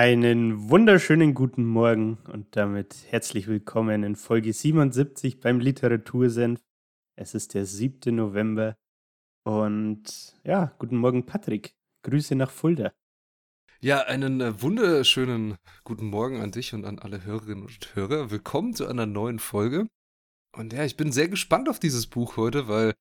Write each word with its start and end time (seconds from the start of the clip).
Einen 0.00 0.70
wunderschönen 0.70 1.34
guten 1.34 1.64
Morgen 1.64 2.18
und 2.32 2.54
damit 2.54 3.06
herzlich 3.08 3.48
willkommen 3.48 4.04
in 4.04 4.14
Folge 4.14 4.52
77 4.52 5.40
beim 5.40 5.58
Literatursenf. 5.58 6.60
Es 7.16 7.34
ist 7.34 7.54
der 7.54 7.66
7. 7.66 8.14
November 8.14 8.76
und 9.42 10.38
ja, 10.44 10.72
guten 10.78 10.98
Morgen 10.98 11.26
Patrick. 11.26 11.74
Grüße 12.04 12.36
nach 12.36 12.52
Fulda. 12.52 12.92
Ja, 13.80 14.02
einen 14.02 14.40
äh, 14.40 14.62
wunderschönen 14.62 15.56
guten 15.82 16.06
Morgen 16.06 16.42
an 16.42 16.52
dich 16.52 16.74
und 16.74 16.84
an 16.84 17.00
alle 17.00 17.24
Hörerinnen 17.24 17.64
und 17.64 17.96
Hörer. 17.96 18.30
Willkommen 18.30 18.74
zu 18.74 18.86
einer 18.86 19.06
neuen 19.06 19.40
Folge. 19.40 19.88
Und 20.56 20.74
ja, 20.74 20.84
ich 20.84 20.96
bin 20.96 21.10
sehr 21.10 21.26
gespannt 21.26 21.68
auf 21.68 21.80
dieses 21.80 22.06
Buch 22.06 22.36
heute, 22.36 22.68
weil 22.68 22.94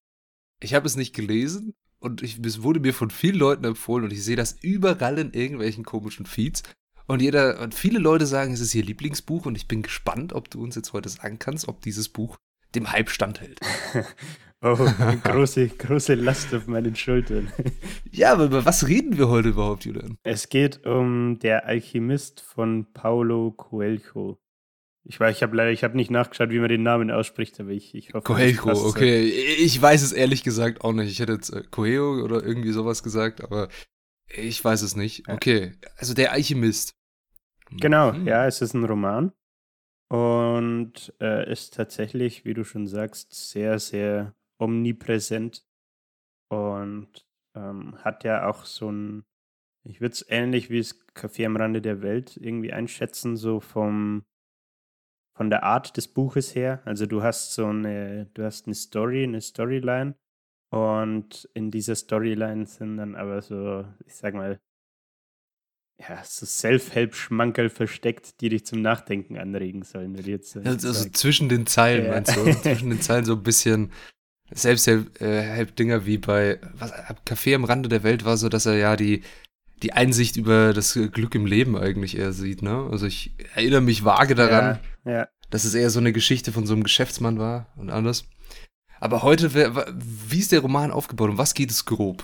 ich 0.60 0.74
habe 0.74 0.88
es 0.88 0.96
nicht 0.96 1.14
gelesen 1.14 1.76
und 2.00 2.24
ich, 2.24 2.40
es 2.44 2.64
wurde 2.64 2.80
mir 2.80 2.96
von 2.96 3.12
vielen 3.12 3.38
Leuten 3.38 3.66
empfohlen 3.66 4.06
und 4.06 4.14
ich 4.14 4.24
sehe 4.24 4.36
das 4.36 4.58
überall 4.64 5.20
in 5.20 5.34
irgendwelchen 5.34 5.84
komischen 5.84 6.26
Feeds. 6.26 6.64
Und 7.08 7.22
jeder, 7.22 7.62
und 7.62 7.74
viele 7.74 8.00
Leute 8.00 8.26
sagen, 8.26 8.54
es 8.54 8.60
ist 8.60 8.76
ihr 8.76 8.84
Lieblingsbuch 8.84 9.46
und 9.46 9.56
ich 9.56 9.68
bin 9.68 9.82
gespannt, 9.82 10.34
ob 10.34 10.50
du 10.50 10.62
uns 10.62 10.76
jetzt 10.76 10.92
heute 10.92 11.08
sagen 11.08 11.40
kannst, 11.40 11.68
ob 11.70 11.82
dieses 11.82 12.10
Buch 12.10 12.38
dem 12.76 12.92
Hype 12.92 13.10
standhält. 13.10 13.62
oh, 14.62 14.76
große, 15.24 15.70
große 15.70 16.16
Last 16.16 16.54
auf 16.54 16.68
meinen 16.68 16.98
Schultern. 16.98 17.50
ja, 18.12 18.34
aber 18.34 18.46
über 18.46 18.66
was 18.66 18.88
reden 18.90 19.18
wir 19.18 19.30
heute 19.30 19.50
überhaupt, 19.50 19.86
Julian? 19.86 20.18
Es 20.24 20.50
geht 20.50 20.86
um 20.86 21.40
Der 21.40 21.66
Alchemist 21.66 22.42
von 22.42 22.92
Paulo 22.94 23.52
Coelho. 23.52 24.38
Ich 25.06 25.18
weiß, 25.18 25.38
ich 25.38 25.44
habe 25.44 25.56
leider, 25.56 25.72
ich 25.72 25.86
habe 25.86 25.96
nicht 25.96 26.12
nachgeschaut, 26.12 26.50
wie 26.50 26.60
man 26.60 26.68
den 26.68 26.84
Namen 26.84 27.10
ausspricht, 27.10 27.58
aber 27.62 27.70
ich, 27.70 27.96
ich 27.96 28.14
hoffe. 28.14 28.26
Coelho, 28.26 28.86
okay. 28.86 29.24
Ich 29.24 29.82
weiß 29.82 30.02
es 30.02 30.12
ehrlich 30.12 30.44
gesagt 30.44 30.82
auch 30.82 30.92
nicht. 30.92 31.10
Ich 31.10 31.22
hätte 31.22 31.32
jetzt 31.32 31.54
äh, 31.54 31.64
Coelho 31.72 32.22
oder 32.22 32.44
irgendwie 32.44 32.74
sowas 32.74 33.02
gesagt, 33.02 33.42
aber 33.42 33.70
ich 34.28 34.62
weiß 34.62 34.82
es 34.82 34.98
nicht. 34.98 35.30
Okay, 35.30 35.72
also 35.96 36.14
der 36.14 36.34
Alchemist. 36.34 36.97
Genau, 37.72 38.14
mhm. 38.14 38.28
ja, 38.28 38.46
es 38.46 38.62
ist 38.62 38.74
ein 38.74 38.86
Roman 38.86 39.34
und 40.10 41.14
äh, 41.20 41.52
ist 41.52 41.74
tatsächlich, 41.74 42.46
wie 42.46 42.54
du 42.54 42.64
schon 42.64 42.88
sagst, 42.88 43.34
sehr, 43.34 43.80
sehr 43.80 44.34
omnipräsent 44.60 45.66
und 46.50 47.28
ähm, 47.56 47.98
hat 48.04 48.24
ja 48.24 48.48
auch 48.48 48.66
so 48.66 48.92
ein, 48.92 49.26
ich 49.84 50.02
würde 50.02 50.14
es 50.14 50.26
ähnlich 50.30 50.70
wie 50.70 50.80
das 50.80 50.98
Café 51.14 51.46
am 51.46 51.58
Rande 51.58 51.82
der 51.82 52.02
Welt 52.02 52.38
irgendwie 52.38 52.74
einschätzen, 52.74 53.36
so 53.36 53.60
vom 53.60 54.26
von 55.38 55.52
der 55.52 55.64
Art 55.64 55.96
des 55.98 56.08
Buches 56.08 56.56
her. 56.56 56.82
Also 56.86 57.06
du 57.06 57.22
hast 57.22 57.54
so 57.54 57.68
eine, 57.68 58.26
du 58.34 58.44
hast 58.44 58.66
eine 58.66 58.74
Story, 58.74 59.24
eine 59.24 59.40
Storyline 59.40 60.16
und 60.72 61.48
in 61.54 61.70
dieser 61.70 61.96
Storyline 61.96 62.66
sind 62.66 62.98
dann 62.98 63.16
aber 63.16 63.42
so, 63.44 63.86
ich 64.06 64.16
sag 64.16 64.34
mal, 64.34 64.60
ja, 66.00 66.24
so 66.24 66.46
Self-Help-Schmankerl 66.46 67.70
versteckt, 67.70 68.42
die 68.42 68.50
dich 68.50 68.66
zum 68.66 68.82
Nachdenken 68.82 69.38
anregen 69.38 69.84
sollen. 69.84 70.16
Jetzt, 70.16 70.56
also, 70.56 70.88
also 70.88 71.10
zwischen 71.10 71.50
den 71.50 71.66
Zeilen, 71.66 72.06
ja. 72.06 72.12
meinst 72.12 72.36
du? 72.36 72.52
zwischen 72.62 72.90
den 72.90 73.02
Zeilen 73.02 73.26
so 73.26 73.34
ein 73.34 73.44
bisschen 73.44 73.92
Selbsthilf-Dinger 74.52 76.06
wie 76.06 76.18
bei 76.20 76.60
was, 76.74 76.94
Café 77.26 77.56
am 77.56 77.64
Rande 77.64 77.90
der 77.90 78.04
Welt 78.04 78.26
war 78.26 78.38
so, 78.38 78.48
dass 78.48 78.66
er 78.66 78.78
ja 78.78 78.96
die, 78.96 79.24
die 79.84 79.94
Einsicht 79.94 80.38
über 80.38 80.74
das 80.74 80.94
Glück 80.94 81.36
im 81.36 81.46
Leben 81.46 81.78
eigentlich 81.78 82.18
eher 82.18 82.32
sieht, 82.32 82.62
ne? 82.62 82.88
Also 82.90 83.06
ich 83.06 83.34
erinnere 83.56 83.82
mich 83.82 84.06
vage 84.06 84.36
daran, 84.36 84.80
ja, 85.06 85.12
ja. 85.12 85.28
dass 85.50 85.66
es 85.66 85.74
eher 85.74 85.90
so 85.90 86.00
eine 86.00 86.14
Geschichte 86.14 86.52
von 86.52 86.66
so 86.66 86.74
einem 86.74 86.84
Geschäftsmann 86.84 87.40
war 87.40 87.68
und 87.76 87.90
alles. 87.90 88.26
Aber 89.00 89.22
heute, 89.22 89.54
wie 89.94 90.40
ist 90.40 90.52
der 90.52 90.62
Roman 90.62 90.92
aufgebaut? 90.92 91.30
Um 91.30 91.38
was 91.38 91.54
geht 91.54 91.70
es 91.70 91.86
grob? 91.86 92.24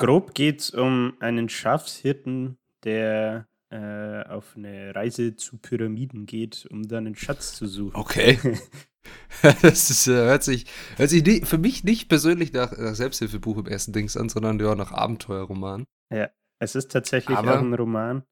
Grob 0.00 0.32
geht 0.32 0.60
es 0.60 0.70
um 0.70 1.12
einen 1.20 1.50
Schafshirten, 1.50 2.56
der 2.84 3.46
äh, 3.68 4.22
auf 4.22 4.56
eine 4.56 4.94
Reise 4.94 5.36
zu 5.36 5.58
Pyramiden 5.58 6.24
geht, 6.24 6.66
um 6.70 6.88
dann 6.88 7.06
einen 7.06 7.16
Schatz 7.16 7.52
zu 7.54 7.66
suchen. 7.66 7.94
Okay. 7.94 8.38
das 9.42 9.90
ist, 9.90 10.06
äh, 10.06 10.12
hört 10.12 10.42
sich, 10.42 10.64
hört 10.96 11.10
sich 11.10 11.22
nie, 11.22 11.42
für 11.42 11.58
mich 11.58 11.84
nicht 11.84 12.08
persönlich 12.08 12.54
nach, 12.54 12.72
nach, 12.72 12.94
Selbsthilfebuch 12.94 13.58
im 13.58 13.66
ersten 13.66 13.92
Dings 13.92 14.16
an, 14.16 14.30
sondern 14.30 14.58
ja 14.58 14.74
nach 14.74 14.90
Abenteuerroman. 14.90 15.84
Ja, 16.10 16.30
es 16.60 16.76
ist 16.76 16.90
tatsächlich 16.90 17.36
Aber, 17.36 17.56
auch 17.56 17.62
ein 17.62 17.74
Roman. 17.74 18.22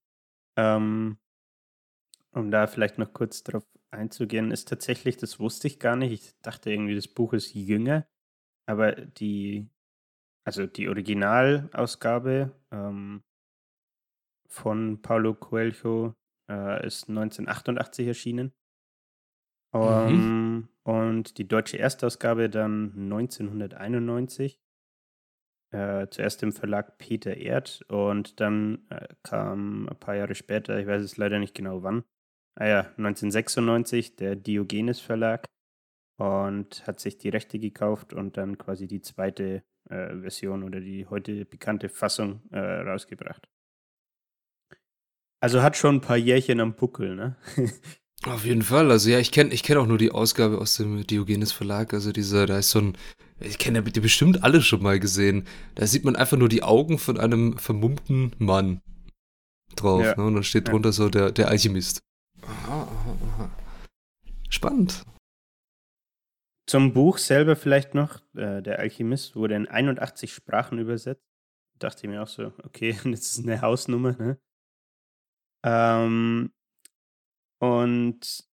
Ähm, 0.56 1.19
um 2.33 2.50
da 2.50 2.67
vielleicht 2.67 2.97
noch 2.97 3.12
kurz 3.12 3.43
drauf 3.43 3.67
einzugehen, 3.91 4.53
ist 4.53 4.69
tatsächlich, 4.69 5.19
das 5.19 5.39
wusste 5.39 5.67
ich 5.67 5.79
gar 5.79 5.97
nicht. 5.97 6.12
Ich 6.12 6.33
dachte 6.41 6.71
irgendwie, 6.71 6.95
das 6.95 7.09
Buch 7.09 7.35
ist 7.35 7.53
jünger. 7.53 8.06
Aber 8.65 8.93
die 8.93 9.69
also 10.49 10.65
die 10.65 10.89
Originalausgabe 10.89 12.59
ähm, 12.71 13.23
von 14.49 15.03
Paulo 15.03 15.35
Coelho 15.35 16.15
äh, 16.51 16.87
ist 16.87 17.11
1988 17.11 18.07
erschienen. 18.07 18.55
Um, 19.75 19.83
mhm. 19.83 20.09
Ähm, 20.09 20.69
und 20.85 21.37
die 21.37 21.47
deutsche 21.47 21.79
Erstausgabe 21.79 22.49
dann 22.49 22.95
1991. 22.97 24.59
Äh, 25.71 26.07
zuerst 26.09 26.43
im 26.43 26.53
Verlag 26.53 26.97
Peter 26.97 27.37
Erd 27.37 27.85
und 27.89 28.41
dann 28.41 28.87
äh, 28.89 29.07
kam 29.23 29.87
ein 29.87 30.01
paar 30.01 30.17
Jahre 30.17 30.35
später, 30.35 30.81
ich 30.81 30.87
weiß 30.87 31.03
es 31.03 31.19
leider 31.19 31.39
nicht 31.39 31.55
genau 31.55 31.83
wann, 31.83 32.05
ah 32.55 32.67
ja, 32.67 32.79
1996 32.97 34.17
der 34.17 34.35
Diogenes 34.35 34.99
Verlag 34.99 35.45
und 36.19 36.87
hat 36.87 37.01
sich 37.01 37.19
die 37.19 37.29
Rechte 37.29 37.59
gekauft 37.59 38.15
und 38.15 38.39
dann 38.39 38.57
quasi 38.57 38.89
die 38.89 39.03
zweite 39.03 39.63
äh, 39.91 40.16
Version 40.21 40.62
oder 40.62 40.81
die 40.81 41.06
heute 41.06 41.44
bekannte 41.44 41.88
Fassung 41.88 42.43
äh, 42.50 42.59
rausgebracht. 42.59 43.49
Also 45.41 45.62
hat 45.62 45.76
schon 45.76 45.97
ein 45.97 46.00
paar 46.00 46.16
Jährchen 46.16 46.60
am 46.60 46.75
Buckel, 46.75 47.15
ne? 47.15 47.37
Auf 48.25 48.44
jeden 48.44 48.62
Fall. 48.62 48.91
Also 48.91 49.10
ja, 49.10 49.21
ich 49.21 49.31
kenne 49.31 49.54
ich 49.54 49.62
kenn 49.62 49.78
auch 49.78 49.87
nur 49.87 49.99
die 49.99 50.10
Ausgabe 50.10 50.59
aus 50.59 50.76
dem 50.76 51.06
Diogenes 51.06 51.53
Verlag. 51.53 51.94
Also 51.94 52.10
dieser, 52.10 52.47
da 52.47 52.59
ist 52.59 52.71
so 52.71 52.81
ein, 52.81 52.99
ich 53.38 53.59
kenne 53.59 53.82
die 53.82 54.00
bestimmt 54.00 54.43
alle 54.43 54.60
schon 54.60 54.82
mal 54.82 54.99
gesehen. 54.99 55.47
Da 55.76 55.87
sieht 55.87 56.05
man 56.05 56.16
einfach 56.16 56.37
nur 56.37 56.49
die 56.49 56.65
Augen 56.65 56.99
von 56.99 57.19
einem 57.19 57.56
vermummten 57.59 58.32
Mann 58.38 58.81
drauf. 59.76 60.03
Ja. 60.03 60.16
Ne? 60.16 60.25
Und 60.25 60.34
dann 60.34 60.43
steht 60.43 60.66
drunter 60.66 60.88
ja. 60.88 60.93
so 60.93 61.09
der, 61.09 61.31
der 61.31 61.49
Alchemist. 61.49 62.00
Aha, 62.43 62.82
aha, 62.82 63.16
aha. 63.22 63.50
Spannend. 64.49 65.05
Zum 66.69 66.93
Buch 66.93 67.17
selber 67.17 67.56
vielleicht 67.56 67.95
noch. 67.95 68.21
Äh, 68.37 68.61
der 68.61 68.79
Alchemist 68.79 69.34
wurde 69.34 69.55
in 69.55 69.69
81 69.69 70.34
Sprachen 70.34 70.79
übersetzt. 70.79 71.25
Dachte 71.79 72.03
ich 72.03 72.11
mir 72.11 72.23
auch 72.23 72.29
so, 72.29 72.53
okay, 72.62 72.93
das 73.05 73.39
ist 73.39 73.45
eine 73.45 73.62
Hausnummer. 73.62 74.12
Ne? 74.19 74.39
Ähm, 75.65 76.53
und 77.59 78.45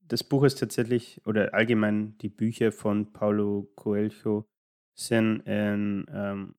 das 0.00 0.24
Buch 0.24 0.44
ist 0.44 0.58
tatsächlich, 0.58 1.20
oder 1.26 1.52
allgemein 1.52 2.16
die 2.18 2.30
Bücher 2.30 2.72
von 2.72 3.12
Paulo 3.12 3.70
Coelho 3.76 4.48
sind 4.98 5.40
in 5.40 6.06
ähm, 6.08 6.54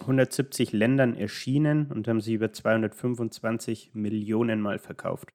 170 0.00 0.72
Ländern 0.72 1.14
erschienen 1.14 1.86
und 1.86 2.08
haben 2.08 2.20
sie 2.20 2.34
über 2.34 2.52
225 2.52 3.94
Millionen 3.94 4.60
Mal 4.60 4.80
verkauft. 4.80 5.28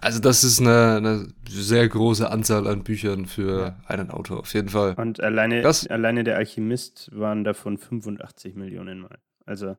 Also 0.00 0.20
das 0.20 0.44
ist 0.44 0.60
eine, 0.60 0.96
eine, 0.96 1.34
sehr 1.48 1.88
große 1.88 2.30
Anzahl 2.30 2.66
an 2.66 2.84
Büchern 2.84 3.26
für 3.26 3.60
ja. 3.60 3.80
einen 3.86 4.10
Autor, 4.10 4.40
auf 4.40 4.52
jeden 4.52 4.68
Fall. 4.68 4.94
Und 4.94 5.20
alleine, 5.20 5.62
alleine 5.88 6.24
der 6.24 6.36
Alchemist 6.36 7.10
waren 7.12 7.44
davon 7.44 7.78
85 7.78 8.56
Millionen 8.56 9.00
Mal. 9.00 9.18
Also 9.46 9.76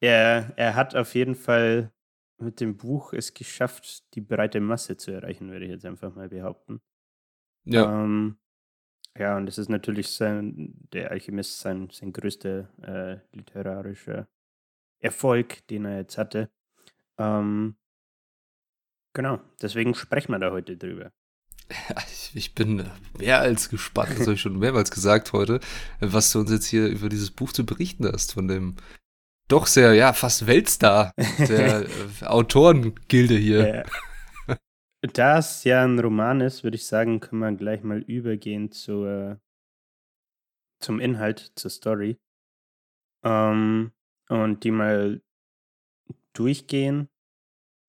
er, 0.00 0.52
er 0.56 0.74
hat 0.74 0.94
auf 0.94 1.14
jeden 1.14 1.34
Fall 1.34 1.92
mit 2.38 2.60
dem 2.60 2.76
Buch 2.76 3.12
es 3.12 3.34
geschafft, 3.34 4.14
die 4.14 4.20
breite 4.20 4.60
Masse 4.60 4.96
zu 4.96 5.10
erreichen, 5.10 5.50
würde 5.50 5.64
ich 5.64 5.70
jetzt 5.70 5.86
einfach 5.86 6.14
mal 6.14 6.28
behaupten. 6.28 6.80
Ja. 7.64 8.02
Ähm, 8.04 8.38
ja, 9.18 9.36
und 9.36 9.46
das 9.46 9.58
ist 9.58 9.68
natürlich 9.68 10.10
sein, 10.10 10.74
der 10.92 11.10
Alchemist 11.10 11.60
sein, 11.60 11.88
sein 11.90 12.12
größter 12.12 12.68
äh, 12.82 13.36
literarischer 13.36 14.28
Erfolg, 15.00 15.66
den 15.68 15.86
er 15.86 15.98
jetzt 15.98 16.18
hatte. 16.18 16.50
Ähm, 17.18 17.76
Genau, 19.16 19.40
deswegen 19.62 19.94
sprechen 19.94 20.32
wir 20.32 20.38
da 20.38 20.50
heute 20.50 20.76
drüber. 20.76 21.10
Ich 22.34 22.54
bin 22.54 22.84
mehr 23.18 23.40
als 23.40 23.70
gespannt, 23.70 24.10
das 24.10 24.20
habe 24.26 24.34
ich 24.34 24.42
schon 24.42 24.58
mehrmals 24.58 24.90
gesagt 24.90 25.32
heute, 25.32 25.58
was 26.00 26.30
du 26.30 26.40
uns 26.40 26.50
jetzt 26.50 26.66
hier 26.66 26.86
über 26.86 27.08
dieses 27.08 27.30
Buch 27.30 27.50
zu 27.50 27.64
berichten 27.64 28.06
hast, 28.06 28.34
von 28.34 28.46
dem 28.46 28.76
doch 29.48 29.66
sehr, 29.66 29.94
ja, 29.94 30.12
fast 30.12 30.46
Weltstar 30.46 31.14
der 31.38 31.86
äh, 32.20 32.24
Autorengilde 32.26 33.36
hier. 33.36 33.86
Ja. 34.48 34.56
Da 35.14 35.38
es 35.38 35.64
ja 35.64 35.82
ein 35.82 35.98
Roman 35.98 36.42
ist, 36.42 36.62
würde 36.62 36.76
ich 36.76 36.84
sagen, 36.84 37.20
können 37.20 37.40
wir 37.40 37.52
gleich 37.52 37.82
mal 37.82 38.00
übergehen 38.02 38.70
zur, 38.70 39.40
zum 40.82 41.00
Inhalt, 41.00 41.52
zur 41.54 41.70
Story. 41.70 42.18
Ähm, 43.24 43.92
und 44.28 44.62
die 44.62 44.72
mal 44.72 45.22
durchgehen. 46.34 47.08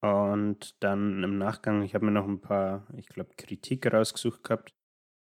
Und 0.02 0.82
dann 0.84 1.24
im 1.24 1.38
Nachgang, 1.38 1.82
ich 1.82 1.96
habe 1.96 2.06
mir 2.06 2.12
noch 2.12 2.28
ein 2.28 2.42
paar, 2.42 2.88
ich 2.96 3.08
glaube, 3.08 3.34
Kritik 3.36 3.92
rausgesucht 3.92 4.44
gehabt. 4.44 4.74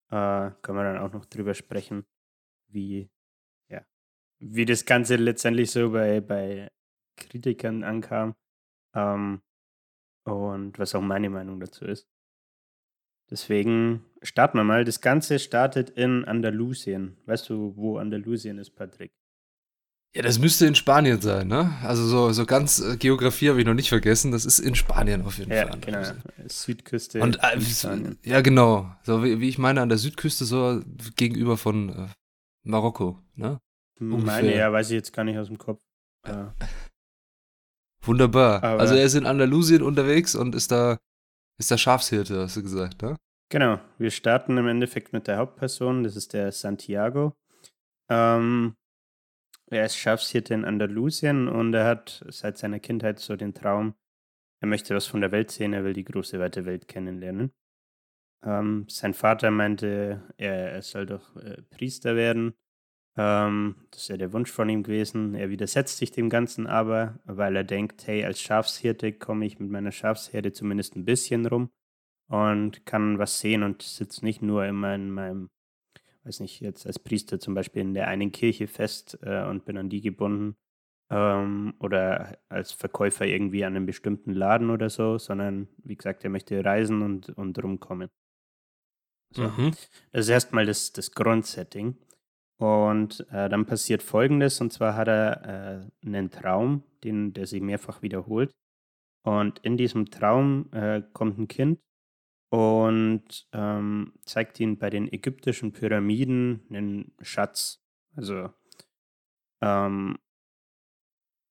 Äh, 0.09 0.51
können 0.61 0.77
wir 0.77 0.83
dann 0.83 0.99
auch 0.99 1.11
noch 1.11 1.25
drüber 1.25 1.53
sprechen, 1.53 2.05
wie, 2.67 3.09
ja, 3.69 3.85
wie 4.39 4.65
das 4.65 4.85
Ganze 4.85 5.17
letztendlich 5.17 5.71
so 5.71 5.91
bei, 5.91 6.21
bei 6.21 6.71
Kritikern 7.17 7.83
ankam. 7.83 8.35
Ähm, 8.95 9.41
und 10.25 10.79
was 10.79 10.95
auch 10.95 11.01
meine 11.01 11.29
Meinung 11.29 11.59
dazu 11.59 11.85
ist. 11.85 12.07
Deswegen 13.29 14.05
starten 14.21 14.57
wir 14.57 14.63
mal. 14.63 14.85
Das 14.85 15.01
Ganze 15.01 15.39
startet 15.39 15.89
in 15.89 16.25
Andalusien. 16.25 17.17
Weißt 17.25 17.49
du, 17.49 17.75
wo 17.75 17.97
Andalusien 17.97 18.57
ist, 18.57 18.71
Patrick? 18.71 19.11
Ja, 20.15 20.21
das 20.21 20.37
müsste 20.37 20.67
in 20.67 20.75
Spanien 20.75 21.19
sein, 21.21 21.47
ne? 21.47 21.75
Also 21.81 22.05
so, 22.05 22.31
so 22.33 22.45
ganz 22.45 22.79
äh, 22.79 22.97
Geografie 22.97 23.49
habe 23.49 23.59
ich 23.59 23.65
noch 23.65 23.73
nicht 23.73 23.89
vergessen. 23.89 24.31
Das 24.31 24.45
ist 24.45 24.59
in 24.59 24.75
Spanien 24.75 25.23
auf 25.23 25.39
jeden 25.39 25.51
ja, 25.51 25.67
Fall. 25.67 25.79
Genau. 25.79 26.03
Südküste. 26.47 27.19
Und 27.19 27.39
äh, 27.41 27.57
ja, 28.21 28.41
genau. 28.41 28.95
So 29.01 29.23
wie, 29.23 29.39
wie, 29.39 29.49
ich 29.49 29.57
meine, 29.57 29.81
an 29.81 29.89
der 29.89 29.97
Südküste 29.97 30.45
so 30.45 30.81
gegenüber 31.15 31.57
von 31.57 31.89
äh, 31.89 32.07
Marokko, 32.63 33.19
ne? 33.35 33.59
Meine, 33.99 34.55
ja, 34.55 34.71
weiß 34.71 34.91
ich 34.91 34.95
jetzt 34.95 35.13
gar 35.13 35.23
nicht 35.23 35.37
aus 35.37 35.47
dem 35.47 35.57
Kopf. 35.57 35.81
Ja. 36.27 36.53
Wunderbar. 38.03 38.63
Aber 38.63 38.81
also 38.81 38.95
er 38.95 39.05
ist 39.05 39.15
in 39.15 39.25
Andalusien 39.25 39.81
unterwegs 39.81 40.35
und 40.35 40.53
ist 40.53 40.71
da, 40.71 40.99
ist 41.57 41.71
da 41.71 41.77
Schafshirte, 41.77 42.41
hast 42.41 42.57
du 42.57 42.61
gesagt, 42.61 43.01
ne? 43.01 43.17
Genau. 43.49 43.79
Wir 43.97 44.11
starten 44.11 44.57
im 44.57 44.67
Endeffekt 44.67 45.13
mit 45.13 45.27
der 45.27 45.37
Hauptperson, 45.37 46.03
das 46.03 46.15
ist 46.15 46.33
der 46.33 46.51
Santiago. 46.51 47.33
Ähm, 48.09 48.75
er 49.67 49.85
ist 49.85 49.97
Schafshirte 49.97 50.53
in 50.53 50.65
Andalusien 50.65 51.47
und 51.47 51.73
er 51.73 51.85
hat 51.85 52.23
seit 52.29 52.57
seiner 52.57 52.79
Kindheit 52.79 53.19
so 53.19 53.35
den 53.35 53.53
Traum, 53.53 53.95
er 54.59 54.67
möchte 54.67 54.95
was 54.95 55.07
von 55.07 55.21
der 55.21 55.31
Welt 55.31 55.51
sehen, 55.51 55.73
er 55.73 55.83
will 55.83 55.93
die 55.93 56.05
große, 56.05 56.39
weite 56.39 56.65
Welt 56.65 56.87
kennenlernen. 56.87 57.53
Ähm, 58.43 58.85
sein 58.89 59.13
Vater 59.13 59.51
meinte, 59.51 60.23
er, 60.37 60.71
er 60.73 60.81
soll 60.81 61.05
doch 61.05 61.35
äh, 61.37 61.61
Priester 61.69 62.15
werden. 62.15 62.53
Ähm, 63.15 63.75
das 63.91 64.07
ja 64.07 64.17
der 64.17 64.33
Wunsch 64.33 64.51
von 64.51 64.69
ihm 64.69 64.83
gewesen. 64.83 65.35
Er 65.35 65.49
widersetzt 65.49 65.97
sich 65.97 66.11
dem 66.11 66.29
Ganzen 66.29 66.67
aber, 66.67 67.19
weil 67.25 67.55
er 67.55 67.63
denkt, 67.63 68.07
hey, 68.07 68.25
als 68.25 68.41
Schafshirte 68.41 69.13
komme 69.13 69.45
ich 69.45 69.59
mit 69.59 69.69
meiner 69.69 69.91
Schafsherde 69.91 70.51
zumindest 70.51 70.95
ein 70.95 71.05
bisschen 71.05 71.45
rum 71.45 71.69
und 72.27 72.85
kann 72.85 73.19
was 73.19 73.39
sehen 73.39 73.63
und 73.63 73.81
sitze 73.81 74.25
nicht 74.25 74.41
nur 74.41 74.65
immer 74.65 74.95
in 74.95 75.11
meinem 75.11 75.49
weiß 76.25 76.39
nicht, 76.39 76.61
jetzt 76.61 76.85
als 76.85 76.99
Priester 76.99 77.39
zum 77.39 77.53
Beispiel 77.53 77.81
in 77.81 77.93
der 77.93 78.07
einen 78.07 78.31
Kirche 78.31 78.67
fest 78.67 79.17
äh, 79.21 79.43
und 79.43 79.65
bin 79.65 79.77
an 79.77 79.89
die 79.89 80.01
gebunden 80.01 80.55
ähm, 81.09 81.73
oder 81.79 82.37
als 82.49 82.71
Verkäufer 82.71 83.25
irgendwie 83.25 83.65
an 83.65 83.75
einem 83.75 83.85
bestimmten 83.85 84.33
Laden 84.33 84.69
oder 84.69 84.89
so, 84.89 85.17
sondern 85.17 85.67
wie 85.77 85.95
gesagt, 85.95 86.23
er 86.23 86.29
möchte 86.29 86.63
reisen 86.63 87.01
und, 87.01 87.29
und 87.29 87.61
rumkommen. 87.61 88.09
So. 89.31 89.43
Mhm. 89.43 89.71
Das 90.11 90.25
ist 90.25 90.29
erstmal 90.29 90.65
das, 90.65 90.93
das 90.93 91.11
Grundsetting. 91.11 91.97
Und 92.57 93.25
äh, 93.31 93.49
dann 93.49 93.65
passiert 93.65 94.03
Folgendes, 94.03 94.61
und 94.61 94.71
zwar 94.71 94.95
hat 94.95 95.07
er 95.07 95.89
äh, 96.03 96.07
einen 96.07 96.29
Traum, 96.29 96.83
den, 97.03 97.33
der 97.33 97.47
sich 97.47 97.61
mehrfach 97.61 98.01
wiederholt. 98.01 98.51
Und 99.25 99.59
in 99.59 99.75
diesem 99.75 100.11
Traum 100.11 100.71
äh, 100.71 101.01
kommt 101.13 101.39
ein 101.39 101.47
Kind 101.47 101.79
und 102.53 103.47
ähm, 103.51 104.13
zeigt 104.25 104.59
ihn 104.59 104.77
bei 104.77 104.91
den 104.91 105.11
ägyptischen 105.11 105.71
Pyramiden 105.73 106.61
einen 106.69 107.11
Schatz. 107.19 107.83
Also 108.15 108.53
ähm, 109.59 110.19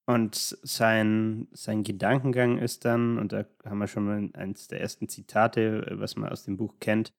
und 0.05 0.35
sein, 0.35 1.49
sein 1.51 1.83
Gedankengang 1.83 2.57
ist 2.57 2.85
dann, 2.85 3.17
und 3.17 3.33
da 3.33 3.45
haben 3.65 3.79
wir 3.79 3.87
schon 3.87 4.05
mal 4.05 4.29
eines 4.33 4.69
der 4.69 4.79
ersten 4.79 5.09
Zitate, 5.09 5.85
was 5.91 6.15
man 6.15 6.29
aus 6.29 6.45
dem 6.45 6.55
Buch 6.55 6.75
kennt, 6.79 7.13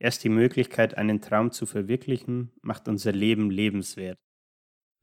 erst 0.00 0.24
die 0.24 0.30
Möglichkeit, 0.30 0.98
einen 0.98 1.20
Traum 1.20 1.52
zu 1.52 1.64
verwirklichen, 1.64 2.50
macht 2.60 2.88
unser 2.88 3.12
Leben 3.12 3.52
lebenswert. 3.52 4.18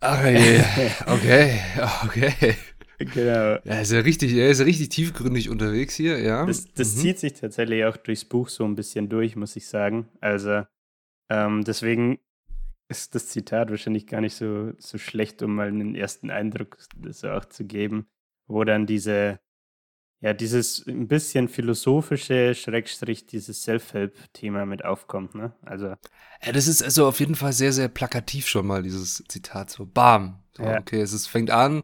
Ach 0.02 0.20
okay, 1.08 1.62
okay. 2.04 2.56
Genau. 2.98 3.60
Ja, 3.64 3.82
ist 3.82 3.92
ja 3.92 4.00
richtig, 4.00 4.34
er 4.34 4.50
ist 4.50 4.60
ja 4.60 4.66
richtig 4.66 4.90
tiefgründig 4.90 5.50
unterwegs 5.50 5.96
hier, 5.96 6.20
ja. 6.20 6.46
Das, 6.46 6.72
das 6.74 6.96
mhm. 6.96 7.00
zieht 7.00 7.20
sich 7.20 7.34
tatsächlich 7.34 7.86
auch 7.86 7.98
durchs 7.98 8.26
Buch 8.26 8.50
so 8.50 8.64
ein 8.66 8.76
bisschen 8.76 9.10
durch, 9.10 9.36
muss 9.36 9.56
ich 9.56 9.68
sagen. 9.68 10.08
Also, 10.22 10.64
ähm, 11.30 11.64
deswegen 11.64 12.20
ist 12.88 13.16
das 13.16 13.28
Zitat 13.28 13.70
wahrscheinlich 13.70 14.08
gar 14.08 14.22
nicht 14.22 14.36
so, 14.36 14.74
so 14.78 14.98
schlecht, 14.98 15.42
um 15.42 15.56
mal 15.56 15.68
einen 15.68 15.96
ersten 15.96 16.30
Eindruck 16.30 16.78
so 17.10 17.30
auch 17.30 17.46
zu 17.46 17.66
geben, 17.66 18.08
wo 18.48 18.64
dann 18.64 18.86
diese, 18.86 19.40
ja, 20.22 20.34
dieses 20.34 20.86
ein 20.88 21.08
bisschen 21.08 21.50
philosophische, 21.50 22.54
Schrägstrich, 22.54 23.26
dieses 23.26 23.64
Self-Help-Thema 23.64 24.66
mit 24.66 24.86
aufkommt, 24.86 25.36
ne? 25.36 25.54
Also. 25.64 25.96
Ja, 26.44 26.52
das 26.54 26.68
ist 26.68 26.84
also 26.84 27.08
auf 27.08 27.20
jeden 27.20 27.36
Fall 27.36 27.54
sehr, 27.54 27.74
sehr 27.74 27.88
plakativ 27.88 28.48
schon 28.48 28.68
mal, 28.68 28.84
dieses 28.84 29.24
Zitat, 29.28 29.72
so 29.72 29.86
bam. 29.86 30.44
So, 30.56 30.64
ja. 30.64 30.80
Okay, 30.80 31.02
es 31.02 31.12
ist, 31.12 31.28
fängt 31.28 31.50
an, 31.50 31.82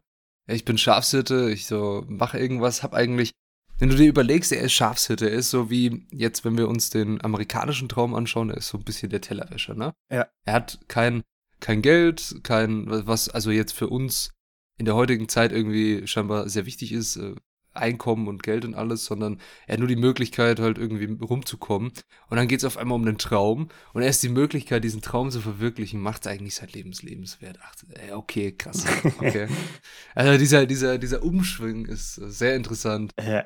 ich 0.54 0.66
bin 0.66 0.78
Schafshirte, 0.78 1.50
ich 1.52 1.66
so 1.66 2.04
mache 2.08 2.40
irgendwas, 2.40 2.84
hab 2.84 2.94
eigentlich, 2.94 3.32
wenn 3.78 3.90
du 3.90 3.96
dir 3.96 4.08
überlegst, 4.08 4.52
er 4.52 4.62
ist 4.62 4.74
Schafshirte, 4.74 5.30
er 5.30 5.38
ist 5.38 5.50
so 5.50 5.70
wie 5.70 6.06
jetzt, 6.12 6.46
wenn 6.46 6.58
wir 6.58 6.68
uns 6.68 6.90
den 6.90 7.24
amerikanischen 7.24 7.90
Traum 7.90 8.14
anschauen, 8.14 8.50
er 8.50 8.58
ist 8.58 8.68
so 8.68 8.78
ein 8.78 8.84
bisschen 8.84 9.10
der 9.10 9.22
Tellerwäscher, 9.22 9.76
ne? 9.76 9.94
Ja. 10.12 10.28
Er 10.46 10.54
hat 10.54 10.80
kein, 10.88 11.24
kein 11.60 11.82
Geld, 11.82 12.36
kein, 12.44 12.86
was 12.88 13.30
also 13.30 13.52
jetzt 13.52 13.74
für 13.74 13.88
uns 13.88 14.32
in 14.78 14.86
der 14.86 14.96
heutigen 14.96 15.30
Zeit 15.30 15.52
irgendwie 15.52 16.08
scheinbar 16.08 16.50
sehr 16.50 16.66
wichtig 16.66 16.92
ist, 16.92 17.18
äh, 17.18 17.36
Einkommen 17.74 18.28
und 18.28 18.44
Geld 18.44 18.66
und 18.66 18.74
alles, 18.74 19.06
sondern 19.06 19.40
er 19.68 19.74
hat 19.74 19.80
nur 19.80 19.88
die 19.88 19.96
Möglichkeit, 19.96 20.60
halt 20.60 20.78
irgendwie 20.78 21.24
rumzukommen. 21.24 21.92
Und 22.30 22.38
dann 22.38 22.48
geht 22.48 22.60
es 22.60 22.66
auf 22.66 22.78
einmal 22.78 22.96
um 22.96 23.08
einen 23.08 23.18
Traum. 23.18 23.70
Und 23.94 24.02
erst 24.02 24.24
die 24.24 24.30
Möglichkeit, 24.30 24.84
diesen 24.84 25.02
Traum 25.02 25.32
zu 25.32 25.42
verwirklichen, 25.42 26.00
macht 26.00 26.26
es 26.26 26.32
eigentlich 26.32 26.56
sein 26.56 26.70
Lebens 26.70 27.04
lebenswert. 27.04 27.60
Ach, 27.62 27.74
ey, 27.94 28.12
okay, 28.14 28.52
krass. 28.52 28.86
Okay. 29.20 29.48
also 30.16 30.38
dieser, 30.38 30.66
dieser, 30.66 30.98
dieser 30.98 31.24
Umschwung 31.24 31.86
ist 31.86 32.16
sehr 32.16 32.56
interessant. 32.56 33.14
Ja. 33.20 33.46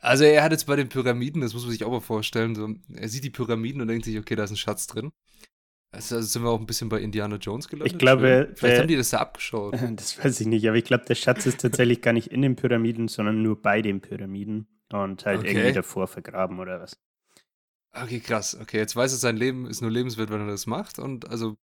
Also 0.00 0.24
er 0.24 0.42
hat 0.42 0.50
jetzt 0.50 0.66
bei 0.66 0.74
den 0.74 0.88
Pyramiden, 0.88 1.42
das 1.42 1.54
muss 1.54 1.62
man 1.62 1.70
sich 1.70 1.84
auch 1.84 1.90
mal 1.92 2.00
vorstellen, 2.00 2.56
so, 2.56 2.68
er 2.92 3.08
sieht 3.08 3.22
die 3.22 3.30
Pyramiden 3.30 3.80
und 3.80 3.88
denkt 3.88 4.04
sich, 4.04 4.18
okay, 4.18 4.34
da 4.34 4.44
ist 4.44 4.50
ein 4.50 4.56
Schatz 4.56 4.88
drin. 4.88 5.12
Also 5.94 6.22
sind 6.22 6.42
wir 6.42 6.48
auch 6.48 6.58
ein 6.58 6.66
bisschen 6.66 6.88
bei 6.88 7.00
Indiana 7.00 7.36
Jones 7.36 7.68
gelandet? 7.68 7.92
Ich 7.92 7.98
glaube, 7.98 8.50
vielleicht 8.54 8.62
der, 8.62 8.80
haben 8.80 8.88
die 8.88 8.96
das 8.96 9.10
da 9.10 9.18
abgeschaut. 9.18 9.74
Das 9.96 10.22
weiß 10.22 10.40
ich 10.40 10.46
nicht, 10.46 10.66
aber 10.66 10.78
ich 10.78 10.84
glaube, 10.84 11.04
der 11.04 11.14
Schatz 11.14 11.44
ist 11.44 11.60
tatsächlich 11.60 12.00
gar 12.00 12.14
nicht 12.14 12.28
in 12.28 12.40
den 12.40 12.56
Pyramiden, 12.56 13.08
sondern 13.08 13.42
nur 13.42 13.60
bei 13.60 13.82
den 13.82 14.00
Pyramiden 14.00 14.66
und 14.90 15.26
halt 15.26 15.40
okay. 15.40 15.50
irgendwie 15.50 15.72
davor 15.72 16.06
vergraben 16.06 16.58
oder 16.60 16.80
was. 16.80 16.98
Okay, 17.92 18.20
krass. 18.20 18.58
Okay, 18.58 18.78
jetzt 18.78 18.96
weiß 18.96 19.12
er, 19.12 19.18
sein 19.18 19.36
Leben 19.36 19.66
ist 19.66 19.82
nur 19.82 19.90
lebenswert, 19.90 20.30
wenn 20.30 20.40
er 20.40 20.46
das 20.46 20.66
macht 20.66 20.98
und 20.98 21.28
also 21.28 21.58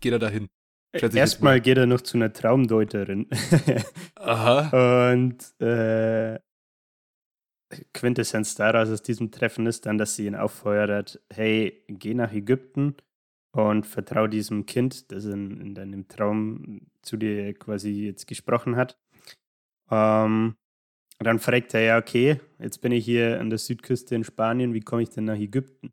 geht 0.00 0.12
er 0.12 0.18
dahin. 0.18 0.48
Erstmal 0.92 1.60
geht 1.60 1.78
er 1.78 1.86
noch 1.86 2.00
zu 2.00 2.18
einer 2.18 2.32
Traumdeuterin. 2.32 3.28
Aha. 4.16 5.12
Und 5.12 5.38
äh, 5.60 6.40
Quintessenz 7.92 8.56
daraus 8.56 8.88
aus 8.88 9.00
diesem 9.00 9.30
Treffen 9.30 9.66
ist 9.66 9.86
dann, 9.86 9.98
dass 9.98 10.16
sie 10.16 10.26
ihn 10.26 10.34
auffeuert, 10.34 11.20
hey, 11.32 11.84
geh 11.86 12.14
nach 12.14 12.32
Ägypten 12.32 12.96
und 13.52 13.86
vertraue 13.86 14.28
diesem 14.28 14.66
Kind, 14.66 15.10
das 15.10 15.24
in, 15.24 15.60
in 15.60 15.74
deinem 15.74 16.08
Traum 16.08 16.82
zu 17.02 17.16
dir 17.16 17.54
quasi 17.54 18.06
jetzt 18.06 18.26
gesprochen 18.26 18.76
hat. 18.76 18.98
Ähm, 19.90 20.56
dann 21.18 21.38
fragt 21.38 21.74
er 21.74 21.80
ja, 21.80 21.98
okay, 21.98 22.40
jetzt 22.58 22.80
bin 22.80 22.92
ich 22.92 23.04
hier 23.04 23.40
an 23.40 23.50
der 23.50 23.58
Südküste 23.58 24.14
in 24.14 24.24
Spanien, 24.24 24.72
wie 24.72 24.80
komme 24.80 25.02
ich 25.02 25.10
denn 25.10 25.24
nach 25.24 25.36
Ägypten? 25.36 25.92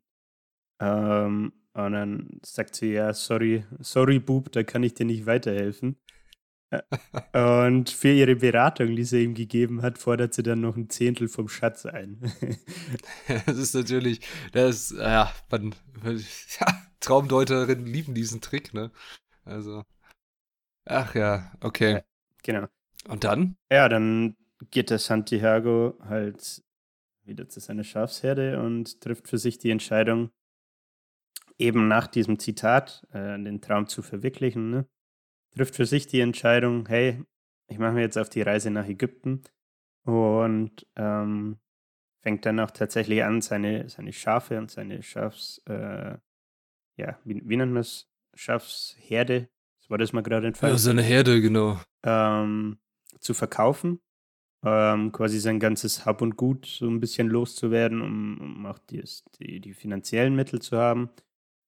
Ähm, 0.80 1.52
und 1.74 1.92
dann 1.92 2.40
sagt 2.44 2.76
sie, 2.76 2.92
ja, 2.92 3.12
sorry, 3.12 3.64
sorry, 3.80 4.18
Bub, 4.18 4.50
da 4.52 4.62
kann 4.62 4.82
ich 4.82 4.94
dir 4.94 5.04
nicht 5.04 5.26
weiterhelfen. 5.26 5.96
Und 7.32 7.88
für 7.88 8.12
ihre 8.12 8.36
Beratung, 8.36 8.94
die 8.94 9.04
sie 9.04 9.24
ihm 9.24 9.34
gegeben 9.34 9.80
hat, 9.80 9.96
fordert 9.96 10.34
sie 10.34 10.42
dann 10.42 10.60
noch 10.60 10.76
ein 10.76 10.90
Zehntel 10.90 11.28
vom 11.28 11.48
Schatz 11.48 11.86
ein. 11.86 12.20
das 13.46 13.56
ist 13.56 13.74
natürlich, 13.74 14.20
das, 14.52 14.90
ja, 14.90 15.32
man, 15.50 15.74
ja, 16.04 16.87
Traumdeuterinnen 17.00 17.86
lieben 17.86 18.14
diesen 18.14 18.40
Trick, 18.40 18.74
ne? 18.74 18.90
Also. 19.44 19.84
Ach 20.84 21.14
ja, 21.14 21.52
okay. 21.60 21.92
Ja, 21.92 22.00
genau. 22.42 22.66
Und 23.06 23.24
dann? 23.24 23.56
Ja, 23.70 23.88
dann 23.88 24.36
geht 24.70 24.90
der 24.90 24.98
Santiago 24.98 25.98
halt 26.00 26.62
wieder 27.24 27.48
zu 27.48 27.60
seiner 27.60 27.84
Schafsherde 27.84 28.60
und 28.60 29.00
trifft 29.00 29.28
für 29.28 29.38
sich 29.38 29.58
die 29.58 29.70
Entscheidung, 29.70 30.30
eben 31.58 31.88
nach 31.88 32.06
diesem 32.06 32.38
Zitat 32.38 33.06
äh, 33.12 33.38
den 33.38 33.60
Traum 33.60 33.86
zu 33.86 34.02
verwirklichen. 34.02 34.70
Ne? 34.70 34.88
Trifft 35.54 35.76
für 35.76 35.86
sich 35.86 36.06
die 36.06 36.20
Entscheidung, 36.20 36.86
hey, 36.88 37.22
ich 37.68 37.78
mache 37.78 37.92
mir 37.92 38.00
jetzt 38.00 38.18
auf 38.18 38.30
die 38.30 38.42
Reise 38.42 38.70
nach 38.70 38.86
Ägypten 38.86 39.42
und 40.04 40.86
ähm, 40.96 41.58
fängt 42.22 42.46
dann 42.46 42.60
auch 42.60 42.70
tatsächlich 42.70 43.22
an, 43.22 43.42
seine, 43.42 43.88
seine 43.88 44.12
Schafe 44.12 44.58
und 44.58 44.70
seine 44.70 45.02
Schafs, 45.02 45.58
äh, 45.66 46.16
ja, 46.98 47.18
wie, 47.24 47.40
wie 47.48 47.56
nennt 47.56 47.72
man 47.72 47.80
es? 47.80 48.06
Schafsherde, 48.34 49.48
das 49.78 49.90
war 49.90 49.98
das 49.98 50.12
mal 50.12 50.22
gerade 50.22 50.48
entfallen. 50.48 50.74
Ja, 50.74 50.78
seine 50.78 51.02
Herde, 51.02 51.40
genau. 51.40 51.80
Ähm, 52.04 52.78
zu 53.18 53.34
verkaufen. 53.34 54.00
Ähm, 54.64 55.12
quasi 55.12 55.38
sein 55.38 55.60
ganzes 55.60 56.04
Hab 56.04 56.20
und 56.20 56.36
Gut 56.36 56.66
so 56.66 56.88
ein 56.88 57.00
bisschen 57.00 57.28
loszuwerden, 57.28 58.02
um, 58.02 58.38
um 58.40 58.66
auch 58.66 58.78
die, 58.78 59.02
die, 59.38 59.60
die, 59.60 59.72
finanziellen 59.72 60.34
Mittel 60.34 60.60
zu 60.60 60.76
haben. 60.76 61.10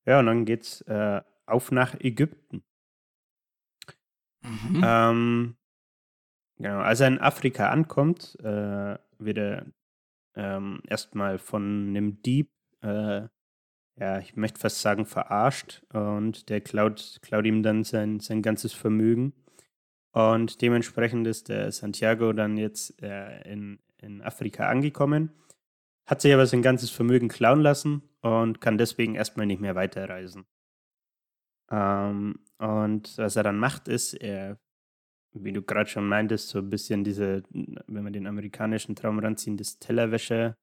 Ja, 0.06 0.18
und 0.18 0.26
dann 0.26 0.44
geht's 0.44 0.80
äh, 0.82 1.22
auf 1.46 1.70
nach 1.70 1.94
Ägypten. 2.00 2.64
Mhm. 4.42 4.82
Ähm, 4.84 5.56
genau, 6.56 6.78
als 6.78 7.00
er 7.00 7.08
in 7.08 7.20
Afrika 7.20 7.70
ankommt, 7.70 8.36
äh, 8.40 8.98
wird 9.18 9.38
er 9.38 9.66
ähm, 10.34 10.80
erstmal 10.86 11.38
von 11.38 11.88
einem 11.88 12.22
Dieb, 12.22 12.50
äh, 12.80 13.28
ja, 14.00 14.18
ich 14.18 14.34
möchte 14.34 14.58
fast 14.58 14.80
sagen, 14.80 15.04
verarscht 15.04 15.82
und 15.92 16.48
der 16.48 16.62
klaut, 16.62 17.18
klaut 17.20 17.44
ihm 17.44 17.62
dann 17.62 17.84
sein, 17.84 18.18
sein 18.18 18.40
ganzes 18.40 18.72
Vermögen. 18.72 19.34
Und 20.12 20.62
dementsprechend 20.62 21.26
ist 21.26 21.50
der 21.50 21.70
Santiago 21.70 22.32
dann 22.32 22.56
jetzt 22.56 23.00
äh, 23.02 23.42
in, 23.42 23.78
in 23.98 24.22
Afrika 24.22 24.68
angekommen, 24.68 25.30
hat 26.06 26.22
sich 26.22 26.32
aber 26.32 26.46
sein 26.46 26.62
ganzes 26.62 26.90
Vermögen 26.90 27.28
klauen 27.28 27.60
lassen 27.60 28.02
und 28.22 28.60
kann 28.60 28.78
deswegen 28.78 29.14
erstmal 29.14 29.46
nicht 29.46 29.60
mehr 29.60 29.76
weiterreisen. 29.76 30.46
Ähm, 31.70 32.40
und 32.58 33.18
was 33.18 33.36
er 33.36 33.42
dann 33.44 33.58
macht, 33.58 33.86
ist, 33.86 34.14
er 34.14 34.58
wie 35.32 35.52
du 35.52 35.62
gerade 35.62 35.88
schon 35.88 36.08
meintest, 36.08 36.48
so 36.48 36.58
ein 36.58 36.70
bisschen 36.70 37.04
diese, 37.04 37.42
wenn 37.50 38.04
wir 38.04 38.10
den 38.10 38.26
amerikanischen 38.26 38.96
Traum 38.96 39.18
ranziehen, 39.18 39.56
das 39.56 39.78
Tellerwäsche-Motto 39.78 40.56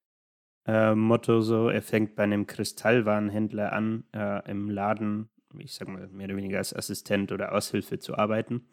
äh, 0.68 1.42
so. 1.42 1.70
Er 1.70 1.82
fängt 1.82 2.16
bei 2.16 2.24
einem 2.24 2.46
Kristallwarenhändler 2.46 3.74
an, 3.74 4.04
äh, 4.14 4.50
im 4.50 4.70
Laden, 4.70 5.30
ich 5.58 5.74
sag 5.74 5.88
mal, 5.88 6.08
mehr 6.10 6.26
oder 6.26 6.36
weniger 6.36 6.58
als 6.60 6.76
Assistent 6.76 7.32
oder 7.32 7.54
Aushilfe 7.54 8.00
zu 8.00 8.16
arbeiten. 8.16 8.68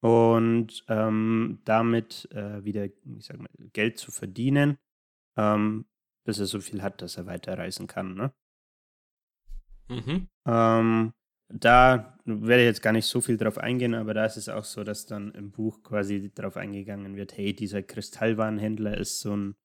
Und 0.00 0.84
ähm, 0.88 1.60
damit 1.64 2.28
äh, 2.32 2.62
wieder, 2.64 2.84
ich 2.84 3.24
sag 3.24 3.38
mal, 3.38 3.48
Geld 3.72 3.98
zu 3.98 4.10
verdienen, 4.10 4.76
ähm, 5.36 5.86
bis 6.26 6.38
er 6.40 6.46
so 6.46 6.60
viel 6.60 6.82
hat, 6.82 7.00
dass 7.00 7.16
er 7.16 7.26
weiterreisen 7.26 7.86
kann, 7.86 8.14
ne? 8.14 8.32
Mhm. 9.88 10.28
Ähm, 10.46 11.12
da 11.48 12.18
werde 12.24 12.62
ich 12.62 12.66
jetzt 12.66 12.82
gar 12.82 12.92
nicht 12.92 13.06
so 13.06 13.20
viel 13.20 13.36
drauf 13.36 13.58
eingehen, 13.58 13.94
aber 13.94 14.14
da 14.14 14.24
ist 14.24 14.36
es 14.36 14.48
auch 14.48 14.64
so, 14.64 14.82
dass 14.82 15.06
dann 15.06 15.32
im 15.32 15.52
Buch 15.52 15.82
quasi 15.82 16.32
darauf 16.34 16.56
eingegangen 16.56 17.16
wird, 17.16 17.36
hey, 17.36 17.54
dieser 17.54 17.82
Kristallwarenhändler 17.82 18.96
ist 18.96 19.20
so 19.20 19.36
ein 19.36 19.56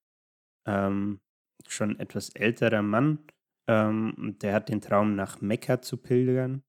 ähm, 0.65 1.21
schon 1.67 1.99
etwas 1.99 2.29
älterer 2.29 2.81
Mann, 2.81 3.19
ähm, 3.67 4.35
der 4.41 4.53
hat 4.53 4.69
den 4.69 4.81
Traum, 4.81 5.15
nach 5.15 5.41
Mekka 5.41 5.81
zu 5.81 5.97
pilgern. 5.97 6.63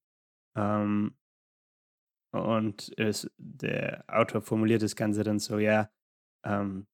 Ähm, 0.56 1.14
und 2.32 2.92
es, 2.96 3.30
der 3.38 4.04
Autor 4.06 4.42
formuliert 4.42 4.82
das 4.82 4.96
Ganze 4.96 5.24
dann 5.24 5.38
so, 5.38 5.58
ja, 5.58 5.90
ähm, 6.44 6.86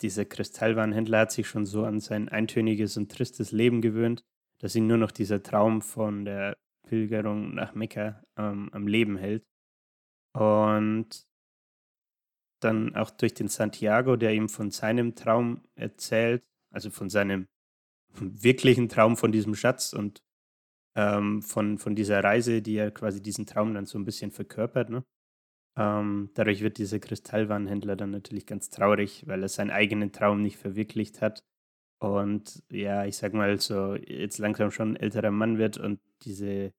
dieser 0.00 0.24
Kristallwarenhändler 0.24 1.20
hat 1.20 1.32
sich 1.32 1.46
schon 1.46 1.66
so 1.66 1.84
an 1.84 2.00
sein 2.00 2.28
eintöniges 2.28 2.96
und 2.96 3.12
tristes 3.12 3.52
Leben 3.52 3.80
gewöhnt, 3.80 4.24
dass 4.58 4.74
ihn 4.74 4.86
nur 4.86 4.98
noch 4.98 5.12
dieser 5.12 5.42
Traum 5.42 5.82
von 5.82 6.24
der 6.24 6.56
Pilgerung 6.88 7.54
nach 7.54 7.74
Mekka 7.74 8.24
ähm, 8.36 8.68
am 8.72 8.86
Leben 8.86 9.16
hält. 9.16 9.46
Und 10.34 11.26
dann 12.60 12.94
auch 12.96 13.10
durch 13.10 13.34
den 13.34 13.48
Santiago, 13.48 14.16
der 14.16 14.32
ihm 14.32 14.48
von 14.48 14.70
seinem 14.70 15.14
Traum 15.14 15.62
erzählt, 15.74 16.44
also 16.72 16.90
von 16.90 17.08
seinem 17.10 17.46
wirklichen 18.14 18.88
Traum 18.88 19.16
von 19.16 19.32
diesem 19.32 19.54
Schatz 19.54 19.92
und 19.92 20.22
ähm, 20.94 21.42
von, 21.42 21.78
von 21.78 21.94
dieser 21.94 22.22
Reise, 22.22 22.60
die 22.62 22.76
er 22.76 22.90
quasi 22.90 23.22
diesen 23.22 23.46
Traum 23.46 23.74
dann 23.74 23.86
so 23.86 23.98
ein 23.98 24.04
bisschen 24.04 24.30
verkörpert. 24.30 24.90
Ne? 24.90 25.04
Ähm, 25.76 26.30
dadurch 26.34 26.60
wird 26.60 26.78
dieser 26.78 26.98
Kristallwarenhändler 26.98 27.96
dann 27.96 28.10
natürlich 28.10 28.46
ganz 28.46 28.68
traurig, 28.68 29.26
weil 29.26 29.42
er 29.42 29.48
seinen 29.48 29.70
eigenen 29.70 30.12
Traum 30.12 30.42
nicht 30.42 30.58
verwirklicht 30.58 31.22
hat. 31.22 31.42
Und 31.98 32.62
ja, 32.70 33.06
ich 33.06 33.16
sag 33.16 33.32
mal 33.32 33.58
so, 33.60 33.94
jetzt 33.94 34.38
langsam 34.38 34.70
schon 34.70 34.92
ein 34.92 34.96
älterer 34.96 35.30
Mann 35.30 35.56
wird 35.58 35.78
und 35.78 36.00
diese 36.22 36.72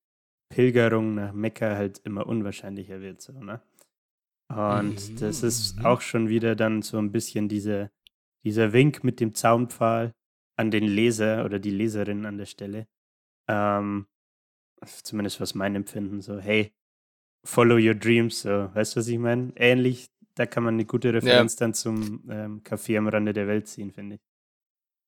Pilgerung 0.50 1.16
nach 1.16 1.34
Mekka 1.34 1.76
halt 1.76 2.00
immer 2.00 2.28
unwahrscheinlicher 2.28 3.02
wird, 3.02 3.22
so, 3.22 3.34
ne? 3.42 3.62
Und 4.50 5.10
mhm. 5.10 5.16
das 5.20 5.42
ist 5.42 5.80
mhm. 5.80 5.86
auch 5.86 6.02
schon 6.02 6.30
wieder 6.30 6.56
dann 6.56 6.82
so 6.82 7.00
ein 7.00 7.12
bisschen 7.12 7.48
diese, 7.48 7.90
dieser 8.44 8.74
Wink 8.74 9.04
mit 9.04 9.20
dem 9.20 9.34
Zaunpfahl 9.36 10.14
an 10.56 10.72
den 10.72 10.84
Leser 10.84 11.46
oder 11.46 11.60
die 11.60 11.72
Leserin 11.72 12.26
an 12.26 12.38
der 12.38 12.46
Stelle. 12.46 12.88
Ähm, 13.48 14.08
zumindest 15.04 15.40
was 15.40 15.56
mein 15.56 15.76
Empfinden, 15.76 16.22
so, 16.22 16.40
hey, 16.40 16.74
follow 17.44 17.76
your 17.76 17.96
dreams, 17.96 18.42
so, 18.42 18.74
weißt 18.74 18.96
du, 18.96 19.00
was 19.00 19.08
ich 19.08 19.18
meine? 19.18 19.54
Ähnlich, 19.56 20.10
da 20.36 20.46
kann 20.46 20.64
man 20.64 20.76
eine 20.76 20.86
gute 20.86 21.14
Referenz 21.14 21.54
ja. 21.56 21.60
dann 21.60 21.74
zum 21.74 22.24
ähm, 22.30 22.64
Café 22.64 22.98
am 22.98 23.08
Rande 23.08 23.34
der 23.34 23.48
Welt 23.48 23.68
ziehen, 23.68 23.92
finde 23.92 24.16
ich. 24.16 24.22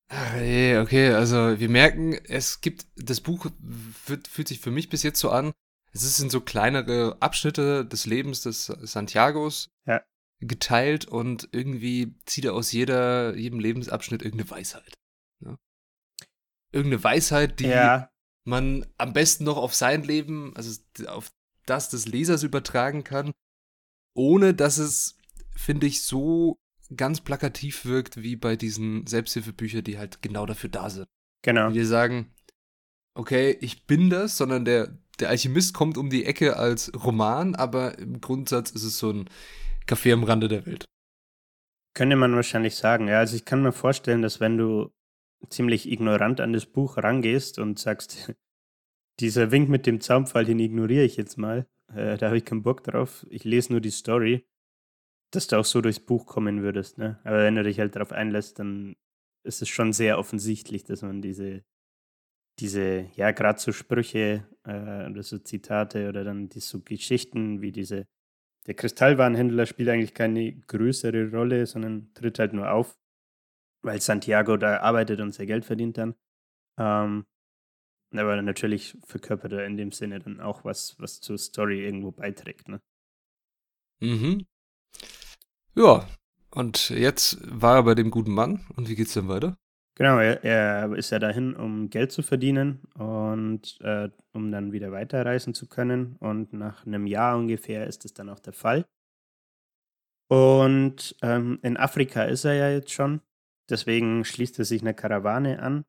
Ach, 0.08 0.34
ey, 0.36 0.78
okay, 0.78 1.10
also 1.10 1.58
wir 1.58 1.68
merken, 1.68 2.14
es 2.28 2.60
gibt, 2.60 2.86
das 2.96 3.20
Buch 3.20 3.46
wird, 4.06 4.28
fühlt 4.28 4.48
sich 4.48 4.60
für 4.60 4.70
mich 4.70 4.88
bis 4.88 5.02
jetzt 5.02 5.18
so 5.18 5.30
an, 5.30 5.52
es 5.92 6.16
sind 6.16 6.30
so 6.30 6.40
kleinere 6.40 7.16
Abschnitte 7.20 7.84
des 7.84 8.06
Lebens 8.06 8.42
des 8.42 8.66
Santiagos 8.66 9.70
ja. 9.86 10.02
Geteilt 10.40 11.06
und 11.06 11.48
irgendwie 11.52 12.14
zieht 12.26 12.44
er 12.44 12.54
aus 12.54 12.72
jeder, 12.72 13.36
jedem 13.36 13.58
Lebensabschnitt 13.58 14.22
irgendeine 14.22 14.50
Weisheit. 14.50 14.94
Ne? 15.40 15.58
Irgendeine 16.72 17.02
Weisheit, 17.02 17.60
die 17.60 17.68
ja. 17.68 18.10
man 18.44 18.86
am 18.98 19.12
besten 19.12 19.44
noch 19.44 19.56
auf 19.56 19.74
sein 19.74 20.02
Leben, 20.02 20.54
also 20.56 20.78
auf 21.06 21.30
das 21.64 21.88
des 21.88 22.06
Lesers 22.06 22.42
übertragen 22.42 23.02
kann, 23.02 23.32
ohne 24.14 24.54
dass 24.54 24.78
es, 24.78 25.18
finde 25.54 25.86
ich, 25.86 26.02
so 26.02 26.58
ganz 26.94 27.20
plakativ 27.20 27.84
wirkt, 27.84 28.22
wie 28.22 28.36
bei 28.36 28.56
diesen 28.56 29.06
Selbsthilfebüchern, 29.06 29.84
die 29.84 29.98
halt 29.98 30.22
genau 30.22 30.46
dafür 30.46 30.70
da 30.70 30.90
sind. 30.90 31.06
Genau. 31.42 31.70
Die 31.70 31.84
sagen, 31.84 32.32
okay, 33.14 33.56
ich 33.60 33.86
bin 33.86 34.10
das, 34.10 34.36
sondern 34.36 34.64
der, 34.64 34.96
der 35.18 35.30
Alchemist 35.30 35.74
kommt 35.74 35.98
um 35.98 36.10
die 36.10 36.24
Ecke 36.24 36.56
als 36.56 36.92
Roman, 36.94 37.54
aber 37.54 37.98
im 37.98 38.20
Grundsatz 38.20 38.70
ist 38.70 38.84
es 38.84 38.98
so 38.98 39.10
ein 39.10 39.30
Café 39.86 40.12
am 40.12 40.24
Rande 40.24 40.48
der 40.48 40.66
Welt. 40.66 40.84
Könnte 41.94 42.16
man 42.16 42.34
wahrscheinlich 42.34 42.74
sagen, 42.76 43.08
ja. 43.08 43.18
Also 43.18 43.36
ich 43.36 43.44
kann 43.44 43.62
mir 43.62 43.72
vorstellen, 43.72 44.22
dass 44.22 44.40
wenn 44.40 44.58
du 44.58 44.92
ziemlich 45.48 45.90
ignorant 45.90 46.40
an 46.40 46.52
das 46.52 46.66
Buch 46.66 46.98
rangehst 46.98 47.58
und 47.58 47.78
sagst, 47.78 48.32
dieser 49.20 49.50
Wink 49.50 49.68
mit 49.68 49.86
dem 49.86 50.00
Zaunpfahl, 50.00 50.44
den 50.44 50.58
ignoriere 50.58 51.04
ich 51.04 51.16
jetzt 51.16 51.38
mal, 51.38 51.66
äh, 51.94 52.16
da 52.18 52.26
habe 52.26 52.38
ich 52.38 52.44
keinen 52.44 52.62
Bock 52.62 52.84
drauf, 52.84 53.26
ich 53.30 53.44
lese 53.44 53.72
nur 53.72 53.80
die 53.80 53.90
Story, 53.90 54.46
dass 55.32 55.46
du 55.46 55.56
auch 55.56 55.64
so 55.64 55.80
durchs 55.80 56.00
Buch 56.00 56.26
kommen 56.26 56.62
würdest, 56.62 56.98
ne? 56.98 57.18
Aber 57.24 57.38
wenn 57.38 57.54
du 57.54 57.62
dich 57.62 57.78
halt 57.78 57.94
darauf 57.96 58.12
einlässt, 58.12 58.58
dann 58.58 58.96
ist 59.44 59.62
es 59.62 59.68
schon 59.68 59.92
sehr 59.92 60.18
offensichtlich, 60.18 60.84
dass 60.84 61.02
man 61.02 61.22
diese, 61.22 61.64
diese, 62.58 63.10
ja, 63.14 63.30
gerade 63.32 63.60
so 63.60 63.72
Sprüche 63.72 64.46
äh, 64.64 65.08
oder 65.10 65.22
so 65.22 65.38
Zitate 65.38 66.08
oder 66.08 66.24
dann 66.24 66.48
die 66.48 66.60
so 66.60 66.80
Geschichten 66.80 67.60
wie 67.62 67.72
diese, 67.72 68.06
der 68.66 68.74
Kristallwarenhändler 68.74 69.66
spielt 69.66 69.88
eigentlich 69.88 70.14
keine 70.14 70.52
größere 70.52 71.30
Rolle, 71.30 71.66
sondern 71.66 72.12
tritt 72.14 72.38
halt 72.38 72.52
nur 72.52 72.70
auf, 72.70 72.98
weil 73.82 74.00
Santiago 74.00 74.56
da 74.56 74.78
arbeitet 74.80 75.20
und 75.20 75.32
sein 75.32 75.46
Geld 75.46 75.64
verdient 75.64 75.98
dann. 75.98 76.14
Ähm, 76.78 77.26
aber 78.12 78.40
natürlich 78.42 78.96
verkörpert 79.04 79.52
er 79.52 79.66
in 79.66 79.76
dem 79.76 79.92
Sinne 79.92 80.18
dann 80.18 80.40
auch 80.40 80.64
was, 80.64 80.98
was 80.98 81.20
zur 81.20 81.38
Story 81.38 81.84
irgendwo 81.84 82.12
beiträgt, 82.12 82.68
ne? 82.68 82.80
Mhm. 84.00 84.46
Ja, 85.74 86.06
und 86.50 86.90
jetzt 86.90 87.38
war 87.42 87.76
er 87.76 87.82
bei 87.82 87.94
dem 87.94 88.10
guten 88.10 88.32
Mann. 88.32 88.66
Und 88.76 88.88
wie 88.88 88.94
geht's 88.94 89.14
denn 89.14 89.28
weiter? 89.28 89.58
Genau, 89.98 90.18
er, 90.18 90.44
er 90.44 90.94
ist 90.94 91.10
ja 91.10 91.18
dahin, 91.18 91.56
um 91.56 91.88
Geld 91.88 92.12
zu 92.12 92.22
verdienen 92.22 92.82
und 92.94 93.80
äh, 93.80 94.10
um 94.32 94.52
dann 94.52 94.72
wieder 94.72 94.92
weiterreisen 94.92 95.54
zu 95.54 95.66
können. 95.66 96.16
Und 96.16 96.52
nach 96.52 96.84
einem 96.84 97.06
Jahr 97.06 97.38
ungefähr 97.38 97.86
ist 97.86 98.04
es 98.04 98.12
dann 98.12 98.28
auch 98.28 98.38
der 98.38 98.52
Fall. 98.52 98.84
Und 100.28 101.16
ähm, 101.22 101.58
in 101.62 101.78
Afrika 101.78 102.24
ist 102.24 102.44
er 102.44 102.52
ja 102.54 102.68
jetzt 102.68 102.92
schon. 102.92 103.22
Deswegen 103.70 104.24
schließt 104.26 104.58
er 104.58 104.66
sich 104.66 104.82
eine 104.82 104.92
Karawane 104.92 105.62
an. 105.62 105.86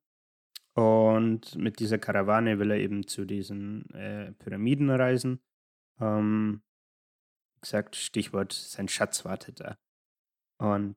Und 0.73 1.55
mit 1.55 1.79
dieser 1.79 1.97
Karawane 1.97 2.59
will 2.59 2.71
er 2.71 2.77
eben 2.77 3.07
zu 3.07 3.25
diesen 3.25 3.89
äh, 3.93 4.31
Pyramiden 4.33 4.89
reisen. 4.89 5.41
Ähm, 5.99 6.61
gesagt, 7.59 7.97
Stichwort, 7.97 8.53
sein 8.53 8.87
Schatz 8.87 9.25
wartet 9.25 9.59
da. 9.59 9.77
Und 10.59 10.95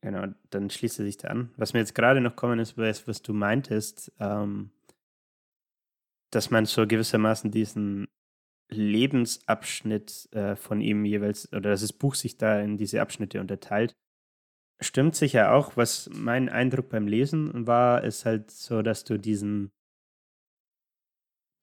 genau, 0.00 0.26
dann 0.50 0.70
schließt 0.70 0.98
er 1.00 1.04
sich 1.04 1.16
da 1.16 1.28
an. 1.28 1.52
Was 1.56 1.72
mir 1.72 1.80
jetzt 1.80 1.94
gerade 1.94 2.20
noch 2.20 2.36
kommen 2.36 2.58
ist, 2.58 2.76
was 2.78 3.22
du 3.22 3.32
meintest, 3.32 4.12
ähm, 4.18 4.70
dass 6.30 6.50
man 6.50 6.66
so 6.66 6.86
gewissermaßen 6.86 7.50
diesen 7.50 8.08
Lebensabschnitt 8.70 10.28
äh, 10.32 10.56
von 10.56 10.80
ihm 10.80 11.04
jeweils, 11.04 11.52
oder 11.52 11.70
dass 11.70 11.80
das 11.80 11.92
Buch 11.92 12.14
sich 12.14 12.36
da 12.36 12.60
in 12.60 12.76
diese 12.76 13.00
Abschnitte 13.00 13.40
unterteilt. 13.40 13.94
stimmt 14.80 15.16
sicher 15.16 15.52
auch. 15.54 15.76
Was 15.76 16.10
mein 16.12 16.48
Eindruck 16.48 16.90
beim 16.90 17.06
Lesen 17.06 17.66
war, 17.66 18.04
ist 18.04 18.24
halt 18.24 18.50
so, 18.50 18.82
dass 18.82 19.04
du 19.04 19.18
diesen, 19.18 19.72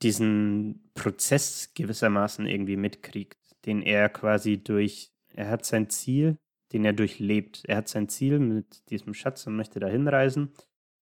diesen 0.01 0.91
Prozess 0.95 1.73
gewissermaßen 1.75 2.47
irgendwie 2.47 2.75
mitkriegst, 2.75 3.55
den 3.65 3.81
er 3.81 4.09
quasi 4.09 4.57
durch, 4.57 5.11
er 5.33 5.49
hat 5.49 5.65
sein 5.65 5.89
Ziel, 5.89 6.37
den 6.75 6.83
er 6.83 6.91
durchlebt. 6.91 7.63
Er 7.65 7.77
hat 7.77 7.87
sein 7.87 8.09
Ziel 8.09 8.37
mit 8.37 8.89
diesem 8.89 9.13
Schatz 9.13 9.47
und 9.47 9.55
möchte 9.55 9.79
da 9.79 9.87
hinreisen 9.87 10.51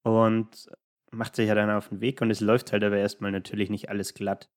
und 0.04 0.68
macht 1.12 1.36
sich 1.36 1.48
ja 1.48 1.54
dann 1.54 1.70
auf 1.70 1.90
den 1.90 2.02
Weg 2.02 2.22
und 2.22 2.32
es 2.32 2.40
läuft 2.40 2.72
halt 2.72 2.84
aber 2.84 2.98
erstmal 2.98 3.32
natürlich 3.32 3.70
nicht 3.70 3.90
alles 3.90 4.16
glatt. 4.16 4.50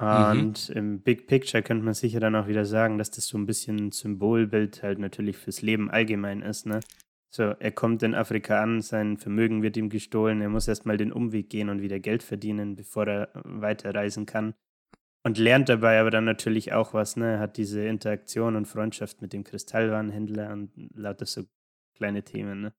Mhm. 0.00 0.40
Und 0.40 0.70
mhm. 0.70 0.76
im 0.76 1.00
Big 1.02 1.26
Picture 1.26 1.62
könnte 1.62 1.84
man 1.84 1.92
sicher 1.92 2.18
dann 2.18 2.34
auch 2.34 2.48
wieder 2.48 2.64
sagen, 2.64 2.96
dass 2.96 3.10
das 3.10 3.26
so 3.26 3.36
ein 3.36 3.44
bisschen 3.44 3.76
ein 3.76 3.92
Symbolbild 3.92 4.82
halt 4.82 4.98
natürlich 4.98 5.36
fürs 5.36 5.60
Leben 5.60 5.90
allgemein 5.90 6.40
ist, 6.40 6.64
ne? 6.64 6.80
So, 7.28 7.42
er 7.42 7.72
kommt 7.72 8.02
in 8.02 8.14
Afrika 8.14 8.62
an, 8.62 8.80
sein 8.80 9.18
Vermögen 9.18 9.62
wird 9.62 9.76
ihm 9.76 9.90
gestohlen, 9.90 10.40
er 10.40 10.48
muss 10.48 10.68
erstmal 10.68 10.96
den 10.96 11.12
Umweg 11.12 11.50
gehen 11.50 11.68
und 11.68 11.82
wieder 11.82 12.00
Geld 12.00 12.22
verdienen, 12.22 12.76
bevor 12.76 13.06
er 13.06 13.28
weiterreisen 13.44 14.24
kann. 14.24 14.54
Und 15.26 15.38
lernt 15.38 15.68
dabei 15.68 15.98
aber 15.98 16.12
dann 16.12 16.24
natürlich 16.24 16.72
auch 16.72 16.94
was, 16.94 17.16
ne? 17.16 17.40
Hat 17.40 17.56
diese 17.56 17.84
Interaktion 17.84 18.54
und 18.54 18.66
Freundschaft 18.66 19.22
mit 19.22 19.32
dem 19.32 19.42
Kristallwarenhändler 19.42 20.52
und 20.52 20.70
lauter 20.94 21.26
so 21.26 21.42
kleine 21.96 22.22
Themen, 22.22 22.60
ne? 22.60 22.72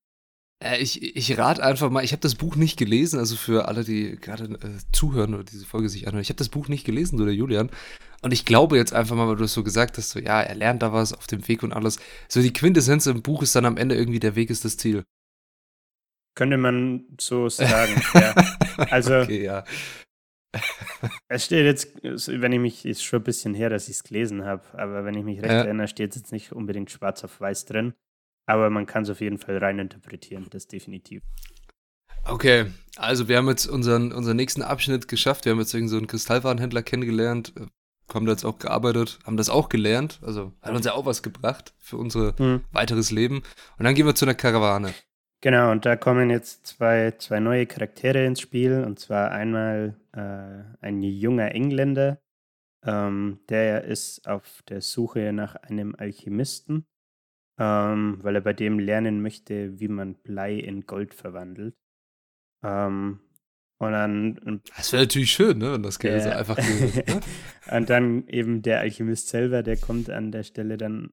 Äh, 0.63 0.81
ich, 0.81 1.17
ich 1.17 1.37
rate 1.37 1.61
einfach 1.61 1.89
mal, 1.89 2.05
ich 2.05 2.13
habe 2.13 2.21
das 2.21 2.35
Buch 2.35 2.55
nicht 2.55 2.79
gelesen, 2.79 3.19
also 3.19 3.35
für 3.35 3.67
alle, 3.67 3.83
die 3.83 4.15
gerade 4.15 4.45
äh, 4.45 4.79
zuhören 4.93 5.33
oder 5.33 5.43
diese 5.43 5.65
Folge 5.65 5.89
sich 5.89 6.07
anhören, 6.07 6.21
ich 6.21 6.29
habe 6.29 6.37
das 6.37 6.47
Buch 6.47 6.69
nicht 6.69 6.85
gelesen, 6.85 7.17
du 7.17 7.25
der 7.25 7.35
Julian. 7.35 7.69
Und 8.21 8.31
ich 8.31 8.45
glaube 8.45 8.77
jetzt 8.77 8.93
einfach 8.93 9.17
mal, 9.17 9.27
weil 9.27 9.35
du 9.35 9.43
es 9.43 9.53
so 9.53 9.61
gesagt 9.61 9.97
hast, 9.97 10.11
so 10.11 10.19
ja, 10.19 10.41
er 10.41 10.55
lernt 10.55 10.81
da 10.83 10.93
was 10.93 11.11
auf 11.11 11.27
dem 11.27 11.45
Weg 11.49 11.63
und 11.63 11.73
alles. 11.73 11.99
So 12.29 12.41
die 12.41 12.53
Quintessenz 12.53 13.07
im 13.07 13.23
Buch 13.23 13.43
ist 13.43 13.57
dann 13.57 13.65
am 13.65 13.75
Ende 13.75 13.95
irgendwie, 13.95 14.21
der 14.21 14.37
Weg 14.37 14.51
ist 14.51 14.63
das 14.63 14.77
Ziel. 14.77 15.03
Könnte 16.33 16.55
man 16.55 17.07
so 17.19 17.49
sagen, 17.49 18.01
ja. 18.13 18.33
Also, 18.89 19.19
okay, 19.19 19.43
ja. 19.43 19.65
es 21.27 21.45
steht 21.45 21.65
jetzt, 21.65 21.95
wenn 22.03 22.51
ich 22.51 22.59
mich, 22.59 22.85
ist 22.85 23.03
schon 23.03 23.21
ein 23.21 23.23
bisschen 23.23 23.53
her, 23.53 23.69
dass 23.69 23.89
ich 23.89 23.95
es 23.95 24.03
gelesen 24.03 24.45
habe, 24.45 24.63
aber 24.73 25.05
wenn 25.05 25.15
ich 25.15 25.23
mich 25.23 25.41
recht 25.41 25.51
ja. 25.51 25.63
erinnere, 25.63 25.87
steht 25.87 26.11
es 26.11 26.17
jetzt 26.17 26.31
nicht 26.31 26.51
unbedingt 26.51 26.91
schwarz 26.91 27.23
auf 27.23 27.39
weiß 27.39 27.65
drin. 27.65 27.93
Aber 28.45 28.69
man 28.69 28.85
kann 28.85 29.03
es 29.03 29.09
auf 29.09 29.19
jeden 29.19 29.37
Fall 29.37 29.57
rein 29.57 29.77
interpretieren, 29.77 30.47
das 30.49 30.67
definitiv. 30.67 31.21
Okay, 32.23 32.71
also 32.95 33.27
wir 33.27 33.37
haben 33.37 33.47
jetzt 33.49 33.67
unseren, 33.67 34.11
unseren 34.11 34.37
nächsten 34.37 34.61
Abschnitt 34.61 35.07
geschafft. 35.07 35.45
Wir 35.45 35.51
haben 35.51 35.59
jetzt 35.59 35.73
irgendeinen 35.73 35.89
so 35.89 35.97
einen 35.97 36.07
Kristallwarenhändler 36.07 36.81
kennengelernt, 36.81 37.53
äh, 37.57 37.67
haben 38.13 38.25
da 38.25 38.31
jetzt 38.31 38.45
auch 38.45 38.57
gearbeitet, 38.57 39.19
haben 39.25 39.37
das 39.37 39.49
auch 39.49 39.69
gelernt. 39.69 40.19
Also 40.21 40.53
hat 40.61 40.73
uns 40.73 40.85
ja 40.85 40.93
auch 40.93 41.05
was 41.05 41.23
gebracht 41.23 41.73
für 41.79 41.97
unser 41.97 42.35
hm. 42.37 42.63
weiteres 42.71 43.11
Leben. 43.11 43.43
Und 43.77 43.85
dann 43.85 43.95
gehen 43.95 44.05
wir 44.05 44.15
zu 44.15 44.25
einer 44.25 44.35
Karawane. 44.35 44.93
Genau, 45.41 45.71
und 45.71 45.85
da 45.85 45.95
kommen 45.95 46.29
jetzt 46.29 46.65
zwei, 46.65 47.11
zwei 47.11 47.39
neue 47.39 47.67
Charaktere 47.67 48.25
ins 48.25 48.41
Spiel. 48.41 48.83
Und 48.83 48.99
zwar 48.99 49.31
einmal 49.31 49.95
äh, 50.13 50.85
ein 50.85 51.03
junger 51.03 51.53
Engländer, 51.53 52.19
ähm, 52.83 53.39
der 53.49 53.83
ist 53.83 54.27
auf 54.27 54.63
der 54.67 54.81
Suche 54.81 55.31
nach 55.33 55.55
einem 55.55 55.95
Alchemisten 55.95 56.87
ähm, 57.59 58.19
weil 58.21 58.35
er 58.35 58.41
bei 58.41 58.53
dem 58.53 58.79
lernen 58.79 59.21
möchte, 59.21 59.79
wie 59.79 59.87
man 59.87 60.15
Blei 60.15 60.55
in 60.55 60.85
Gold 60.85 61.13
verwandelt. 61.13 61.75
Ähm, 62.63 63.19
und 63.79 63.91
dann. 63.91 64.61
Das 64.75 64.91
wäre 64.91 65.03
natürlich 65.03 65.31
schön, 65.31 65.59
ne, 65.59 65.73
wenn 65.73 65.83
das 65.83 65.99
Geld 65.99 66.23
so 66.23 66.29
einfach 66.29 66.55
geht. 66.55 67.07
Ne? 67.07 67.19
und 67.77 67.89
dann 67.89 68.27
eben 68.27 68.61
der 68.61 68.79
Alchemist 68.79 69.29
selber, 69.29 69.63
der 69.63 69.77
kommt 69.77 70.09
an 70.09 70.31
der 70.31 70.43
Stelle 70.43 70.77
dann, 70.77 71.11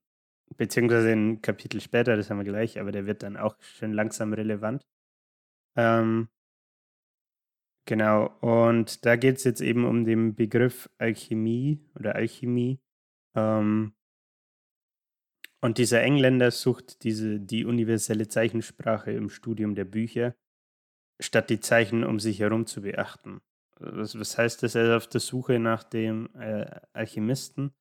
beziehungsweise 0.56 1.10
ein 1.12 1.42
Kapitel 1.42 1.80
später, 1.80 2.16
das 2.16 2.30
haben 2.30 2.38
wir 2.38 2.44
gleich, 2.44 2.80
aber 2.80 2.92
der 2.92 3.06
wird 3.06 3.22
dann 3.22 3.36
auch 3.36 3.56
schön 3.60 3.92
langsam 3.92 4.32
relevant. 4.32 4.86
Ähm, 5.76 6.28
genau, 7.86 8.26
und 8.40 9.04
da 9.04 9.16
geht 9.16 9.38
es 9.38 9.44
jetzt 9.44 9.60
eben 9.60 9.84
um 9.84 10.04
den 10.04 10.34
Begriff 10.34 10.88
Alchemie 10.98 11.80
oder 11.94 12.14
Alchemie. 12.14 12.80
Ähm, 13.34 13.94
und 15.60 15.78
dieser 15.78 16.02
Engländer 16.02 16.50
sucht 16.50 17.04
diese, 17.04 17.40
die 17.40 17.64
universelle 17.64 18.28
Zeichensprache 18.28 19.12
im 19.12 19.30
Studium 19.30 19.74
der 19.74 19.86
Bücher, 19.86 20.36
statt 21.20 21.48
die 21.50 21.60
Zeichen 21.60 22.04
um 22.04 22.20
sich 22.20 22.40
herum 22.40 22.66
zu 22.66 22.82
beachten. 22.82 23.40
Was, 23.78 24.18
was 24.18 24.38
heißt 24.38 24.62
das? 24.62 24.74
Er 24.74 24.84
ist 24.84 25.04
auf 25.04 25.08
der 25.08 25.20
Suche 25.20 25.58
nach 25.58 25.82
dem 25.82 26.28
äh, 26.36 26.66
Alchemisten 26.92 27.74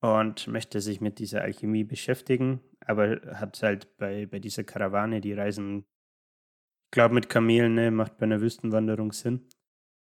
und 0.00 0.46
möchte 0.48 0.80
sich 0.80 1.00
mit 1.00 1.18
dieser 1.18 1.42
Alchemie 1.42 1.84
beschäftigen, 1.84 2.60
aber 2.80 3.20
hat 3.34 3.62
halt 3.62 3.96
bei, 3.96 4.26
bei 4.26 4.38
dieser 4.38 4.64
Karawane, 4.64 5.20
die 5.20 5.32
reisen, 5.32 5.84
ich 6.86 6.90
glaube 6.92 7.14
mit 7.14 7.28
Kamelen, 7.28 7.74
ne, 7.74 7.90
macht 7.90 8.18
bei 8.18 8.24
einer 8.24 8.40
Wüstenwanderung 8.40 9.12
Sinn. 9.12 9.48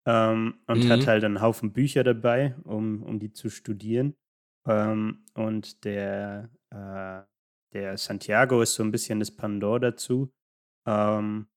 Ähm, 0.07 0.59
und 0.67 0.85
mhm. 0.85 0.89
hat 0.89 1.07
halt 1.07 1.23
einen 1.23 1.41
Haufen 1.41 1.73
Bücher 1.73 2.03
dabei, 2.03 2.55
um, 2.63 3.01
um 3.03 3.19
die 3.19 3.33
zu 3.33 3.49
studieren. 3.49 4.15
Ähm, 4.67 5.25
und 5.33 5.83
der 5.83 6.49
äh, 6.69 7.23
der 7.75 7.97
Santiago 7.97 8.61
ist 8.61 8.75
so 8.75 8.83
ein 8.83 8.91
bisschen 8.91 9.19
das 9.19 9.35
Pandor 9.35 9.81
dazu, 9.81 10.33
ähm, 10.87 11.49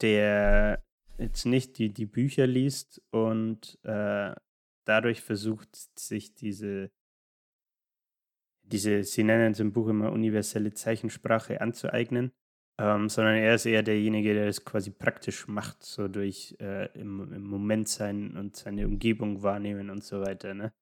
der 0.00 0.82
jetzt 1.18 1.44
nicht 1.44 1.76
die, 1.76 1.92
die 1.92 2.06
Bücher 2.06 2.46
liest 2.46 3.02
und 3.10 3.78
äh, 3.82 4.34
dadurch 4.86 5.20
versucht, 5.20 5.76
sich 5.98 6.34
diese, 6.34 6.90
diese, 8.62 9.04
sie 9.04 9.24
nennen 9.24 9.52
es 9.52 9.60
im 9.60 9.72
Buch 9.72 9.88
immer 9.88 10.12
universelle 10.12 10.72
Zeichensprache 10.72 11.60
anzueignen, 11.60 12.32
ähm, 12.78 13.08
sondern 13.08 13.36
er 13.36 13.54
ist 13.54 13.66
eher 13.66 13.82
derjenige, 13.82 14.34
der 14.34 14.46
das 14.46 14.64
quasi 14.64 14.90
praktisch 14.90 15.48
macht, 15.48 15.84
so 15.84 16.08
durch 16.08 16.56
äh, 16.60 16.86
im, 16.98 17.32
im 17.32 17.44
Moment 17.44 17.88
sein 17.88 18.36
und 18.36 18.56
seine 18.56 18.86
Umgebung 18.86 19.42
wahrnehmen 19.42 19.90
und 19.90 20.04
so 20.04 20.20
weiter. 20.20 20.54
Ne? 20.54 20.72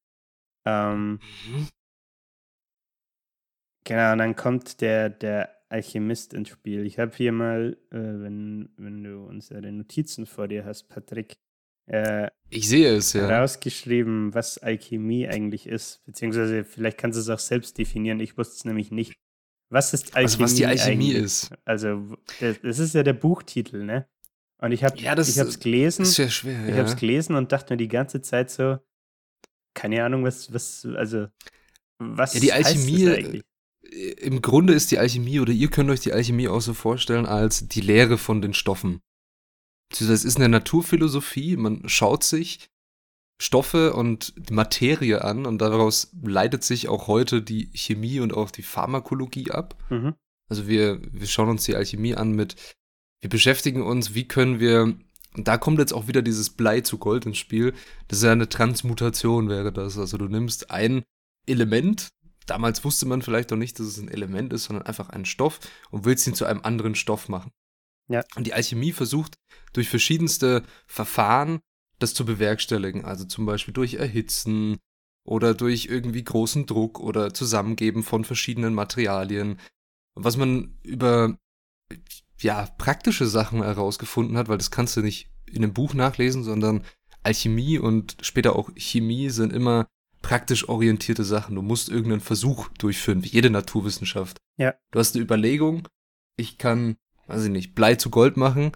Ähm, 0.65 1.21
mhm. 1.47 1.69
Genau, 3.87 4.13
und 4.13 4.19
dann 4.19 4.35
kommt 4.35 4.81
der, 4.81 5.11
der 5.11 5.55
Alchemist 5.69 6.33
ins 6.33 6.49
Spiel. 6.49 6.87
Ich 6.87 6.99
habe 6.99 7.15
hier 7.15 7.33
mal, 7.33 7.77
äh, 7.91 7.97
wenn, 7.97 8.71
wenn 8.77 9.05
du 9.05 9.25
unsere 9.25 9.71
Notizen 9.71 10.25
vor 10.25 10.49
dir 10.49 10.65
hast, 10.65 10.85
Patrick, 10.85 11.37
äh, 11.87 12.29
ich 12.49 12.69
sehe 12.69 12.95
es, 12.95 13.13
ja. 13.13 13.41
rausgeschrieben, 13.41 14.35
was 14.35 14.59
Alchemie 14.59 15.29
eigentlich 15.29 15.67
ist. 15.67 16.05
Beziehungsweise 16.07 16.65
vielleicht 16.65 16.99
kannst 16.99 17.17
du 17.17 17.21
es 17.21 17.29
auch 17.29 17.39
selbst 17.39 17.77
definieren. 17.79 18.21
Ich 18.21 18.39
wusste 18.39 18.55
es 18.57 18.65
nämlich 18.65 18.91
nicht. 18.91 19.15
Was 19.71 19.93
ist 19.93 20.15
Alchemie? 20.15 20.23
Also 20.23 20.41
was 20.41 20.55
die 20.55 20.67
Alchemie 20.67 21.15
eigentlich? 21.15 21.25
ist. 21.25 21.51
Also, 21.65 22.17
das 22.41 22.79
ist 22.79 22.95
ja 22.95 23.03
der 23.03 23.15
Buchtitel, 23.15 23.85
ne? 23.85 24.07
Und 24.59 24.73
ich 24.73 24.85
habe 24.85 24.97
ja, 24.99 25.19
ich 25.19 25.37
es 25.37 25.59
gelesen. 25.59 26.03
Das 26.03 26.11
ist 26.11 26.19
ja 26.19 26.31
schwer. 26.31 26.65
Ich 26.65 26.71
ja. 26.71 26.77
habe 26.77 26.89
es 26.89 26.97
gelesen 26.97 27.35
und 27.35 27.51
dachte 27.51 27.73
mir 27.73 27.77
die 27.79 27.89
ganze 27.89 28.23
Zeit 28.23 28.51
so, 28.51 28.79
keine 29.75 30.05
Ahnung, 30.05 30.25
was, 30.25 30.53
was, 30.55 30.87
also, 30.95 31.27
was 31.99 32.35
ja, 32.35 32.41
die 32.41 32.53
Alchemie, 32.53 33.07
heißt 33.07 33.07
das 33.07 33.19
eigentlich? 33.19 33.43
im 34.21 34.41
Grunde 34.43 34.73
ist 34.73 34.91
die 34.91 34.99
Alchemie 34.99 35.41
oder 35.41 35.53
ihr 35.53 35.69
könnt 35.69 35.91
euch 35.91 36.01
die 36.01 36.13
Alchemie 36.13 36.49
auch 36.49 36.61
so 36.61 36.75
vorstellen 36.75 37.27
als 37.27 37.69
die 37.69 37.81
Lehre 37.81 38.19
von 38.19 38.41
den 38.41 38.55
Stoffen. 38.55 39.01
Es 40.01 40.25
ist 40.25 40.37
eine 40.37 40.49
Naturphilosophie, 40.49 41.57
man 41.57 41.89
schaut 41.89 42.25
sich 42.25 42.71
Stoffe 43.41 43.95
und 43.95 44.33
die 44.37 44.53
Materie 44.53 45.23
an 45.25 45.47
und 45.47 45.59
daraus 45.59 46.11
leitet 46.23 46.63
sich 46.63 46.89
auch 46.89 47.09
heute 47.09 47.43
die 47.43 47.71
Chemie 47.75 48.21
und 48.21 48.33
auch 48.33 48.51
die 48.51 48.63
Pharmakologie 48.63 49.51
ab. 49.51 49.77
Mhm. 49.91 50.15
Also 50.49 50.69
wir, 50.69 51.01
wir 51.13 51.27
schauen 51.27 51.49
uns 51.49 51.65
die 51.65 51.75
Alchemie 51.75 52.15
an 52.15 52.33
mit, 52.33 52.57
wir 53.21 53.31
beschäftigen 53.31 53.83
uns, 53.83 54.15
wie 54.15 54.29
können 54.29 54.61
wir, 54.61 54.83
und 55.37 55.49
da 55.49 55.59
kommt 55.59 55.79
jetzt 55.79 55.93
auch 55.93 56.07
wieder 56.07 56.23
dieses 56.23 56.51
Blei 56.51 56.81
zu 56.83 56.99
Gold 56.99 57.27
ins 57.27 57.39
Spiel, 57.39 57.73
das 58.09 58.19
ist 58.19 58.25
ja 58.25 58.33
eine 58.33 58.49
Transmutation 58.49 59.49
wäre 59.49 59.73
das. 59.73 59.99
Also 59.99 60.17
du 60.17 60.27
nimmst 60.27 60.71
ein 60.71 61.03
Element, 61.47 62.11
damals 62.47 62.85
wusste 62.85 63.07
man 63.07 63.23
vielleicht 63.23 63.51
noch 63.51 63.59
nicht, 63.59 63.79
dass 63.81 63.87
es 63.87 63.99
ein 63.99 64.09
Element 64.09 64.53
ist, 64.53 64.65
sondern 64.65 64.87
einfach 64.87 65.11
ein 65.11 65.25
Stoff 65.25 65.59
und 65.91 66.05
willst 66.05 66.27
ihn 66.27 66.35
zu 66.35 66.45
einem 66.45 66.61
anderen 66.63 66.95
Stoff 66.95 67.29
machen. 67.29 67.51
Ja. 68.09 68.23
Und 68.37 68.47
die 68.47 68.53
Alchemie 68.53 68.93
versucht 68.93 69.39
durch 69.73 69.89
verschiedenste 69.89 70.63
Verfahren 70.87 71.61
das 71.99 72.15
zu 72.15 72.25
bewerkstelligen. 72.25 73.05
Also 73.05 73.25
zum 73.25 73.47
Beispiel 73.47 73.75
durch 73.75 73.95
Erhitzen 73.95 74.79
oder 75.25 75.55
durch 75.55 75.87
irgendwie 75.87 76.23
großen 76.23 76.67
Druck 76.67 77.01
oder 77.01 77.33
Zusammengeben 77.33 78.03
von 78.03 78.25
verschiedenen 78.25 78.75
Materialien. 78.75 79.59
Und 80.15 80.25
was 80.25 80.37
man 80.37 80.77
über 80.83 81.39
ja, 82.41 82.67
praktische 82.79 83.27
Sachen 83.27 83.63
herausgefunden 83.63 84.37
hat, 84.37 84.49
weil 84.49 84.59
das 84.59 84.71
kannst 84.71 84.97
du 84.97 85.01
nicht 85.01 85.31
in 85.47 85.63
einem 85.63 85.73
Buch 85.73 85.95
nachlesen, 85.95 86.45
sondern 86.45 86.85
Alchemie 87.23 87.79
und 87.79 88.17
später 88.21 88.57
auch 88.57 88.71
Chemie 88.77 89.31
sind 89.31 89.53
immer 89.53 89.87
praktisch 90.21 90.69
orientierte 90.69 91.25
Sachen. 91.25 91.55
Du 91.55 91.63
musst 91.63 91.89
irgendeinen 91.89 92.21
Versuch 92.21 92.69
durchführen, 92.79 93.25
wie 93.25 93.29
jede 93.29 93.51
Naturwissenschaft. 93.51 94.39
Ja. 94.57 94.75
Du 94.91 94.99
hast 94.99 95.15
eine 95.15 95.25
Überlegung, 95.25 95.89
ich 96.37 96.59
kann, 96.59 96.97
weiß 97.27 97.45
ich 97.45 97.51
nicht, 97.51 97.75
Blei 97.75 97.95
zu 97.95 98.11
Gold 98.11 98.37
machen. 98.37 98.73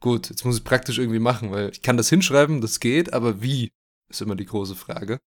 Gut, 0.00 0.30
jetzt 0.30 0.44
muss 0.44 0.58
ich 0.58 0.64
praktisch 0.64 0.98
irgendwie 0.98 1.18
machen, 1.18 1.50
weil 1.50 1.70
ich 1.70 1.82
kann 1.82 1.96
das 1.96 2.08
hinschreiben, 2.08 2.60
das 2.60 2.80
geht, 2.80 3.12
aber 3.12 3.42
wie, 3.42 3.72
ist 4.08 4.22
immer 4.22 4.36
die 4.36 4.46
große 4.46 4.76
Frage. 4.76 5.18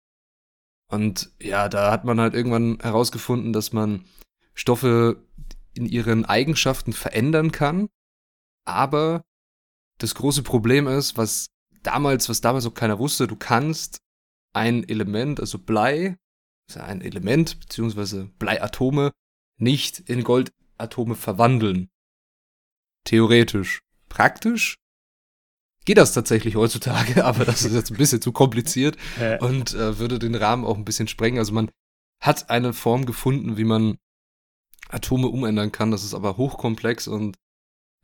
Und 0.87 1.31
ja, 1.41 1.69
da 1.69 1.91
hat 1.91 2.05
man 2.05 2.19
halt 2.19 2.33
irgendwann 2.33 2.79
herausgefunden, 2.81 3.53
dass 3.53 3.73
man 3.73 4.05
Stoffe 4.53 5.23
in 5.73 5.85
ihren 5.85 6.25
Eigenschaften 6.25 6.93
verändern 6.93 7.51
kann, 7.51 7.89
aber 8.65 9.23
das 9.97 10.15
große 10.15 10.43
Problem 10.43 10.87
ist, 10.87 11.17
was 11.17 11.47
damals, 11.83 12.29
was 12.29 12.41
damals 12.41 12.65
auch 12.65 12.73
keiner 12.73 12.99
wusste, 12.99 13.27
du 13.27 13.35
kannst 13.35 13.99
ein 14.53 14.87
Element, 14.87 15.39
also 15.39 15.59
Blei, 15.59 16.17
also 16.67 16.81
ein 16.81 17.01
Element, 17.01 17.59
beziehungsweise 17.59 18.25
Bleiatome, 18.39 19.11
nicht 19.57 19.99
in 19.99 20.23
Goldatome 20.23 21.15
verwandeln. 21.15 21.89
Theoretisch. 23.03 23.81
Praktisch 24.09 24.77
geht 25.85 25.97
das 25.97 26.13
tatsächlich 26.13 26.55
heutzutage, 26.55 27.25
aber 27.25 27.45
das 27.45 27.63
ist 27.63 27.73
jetzt 27.73 27.91
ein 27.91 27.97
bisschen 27.97 28.21
zu 28.21 28.31
kompliziert 28.31 28.97
und 29.39 29.73
äh, 29.73 29.97
würde 29.99 30.19
den 30.19 30.35
Rahmen 30.35 30.65
auch 30.65 30.77
ein 30.77 30.85
bisschen 30.85 31.07
sprengen. 31.07 31.39
Also 31.39 31.53
man 31.53 31.71
hat 32.21 32.49
eine 32.49 32.73
Form 32.73 33.05
gefunden, 33.05 33.57
wie 33.57 33.63
man 33.63 33.97
Atome 34.89 35.27
umändern 35.27 35.71
kann. 35.71 35.91
Das 35.91 36.03
ist 36.03 36.13
aber 36.13 36.37
hochkomplex 36.37 37.07
und 37.07 37.37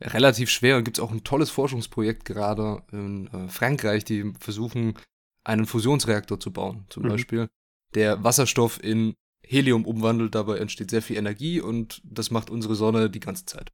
relativ 0.02 0.50
schwer. 0.50 0.76
Und 0.76 0.84
gibt 0.84 0.98
es 0.98 1.04
auch 1.04 1.12
ein 1.12 1.24
tolles 1.24 1.50
Forschungsprojekt 1.50 2.24
gerade 2.24 2.82
in 2.92 3.28
äh, 3.28 3.48
Frankreich, 3.48 4.04
die 4.04 4.32
versuchen, 4.40 4.98
einen 5.44 5.66
Fusionsreaktor 5.66 6.40
zu 6.40 6.52
bauen, 6.52 6.84
zum 6.88 7.04
mhm. 7.04 7.08
Beispiel, 7.08 7.48
der 7.94 8.22
Wasserstoff 8.22 8.82
in 8.82 9.14
Helium 9.42 9.86
umwandelt. 9.86 10.34
Dabei 10.34 10.58
entsteht 10.58 10.90
sehr 10.90 11.02
viel 11.02 11.16
Energie 11.16 11.60
und 11.60 12.02
das 12.04 12.30
macht 12.30 12.50
unsere 12.50 12.74
Sonne 12.74 13.08
die 13.08 13.20
ganze 13.20 13.46
Zeit. 13.46 13.72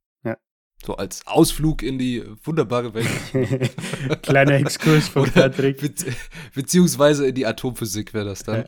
So 0.83 0.97
als 0.97 1.25
Ausflug 1.25 1.81
in 1.81 1.97
die 1.97 2.23
wunderbare 2.43 2.93
Welt. 2.93 3.07
Kleiner 4.21 4.53
Exkurs 4.53 5.07
von 5.07 5.29
Patrick. 5.31 5.81
Be 5.81 5.93
beziehungsweise 6.53 7.27
in 7.27 7.35
die 7.35 7.45
Atomphysik 7.45 8.13
wäre 8.13 8.25
das 8.25 8.43
dann. 8.43 8.61
Ja. 8.61 8.65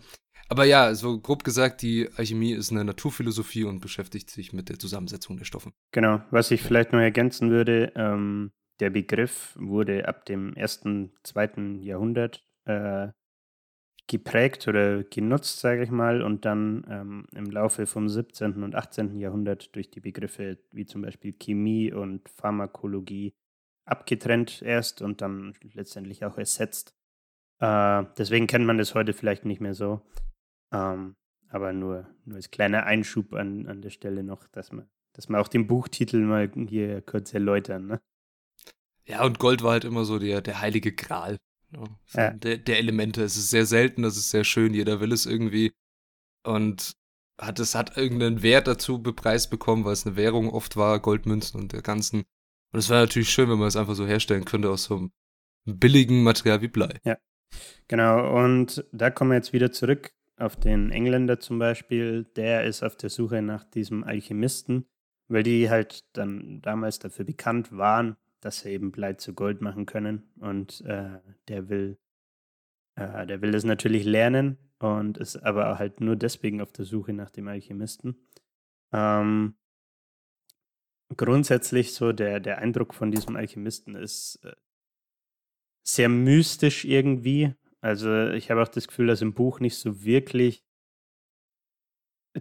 Aber 0.49 0.63
ja, 0.63 0.95
so 0.95 1.19
grob 1.19 1.43
gesagt, 1.43 1.81
die 1.81 2.09
Alchemie 2.15 2.53
ist 2.53 2.71
eine 2.71 2.85
Naturphilosophie 2.85 3.65
und 3.65 3.81
beschäftigt 3.81 4.29
sich 4.29 4.53
mit 4.53 4.69
der 4.69 4.79
Zusammensetzung 4.79 5.37
der 5.37 5.45
Stoffe. 5.45 5.71
Genau, 5.91 6.21
was 6.31 6.51
ich 6.51 6.61
vielleicht 6.61 6.93
noch 6.93 6.99
ergänzen 6.99 7.49
würde, 7.49 7.91
ähm, 7.95 8.51
der 8.79 8.89
Begriff 8.89 9.55
wurde 9.59 10.07
ab 10.07 10.25
dem 10.25 10.53
ersten, 10.53 11.13
zweiten 11.23 11.81
Jahrhundert 11.81 12.45
äh, 12.65 13.09
geprägt 14.07 14.67
oder 14.67 15.03
genutzt, 15.03 15.59
sage 15.59 15.83
ich 15.83 15.91
mal, 15.91 16.21
und 16.21 16.45
dann 16.45 16.85
ähm, 16.89 17.27
im 17.35 17.51
Laufe 17.51 17.85
vom 17.85 18.07
17. 18.07 18.63
und 18.63 18.73
18. 18.73 19.19
Jahrhundert 19.19 19.75
durch 19.75 19.91
die 19.91 19.99
Begriffe 19.99 20.57
wie 20.71 20.85
zum 20.85 21.01
Beispiel 21.01 21.33
Chemie 21.33 21.91
und 21.91 22.27
Pharmakologie 22.29 23.33
abgetrennt 23.85 24.61
erst 24.61 25.01
und 25.01 25.21
dann 25.21 25.53
letztendlich 25.73 26.23
auch 26.25 26.37
ersetzt. 26.37 26.93
Äh, 27.59 28.05
deswegen 28.17 28.47
kennt 28.47 28.65
man 28.65 28.77
das 28.77 28.95
heute 28.95 29.13
vielleicht 29.13 29.45
nicht 29.45 29.61
mehr 29.61 29.73
so. 29.73 30.01
Ähm, 30.71 31.15
aber 31.49 31.73
nur, 31.73 32.07
nur 32.25 32.37
als 32.37 32.51
kleiner 32.51 32.85
Einschub 32.85 33.33
an, 33.33 33.67
an 33.67 33.81
der 33.81 33.89
Stelle 33.89 34.23
noch, 34.23 34.47
dass 34.47 34.71
man, 34.71 34.87
dass 35.13 35.29
man 35.29 35.41
auch 35.41 35.47
den 35.47 35.67
Buchtitel 35.67 36.19
mal 36.19 36.51
hier 36.67 37.01
kurz 37.01 37.33
erläutern. 37.33 37.87
Ne? 37.87 38.01
Ja, 39.05 39.23
und 39.25 39.39
Gold 39.39 39.63
war 39.63 39.71
halt 39.71 39.85
immer 39.85 40.05
so 40.05 40.19
der, 40.19 40.41
der 40.41 40.59
heilige 40.61 40.93
Gral 40.93 41.37
ja. 42.13 42.31
der, 42.31 42.57
der 42.57 42.77
Elemente. 42.77 43.23
Es 43.23 43.37
ist 43.37 43.49
sehr 43.49 43.65
selten, 43.65 44.01
das 44.01 44.17
ist 44.17 44.29
sehr 44.29 44.43
schön, 44.43 44.73
jeder 44.73 44.99
will 44.99 45.11
es 45.11 45.25
irgendwie. 45.25 45.73
Und 46.43 46.95
hat 47.39 47.59
es 47.59 47.75
hat 47.75 47.97
irgendeinen 47.97 48.41
Wert 48.41 48.67
dazu 48.67 49.01
bepreist 49.01 49.49
bekommen, 49.49 49.85
weil 49.85 49.93
es 49.93 50.05
eine 50.05 50.15
Währung 50.15 50.49
oft 50.49 50.75
war, 50.75 50.99
Goldmünzen 50.99 51.59
und 51.59 51.73
der 51.73 51.81
ganzen. 51.81 52.23
Und 52.71 52.79
es 52.79 52.89
wäre 52.89 53.01
natürlich 53.01 53.29
schön, 53.29 53.49
wenn 53.49 53.59
man 53.59 53.67
es 53.67 53.75
einfach 53.75 53.95
so 53.95 54.07
herstellen 54.07 54.45
könnte 54.45 54.69
aus 54.69 54.85
so 54.85 54.97
einem 54.97 55.11
billigen 55.65 56.23
Material 56.23 56.61
wie 56.61 56.67
Blei. 56.67 56.99
Ja, 57.03 57.17
genau. 57.87 58.43
Und 58.43 58.85
da 58.91 59.09
kommen 59.09 59.31
wir 59.31 59.35
jetzt 59.35 59.53
wieder 59.53 59.71
zurück 59.71 60.11
auf 60.37 60.55
den 60.55 60.91
Engländer 60.91 61.39
zum 61.39 61.59
Beispiel, 61.59 62.25
der 62.35 62.63
ist 62.63 62.83
auf 62.83 62.95
der 62.95 63.09
Suche 63.09 63.41
nach 63.41 63.63
diesem 63.63 64.03
Alchemisten, 64.03 64.87
weil 65.27 65.43
die 65.43 65.69
halt 65.69 66.05
dann 66.13 66.61
damals 66.61 66.99
dafür 66.99 67.25
bekannt 67.25 67.75
waren, 67.75 68.17
dass 68.41 68.61
sie 68.61 68.69
eben 68.69 68.91
Blei 68.91 69.13
zu 69.13 69.33
Gold 69.33 69.61
machen 69.61 69.85
können. 69.85 70.31
Und 70.39 70.81
äh, 70.81 71.19
der 71.47 71.69
will, 71.69 71.97
äh, 72.95 73.25
der 73.25 73.41
will 73.41 73.51
das 73.51 73.63
natürlich 73.63 74.03
lernen 74.05 74.57
und 74.79 75.17
ist 75.17 75.37
aber 75.37 75.79
halt 75.79 76.01
nur 76.01 76.15
deswegen 76.15 76.61
auf 76.61 76.71
der 76.71 76.85
Suche 76.85 77.13
nach 77.13 77.31
dem 77.31 77.47
Alchemisten. 77.47 78.27
Ähm, 78.93 79.55
grundsätzlich 81.15 81.93
so 81.93 82.11
der, 82.11 82.39
der 82.39 82.59
Eindruck 82.59 82.93
von 82.93 83.11
diesem 83.11 83.35
Alchemisten 83.35 83.95
ist 83.95 84.39
äh, 84.43 84.53
sehr 85.83 86.09
mystisch 86.09 86.85
irgendwie. 86.85 87.55
Also 87.79 88.29
ich 88.29 88.51
habe 88.51 88.61
auch 88.61 88.67
das 88.67 88.87
Gefühl, 88.87 89.07
dass 89.07 89.21
im 89.21 89.33
Buch 89.33 89.59
nicht 89.59 89.77
so 89.77 90.03
wirklich 90.03 90.66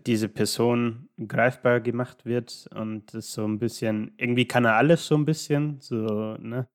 diese 0.05 0.29
Person 0.29 1.09
greifbar 1.27 1.81
gemacht 1.81 2.25
wird 2.25 2.69
und 2.75 3.15
das 3.15 3.33
so 3.33 3.47
ein 3.47 3.59
bisschen, 3.59 4.15
irgendwie 4.17 4.47
kann 4.47 4.65
er 4.65 4.75
alles 4.75 5.07
so 5.07 5.17
ein 5.17 5.25
bisschen, 5.25 5.81
so, 5.81 6.37
ne? 6.39 6.69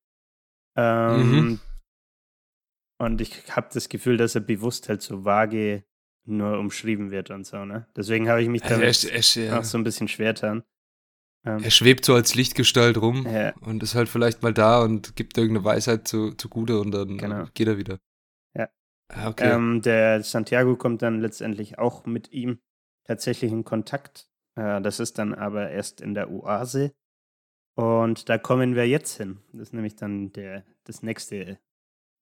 Ähm, 0.77 1.31
mhm. 1.31 1.59
Und 2.99 3.21
ich 3.21 3.55
habe 3.55 3.69
das 3.73 3.89
Gefühl, 3.89 4.17
dass 4.17 4.35
er 4.35 4.41
bewusst 4.41 4.89
halt 4.89 5.01
so 5.01 5.25
vage 5.25 5.83
nur 6.25 6.59
umschrieben 6.59 7.11
wird 7.11 7.31
und 7.31 7.45
so, 7.45 7.65
ne? 7.65 7.87
Deswegen 7.95 8.29
habe 8.29 8.41
ich 8.41 8.47
mich 8.47 8.61
da 8.61 8.75
also 8.77 9.39
ja. 9.39 9.59
auch 9.59 9.63
so 9.63 9.77
ein 9.77 9.83
bisschen 9.83 10.07
schwer 10.07 10.33
getan. 10.33 10.63
Ähm, 11.43 11.63
er 11.63 11.71
schwebt 11.71 12.05
so 12.05 12.13
als 12.13 12.35
Lichtgestalt 12.35 12.97
rum 12.97 13.27
ja. 13.27 13.53
und 13.61 13.81
ist 13.81 13.95
halt 13.95 14.09
vielleicht 14.09 14.43
mal 14.43 14.53
da 14.53 14.83
und 14.83 15.15
gibt 15.15 15.37
irgendeine 15.37 15.65
Weisheit 15.65 16.07
zu, 16.07 16.33
zugute 16.35 16.79
und 16.79 16.91
dann 16.91 17.17
genau. 17.17 17.45
geht 17.53 17.67
er 17.67 17.77
wieder. 17.77 17.99
Ah, 19.13 19.29
okay. 19.29 19.51
Ähm, 19.51 19.81
der 19.81 20.23
Santiago 20.23 20.75
kommt 20.75 21.01
dann 21.01 21.19
letztendlich 21.19 21.77
auch 21.77 22.05
mit 22.05 22.31
ihm 22.31 22.59
tatsächlich 23.11 23.51
in 23.51 23.65
Kontakt. 23.65 24.29
Äh, 24.55 24.81
das 24.81 24.99
ist 24.99 25.17
dann 25.17 25.33
aber 25.33 25.69
erst 25.69 26.01
in 26.01 26.13
der 26.13 26.31
Oase. 26.31 26.93
Und 27.75 28.29
da 28.29 28.37
kommen 28.37 28.75
wir 28.75 28.87
jetzt 28.87 29.17
hin. 29.17 29.39
Das 29.51 29.69
ist 29.69 29.73
nämlich 29.73 29.95
dann 29.95 30.31
der, 30.31 30.65
das 30.85 31.03
nächste 31.03 31.59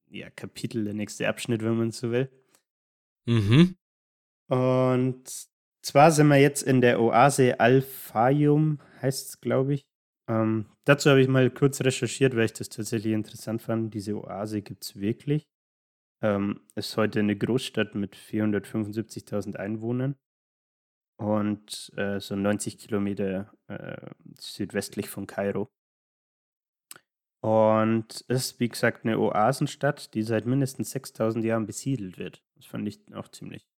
ja, 0.10 0.30
Kapitel, 0.32 0.84
der 0.84 0.94
nächste 0.94 1.28
Abschnitt, 1.28 1.64
wenn 1.64 1.78
man 1.78 1.92
so 1.92 2.12
will. 2.12 2.30
Mhm. 3.28 3.76
Und 4.48 5.48
zwar 5.84 6.12
sind 6.12 6.28
wir 6.28 6.38
jetzt 6.38 6.64
in 6.64 6.82
der 6.82 7.00
Oase 7.00 7.60
Al-Fayum, 7.60 8.80
heißt 9.02 9.30
es, 9.30 9.42
glaube 9.42 9.76
ich. 9.76 9.86
Ähm, 10.28 10.66
dazu 10.86 11.12
habe 11.12 11.22
ich 11.22 11.28
mal 11.28 11.52
kurz 11.52 11.82
recherchiert, 11.82 12.36
weil 12.36 12.46
ich 12.46 12.54
das 12.54 12.70
tatsächlich 12.70 13.14
interessant 13.14 13.62
fand. 13.62 13.94
Diese 13.94 14.16
Oase 14.16 14.62
gibt 14.64 14.84
es 14.84 15.00
wirklich. 15.00 15.48
Ähm, 16.22 16.62
ist 16.76 16.98
heute 16.98 17.20
eine 17.20 17.36
Großstadt 17.36 17.94
mit 17.94 18.16
475.000 18.16 19.56
Einwohnern 19.56 20.16
und 21.20 21.92
äh, 21.98 22.22
so 22.22 22.36
90 22.36 22.78
Kilometer 22.78 23.52
äh, 23.68 24.10
südwestlich 24.40 25.10
von 25.10 25.28
Kairo. 25.28 25.70
Und 27.42 28.22
ist, 28.28 28.60
wie 28.60 28.70
gesagt, 28.70 29.06
eine 29.06 29.20
Oasenstadt, 29.20 30.14
die 30.14 30.24
seit 30.24 30.46
mindestens 30.46 30.92
6000 30.92 31.44
Jahren 31.44 31.66
besiedelt 31.66 32.18
wird. 32.18 32.42
Das 32.56 32.66
fand 32.66 32.88
ich 32.88 33.02
auch 33.14 33.28
ziemlich 33.30 33.70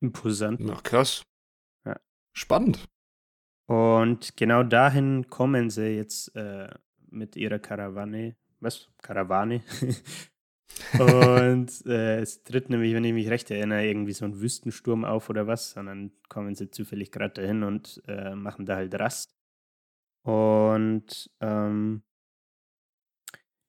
imposant. 0.00 0.60
Na, 0.60 0.80
krass. 0.82 1.24
Ja. 1.84 2.00
Spannend. 2.34 2.88
Und 3.66 4.36
genau 4.36 4.62
dahin 4.62 5.28
kommen 5.28 5.68
sie 5.70 5.96
jetzt 5.96 6.34
äh, 6.36 6.70
mit 7.10 7.36
ihrer 7.36 7.58
Karawane. 7.58 8.36
Was? 8.60 8.90
Karawane? 9.02 9.62
Und 10.98 11.86
äh, 11.86 12.20
es 12.20 12.42
tritt 12.44 12.68
nämlich, 12.68 12.94
wenn 12.94 13.04
ich 13.04 13.12
mich 13.12 13.30
recht 13.30 13.50
erinnere, 13.50 13.86
irgendwie 13.86 14.12
so 14.12 14.24
ein 14.24 14.40
Wüstensturm 14.40 15.04
auf 15.04 15.30
oder 15.30 15.46
was. 15.46 15.76
Und 15.76 15.86
dann 15.86 16.12
kommen 16.28 16.54
sie 16.54 16.70
zufällig 16.70 17.10
gerade 17.12 17.40
dahin 17.40 17.62
und 17.62 18.02
äh, 18.06 18.34
machen 18.34 18.66
da 18.66 18.76
halt 18.76 18.94
Rast. 18.98 19.34
Und 20.22 21.30
ähm, 21.40 22.02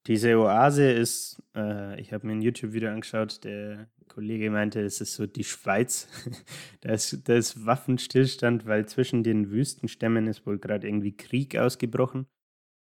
diese 0.05 0.37
Oase 0.37 0.91
ist, 0.91 1.41
äh, 1.55 1.99
ich 1.99 2.11
habe 2.11 2.27
mir 2.27 2.33
ein 2.33 2.41
YouTube-Video 2.41 2.89
angeschaut, 2.89 3.43
der 3.45 3.87
Kollege 4.09 4.51
meinte, 4.51 4.81
es 4.81 4.99
ist 4.99 5.13
so 5.15 5.25
die 5.25 5.45
Schweiz. 5.45 6.09
da, 6.81 6.91
ist, 6.91 7.27
da 7.27 7.35
ist 7.35 7.65
Waffenstillstand, 7.65 8.65
weil 8.65 8.85
zwischen 8.85 9.23
den 9.23 9.49
Wüstenstämmen 9.49 10.27
ist 10.27 10.45
wohl 10.45 10.59
gerade 10.59 10.87
irgendwie 10.87 11.15
Krieg 11.15 11.55
ausgebrochen. 11.55 12.27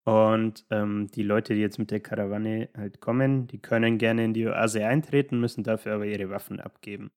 Und 0.06 0.66
ähm, 0.70 1.08
die 1.14 1.22
Leute, 1.22 1.54
die 1.54 1.60
jetzt 1.60 1.78
mit 1.78 1.90
der 1.90 2.00
Karawane 2.00 2.68
halt 2.76 3.00
kommen, 3.00 3.46
die 3.46 3.58
können 3.58 3.96
gerne 3.96 4.24
in 4.24 4.34
die 4.34 4.46
Oase 4.46 4.86
eintreten, 4.86 5.40
müssen 5.40 5.64
dafür 5.64 5.94
aber 5.94 6.04
ihre 6.04 6.28
Waffen 6.28 6.60
abgeben. 6.60 7.10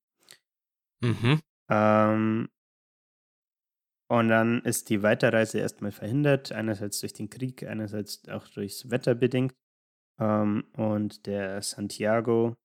Mhm. 1.01 1.41
Ähm, 1.69 2.49
und 4.09 4.29
dann 4.29 4.61
ist 4.61 4.89
die 4.89 5.03
Weiterreise 5.03 5.59
erstmal 5.59 5.91
verhindert, 5.91 6.53
einerseits 6.53 7.01
durch 7.01 7.11
den 7.11 7.29
Krieg, 7.29 7.63
einerseits 7.63 8.27
auch 8.29 8.47
durchs 8.47 8.89
Wetter 8.89 9.15
bedingt. 9.15 9.53
Ähm, 10.19 10.63
und 10.73 11.25
der 11.25 11.61
Santiago 11.61 12.55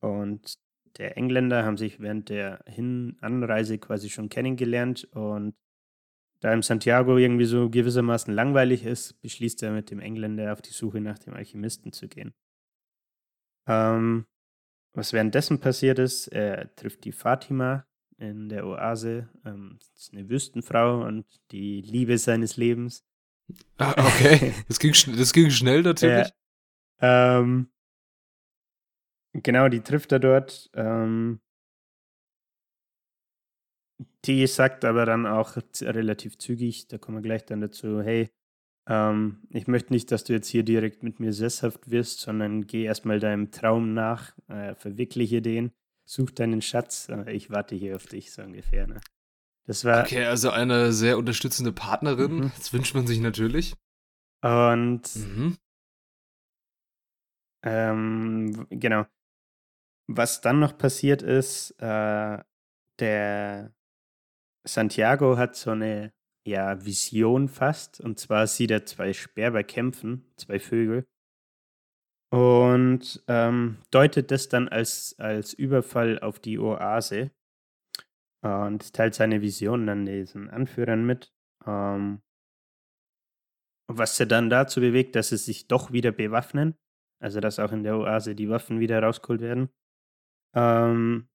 und 0.00 0.54
der 0.98 1.16
Engländer 1.16 1.64
haben 1.64 1.76
sich 1.76 1.98
während 1.98 2.28
der 2.28 2.62
Hin-Anreise 2.66 3.78
quasi 3.78 4.08
schon 4.08 4.28
kennengelernt 4.28 5.04
und 5.12 5.56
da 6.44 6.52
ihm 6.52 6.62
Santiago 6.62 7.16
irgendwie 7.16 7.46
so 7.46 7.70
gewissermaßen 7.70 8.34
langweilig 8.34 8.84
ist, 8.84 9.18
beschließt 9.22 9.62
er 9.62 9.70
mit 9.70 9.90
dem 9.90 9.98
Engländer 9.98 10.52
auf 10.52 10.60
die 10.60 10.72
Suche 10.72 11.00
nach 11.00 11.18
dem 11.18 11.32
Alchemisten 11.32 11.90
zu 11.90 12.06
gehen. 12.06 12.34
Ähm, 13.66 14.26
was 14.92 15.14
währenddessen 15.14 15.58
passiert 15.58 15.98
ist, 15.98 16.26
er 16.28 16.74
trifft 16.76 17.06
die 17.06 17.12
Fatima, 17.12 17.86
in 18.18 18.50
der 18.50 18.66
Oase. 18.66 19.30
Ähm, 19.46 19.78
ist 19.96 20.12
eine 20.12 20.28
Wüstenfrau 20.28 21.06
und 21.06 21.24
die 21.50 21.80
Liebe 21.80 22.18
seines 22.18 22.58
Lebens. 22.58 23.06
Ah, 23.78 23.94
okay, 24.06 24.52
das 24.68 24.78
ging, 24.78 24.92
das 25.16 25.32
ging 25.32 25.48
schnell 25.48 25.80
natürlich. 25.82 26.30
Ja, 27.00 27.38
ähm, 27.40 27.70
genau, 29.32 29.68
die 29.70 29.80
trifft 29.80 30.12
er 30.12 30.18
dort. 30.18 30.70
Ähm, 30.74 31.40
die 34.24 34.46
sagt 34.46 34.84
aber 34.84 35.06
dann 35.06 35.26
auch 35.26 35.56
relativ 35.82 36.38
zügig, 36.38 36.88
da 36.88 36.98
kommen 36.98 37.18
wir 37.18 37.22
gleich 37.22 37.44
dann 37.44 37.60
dazu, 37.60 38.00
hey, 38.02 38.30
ähm, 38.88 39.46
ich 39.50 39.66
möchte 39.66 39.92
nicht, 39.92 40.10
dass 40.10 40.24
du 40.24 40.32
jetzt 40.32 40.48
hier 40.48 40.62
direkt 40.62 41.02
mit 41.02 41.20
mir 41.20 41.32
sesshaft 41.32 41.90
wirst, 41.90 42.20
sondern 42.20 42.66
geh 42.66 42.84
erstmal 42.84 43.20
deinem 43.20 43.50
Traum 43.50 43.94
nach, 43.94 44.36
äh, 44.48 44.74
verwirkliche 44.74 45.42
den, 45.42 45.72
such 46.04 46.30
deinen 46.30 46.62
Schatz, 46.62 47.08
äh, 47.08 47.32
ich 47.32 47.50
warte 47.50 47.74
hier 47.74 47.96
auf 47.96 48.06
dich, 48.06 48.32
so 48.32 48.42
ungefähr. 48.42 48.86
Ne? 48.86 49.00
Das 49.66 49.84
war. 49.84 50.02
Okay, 50.02 50.24
also 50.24 50.50
eine 50.50 50.92
sehr 50.92 51.16
unterstützende 51.16 51.72
Partnerin, 51.72 52.36
mhm. 52.36 52.52
das 52.56 52.72
wünscht 52.72 52.94
man 52.94 53.06
sich 53.06 53.20
natürlich. 53.20 53.74
Und 54.42 55.16
mhm. 55.16 55.56
ähm, 57.62 58.66
genau. 58.68 59.06
Was 60.06 60.42
dann 60.42 60.60
noch 60.60 60.76
passiert 60.76 61.22
ist, 61.22 61.70
äh, 61.80 62.38
der 62.98 63.74
Santiago 64.66 65.36
hat 65.36 65.56
so 65.56 65.70
eine 65.70 66.12
ja, 66.46 66.84
Vision 66.84 67.48
fast. 67.48 68.00
Und 68.00 68.18
zwar 68.18 68.46
sieht 68.46 68.70
er 68.70 68.86
zwei 68.86 69.12
Sperber 69.12 69.62
kämpfen, 69.62 70.32
zwei 70.36 70.58
Vögel. 70.58 71.06
Und 72.30 73.22
ähm, 73.28 73.78
deutet 73.90 74.30
das 74.30 74.48
dann 74.48 74.68
als, 74.68 75.14
als 75.18 75.54
Überfall 75.54 76.18
auf 76.18 76.38
die 76.38 76.58
Oase. 76.58 77.30
Und 78.42 78.92
teilt 78.92 79.14
seine 79.14 79.40
Vision 79.40 79.86
dann 79.86 80.04
diesen 80.04 80.50
Anführern 80.50 81.06
mit. 81.06 81.32
Ähm, 81.66 82.22
was 83.86 84.16
sie 84.16 84.26
dann 84.26 84.50
dazu 84.50 84.80
bewegt, 84.80 85.14
dass 85.14 85.28
sie 85.28 85.36
sich 85.36 85.68
doch 85.68 85.92
wieder 85.92 86.12
bewaffnen. 86.12 86.76
Also 87.22 87.40
dass 87.40 87.58
auch 87.58 87.72
in 87.72 87.84
der 87.84 87.96
Oase 87.96 88.34
die 88.34 88.50
Waffen 88.50 88.80
wieder 88.80 89.02
rausgeholt 89.02 89.40
werden. 89.40 89.70
Ähm, 90.54 91.28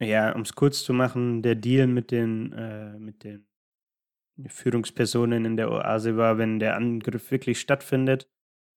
ja, 0.00 0.32
um 0.32 0.42
es 0.42 0.54
kurz 0.54 0.82
zu 0.82 0.92
machen, 0.92 1.42
der 1.42 1.54
Deal 1.54 1.86
mit 1.86 2.10
den, 2.10 2.52
äh, 2.52 2.98
mit 2.98 3.24
den 3.24 3.46
Führungspersonen 4.46 5.44
in 5.44 5.56
der 5.56 5.70
Oase 5.70 6.16
war, 6.16 6.38
wenn 6.38 6.58
der 6.58 6.76
Angriff 6.76 7.30
wirklich 7.30 7.60
stattfindet, 7.60 8.28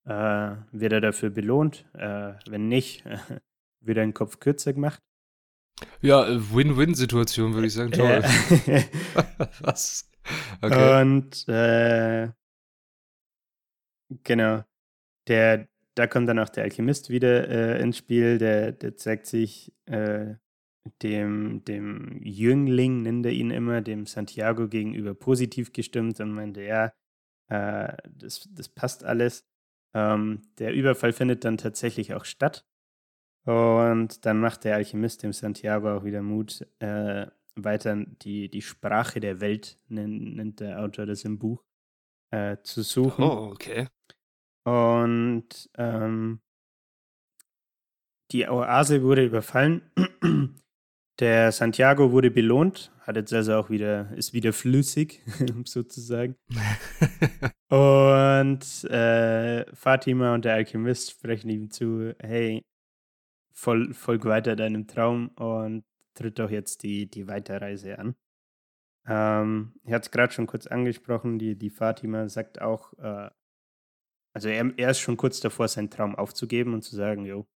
äh, 0.04 0.56
wird 0.72 0.92
er 0.92 1.00
dafür 1.00 1.30
belohnt. 1.30 1.86
Äh, 1.94 2.34
wenn 2.48 2.68
nicht, 2.68 3.04
wird 3.80 3.98
er 3.98 4.04
den 4.04 4.14
Kopf 4.14 4.40
kürzer 4.40 4.72
gemacht. 4.72 5.02
Ja, 6.00 6.26
Win-Win-Situation, 6.28 7.54
würde 7.54 7.66
ich 7.66 7.72
sagen. 7.72 7.92
Toll. 7.92 8.22
Was? 9.60 10.10
Okay. 10.60 11.00
Und 11.00 11.48
äh, 11.48 12.30
genau, 14.22 14.64
der, 15.26 15.68
da 15.94 16.06
kommt 16.06 16.28
dann 16.28 16.38
auch 16.38 16.48
der 16.48 16.64
Alchemist 16.64 17.10
wieder 17.10 17.48
äh, 17.48 17.82
ins 17.82 17.98
Spiel, 17.98 18.38
der, 18.38 18.72
der 18.72 18.96
zeigt 18.96 19.26
sich 19.26 19.72
äh, 19.86 20.34
dem, 21.02 21.64
dem 21.64 22.20
Jüngling, 22.22 23.02
nennt 23.02 23.26
er 23.26 23.32
ihn 23.32 23.50
immer, 23.50 23.80
dem 23.80 24.06
Santiago 24.06 24.68
gegenüber 24.68 25.14
positiv 25.14 25.72
gestimmt 25.72 26.20
und 26.20 26.32
meinte, 26.32 26.62
ja, 26.62 26.92
äh, 27.48 27.96
das, 28.08 28.48
das 28.52 28.68
passt 28.68 29.04
alles. 29.04 29.46
Ähm, 29.94 30.42
der 30.58 30.74
Überfall 30.74 31.12
findet 31.12 31.44
dann 31.44 31.56
tatsächlich 31.56 32.14
auch 32.14 32.24
statt. 32.24 32.66
Und 33.44 34.24
dann 34.24 34.40
macht 34.40 34.64
der 34.64 34.76
Alchemist 34.76 35.22
dem 35.22 35.32
Santiago 35.32 35.96
auch 35.96 36.04
wieder 36.04 36.22
Mut, 36.22 36.66
äh, 36.78 37.26
weiter 37.56 37.96
die, 38.22 38.48
die 38.48 38.62
Sprache 38.62 39.20
der 39.20 39.40
Welt, 39.40 39.78
nennt, 39.88 40.36
nennt 40.36 40.60
der 40.60 40.80
Autor 40.80 41.06
das 41.06 41.24
im 41.24 41.38
Buch, 41.38 41.62
äh, 42.30 42.56
zu 42.62 42.82
suchen. 42.82 43.22
Oh, 43.22 43.50
okay. 43.52 43.88
Und 44.64 45.70
ähm, 45.76 46.40
die 48.32 48.48
Oase 48.48 49.02
wurde 49.02 49.24
überfallen 49.26 49.82
der 51.18 51.52
Santiago 51.52 52.12
wurde 52.12 52.30
belohnt, 52.30 52.92
hat 53.00 53.16
jetzt 53.16 53.32
also 53.32 53.54
auch 53.54 53.70
wieder, 53.70 54.10
ist 54.16 54.32
wieder 54.32 54.52
flüssig, 54.52 55.22
sozusagen. 55.64 56.36
und 57.68 58.84
äh, 58.90 59.64
Fatima 59.74 60.34
und 60.34 60.44
der 60.44 60.54
Alchemist 60.54 61.12
sprechen 61.12 61.50
ihm 61.50 61.70
zu, 61.70 62.14
hey, 62.18 62.64
fol 63.52 63.94
folg 63.94 64.24
weiter 64.24 64.56
deinem 64.56 64.86
Traum 64.86 65.28
und 65.36 65.84
tritt 66.14 66.38
doch 66.38 66.50
jetzt 66.50 66.82
die, 66.82 67.08
die 67.08 67.28
Weiterreise 67.28 67.98
an. 67.98 68.16
Ähm, 69.06 69.74
ich 69.84 69.92
hatte 69.92 70.06
es 70.06 70.10
gerade 70.10 70.32
schon 70.32 70.46
kurz 70.46 70.66
angesprochen, 70.66 71.38
die, 71.38 71.56
die 71.56 71.70
Fatima 71.70 72.28
sagt 72.28 72.60
auch, 72.60 72.92
äh, 72.98 73.30
also 74.32 74.48
er, 74.48 74.72
er 74.76 74.90
ist 74.90 74.98
schon 74.98 75.16
kurz 75.16 75.40
davor, 75.40 75.68
seinen 75.68 75.90
Traum 75.90 76.16
aufzugeben 76.16 76.74
und 76.74 76.82
zu 76.82 76.96
sagen, 76.96 77.24
jo, 77.24 77.46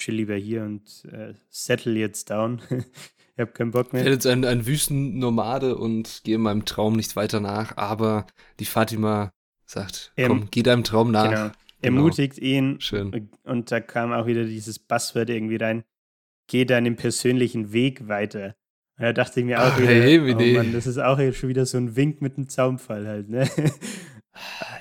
chill 0.00 0.16
lieber 0.16 0.34
hier 0.34 0.64
und 0.64 1.04
äh, 1.12 1.34
settle 1.48 1.98
jetzt 1.98 2.30
down. 2.30 2.60
ich 2.70 3.38
habe 3.38 3.52
keinen 3.52 3.70
Bock 3.70 3.92
mehr. 3.92 4.02
Ich 4.02 4.06
bin 4.06 4.12
jetzt 4.14 4.26
ein, 4.26 4.44
ein 4.44 4.66
Wüstennomade 4.66 5.76
und 5.76 6.22
gehe 6.24 6.38
meinem 6.38 6.64
Traum 6.64 6.94
nicht 6.96 7.14
weiter 7.14 7.38
nach, 7.38 7.76
aber 7.76 8.26
die 8.58 8.64
Fatima 8.64 9.32
sagt, 9.64 10.12
er, 10.16 10.28
komm, 10.28 10.48
geh 10.50 10.62
deinem 10.62 10.82
Traum 10.82 11.12
nach. 11.12 11.30
Genau. 11.30 11.50
Ermutigt 11.82 12.36
genau. 12.36 12.46
ihn. 12.46 12.80
Schön. 12.80 13.30
Und 13.44 13.70
da 13.70 13.80
kam 13.80 14.12
auch 14.12 14.26
wieder 14.26 14.44
dieses 14.44 14.78
Buzzword 14.78 15.30
irgendwie 15.30 15.56
rein. 15.56 15.84
Geh 16.46 16.64
deinen 16.64 16.96
persönlichen 16.96 17.72
Weg 17.72 18.08
weiter. 18.08 18.56
Und 18.98 19.04
da 19.04 19.12
dachte 19.12 19.40
ich 19.40 19.46
mir 19.46 19.62
auch 19.62 19.72
Ach, 19.72 19.78
wieder, 19.78 19.88
hey, 19.88 20.18
oh 20.20 20.56
Mann, 20.58 20.72
das 20.72 20.86
ist 20.86 20.98
auch 20.98 21.18
schon 21.32 21.48
wieder 21.48 21.64
so 21.64 21.78
ein 21.78 21.96
Wink 21.96 22.20
mit 22.20 22.36
einem 22.36 22.48
Zaumfall 22.48 23.06
halt, 23.06 23.30
ne? 23.30 23.48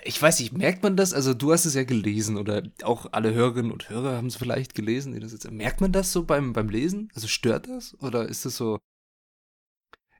Ich 0.04 0.22
weiß 0.22 0.40
nicht, 0.40 0.54
merkt 0.54 0.84
man 0.84 0.98
das? 0.98 1.14
Also 1.14 1.34
du 1.34 1.52
hast 1.52 1.66
es 1.66 1.74
ja 1.74 1.84
gelesen 1.84 2.38
oder 2.38 2.64
auch 2.84 3.08
alle 3.12 3.34
Hörerinnen 3.34 3.72
und 3.72 3.90
Hörer 3.90 4.16
haben 4.16 4.28
es 4.28 4.36
vielleicht 4.36 4.76
gelesen. 4.76 5.14
Die 5.14 5.20
das 5.20 5.32
jetzt, 5.32 5.50
merkt 5.52 5.82
man 5.82 5.92
das 5.92 6.12
so 6.12 6.24
beim, 6.24 6.54
beim 6.54 6.70
Lesen? 6.70 7.12
Also 7.16 7.28
stört 7.28 7.68
das? 7.68 7.98
Oder 8.02 8.28
ist 8.28 8.46
das 8.46 8.56
so... 8.56 8.80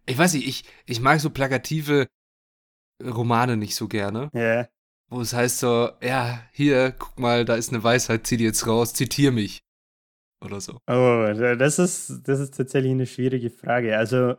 Ich 0.06 0.18
weiß 0.18 0.34
nicht, 0.34 0.48
ich, 0.48 0.64
ich 0.86 1.02
mag 1.02 1.20
so 1.20 1.30
plakative 1.30 2.08
Romane 3.04 3.58
nicht 3.58 3.76
so 3.76 3.88
gerne. 3.88 4.30
Ja. 4.34 4.40
Yeah. 4.40 4.70
Wo 5.12 5.22
es 5.22 5.34
heißt 5.34 5.60
so, 5.60 5.90
ja, 6.02 6.44
hier, 6.52 6.92
guck 6.92 7.20
mal, 7.20 7.44
da 7.44 7.56
ist 7.56 7.74
eine 7.74 7.84
Weisheit, 7.84 8.28
zieh 8.28 8.38
die 8.38 8.44
jetzt 8.44 8.68
raus, 8.68 8.94
zitier 8.94 9.32
mich. 9.32 9.64
Oder 10.46 10.62
so. 10.62 10.80
Oh, 10.88 11.56
das 11.58 11.80
ist, 11.80 12.22
das 12.26 12.40
ist 12.40 12.56
tatsächlich 12.56 12.92
eine 12.92 13.08
schwierige 13.08 13.50
Frage. 13.50 13.98
Also, 13.98 14.36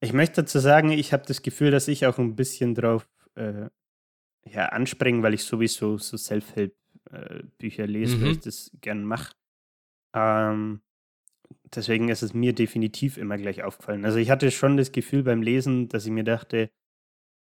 ich 0.00 0.12
möchte 0.12 0.42
dazu 0.42 0.60
sagen, 0.60 0.92
ich 0.92 1.12
habe 1.12 1.24
das 1.26 1.42
Gefühl, 1.42 1.70
dass 1.70 1.88
ich 1.88 2.06
auch 2.06 2.18
ein 2.18 2.36
bisschen 2.36 2.74
drauf 2.74 3.08
äh, 3.36 3.68
ja, 4.46 4.66
anspringen, 4.66 5.22
weil 5.22 5.34
ich 5.34 5.44
sowieso 5.44 5.98
so 5.98 6.16
Self-Help-Bücher 6.16 7.86
lese, 7.86 8.16
mhm. 8.16 8.22
weil 8.22 8.30
ich 8.32 8.40
das 8.40 8.70
gern 8.80 9.04
mache. 9.04 9.34
Ähm, 10.14 10.82
deswegen 11.74 12.08
ist 12.08 12.22
es 12.22 12.34
mir 12.34 12.52
definitiv 12.52 13.16
immer 13.16 13.36
gleich 13.36 13.62
aufgefallen. 13.62 14.04
Also 14.04 14.18
ich 14.18 14.30
hatte 14.30 14.50
schon 14.50 14.76
das 14.76 14.92
Gefühl 14.92 15.22
beim 15.22 15.42
Lesen, 15.42 15.88
dass 15.88 16.04
ich 16.04 16.12
mir 16.12 16.24
dachte, 16.24 16.70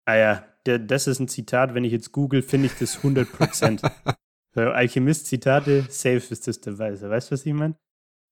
ah 0.07 0.17
ja, 0.17 0.47
der, 0.67 0.79
das 0.79 1.07
ist 1.07 1.21
ein 1.21 1.29
Zitat, 1.29 1.75
wenn 1.75 1.85
ich 1.85 1.93
jetzt 1.93 2.13
google, 2.13 2.43
finde 2.43 2.67
ich 2.67 2.75
das 2.79 2.97
100 2.97 3.31
Prozent. 3.31 3.83
so, 4.55 4.61
Alchemist-Zitate, 4.63 5.87
safe 5.89 6.17
ist 6.31 6.49
das 6.49 6.61
der 6.61 6.79
Weise. 6.79 7.09
Weißt 7.09 7.31
du, 7.31 7.33
was 7.33 7.47
ich 7.47 7.53
meine? 7.53 7.77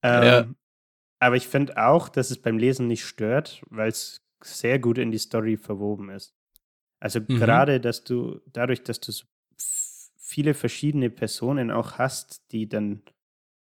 Ähm, 0.02 0.22
ja. 0.22 0.48
Aber 1.20 1.36
ich 1.36 1.48
finde 1.48 1.76
auch, 1.76 2.08
dass 2.08 2.30
es 2.30 2.40
beim 2.40 2.58
Lesen 2.58 2.86
nicht 2.86 3.04
stört, 3.04 3.62
weil 3.70 3.88
es 3.88 4.22
sehr 4.42 4.78
gut 4.78 4.98
in 4.98 5.10
die 5.10 5.18
Story 5.18 5.56
verwoben 5.56 6.10
ist. 6.10 6.34
Also 7.04 7.20
mhm. 7.20 7.36
gerade, 7.36 7.80
dass 7.80 8.02
du, 8.02 8.40
dadurch, 8.50 8.82
dass 8.82 8.98
du 8.98 9.12
so 9.12 9.26
viele 10.16 10.54
verschiedene 10.54 11.10
Personen 11.10 11.70
auch 11.70 11.98
hast, 11.98 12.50
die 12.50 12.66
dann 12.66 13.02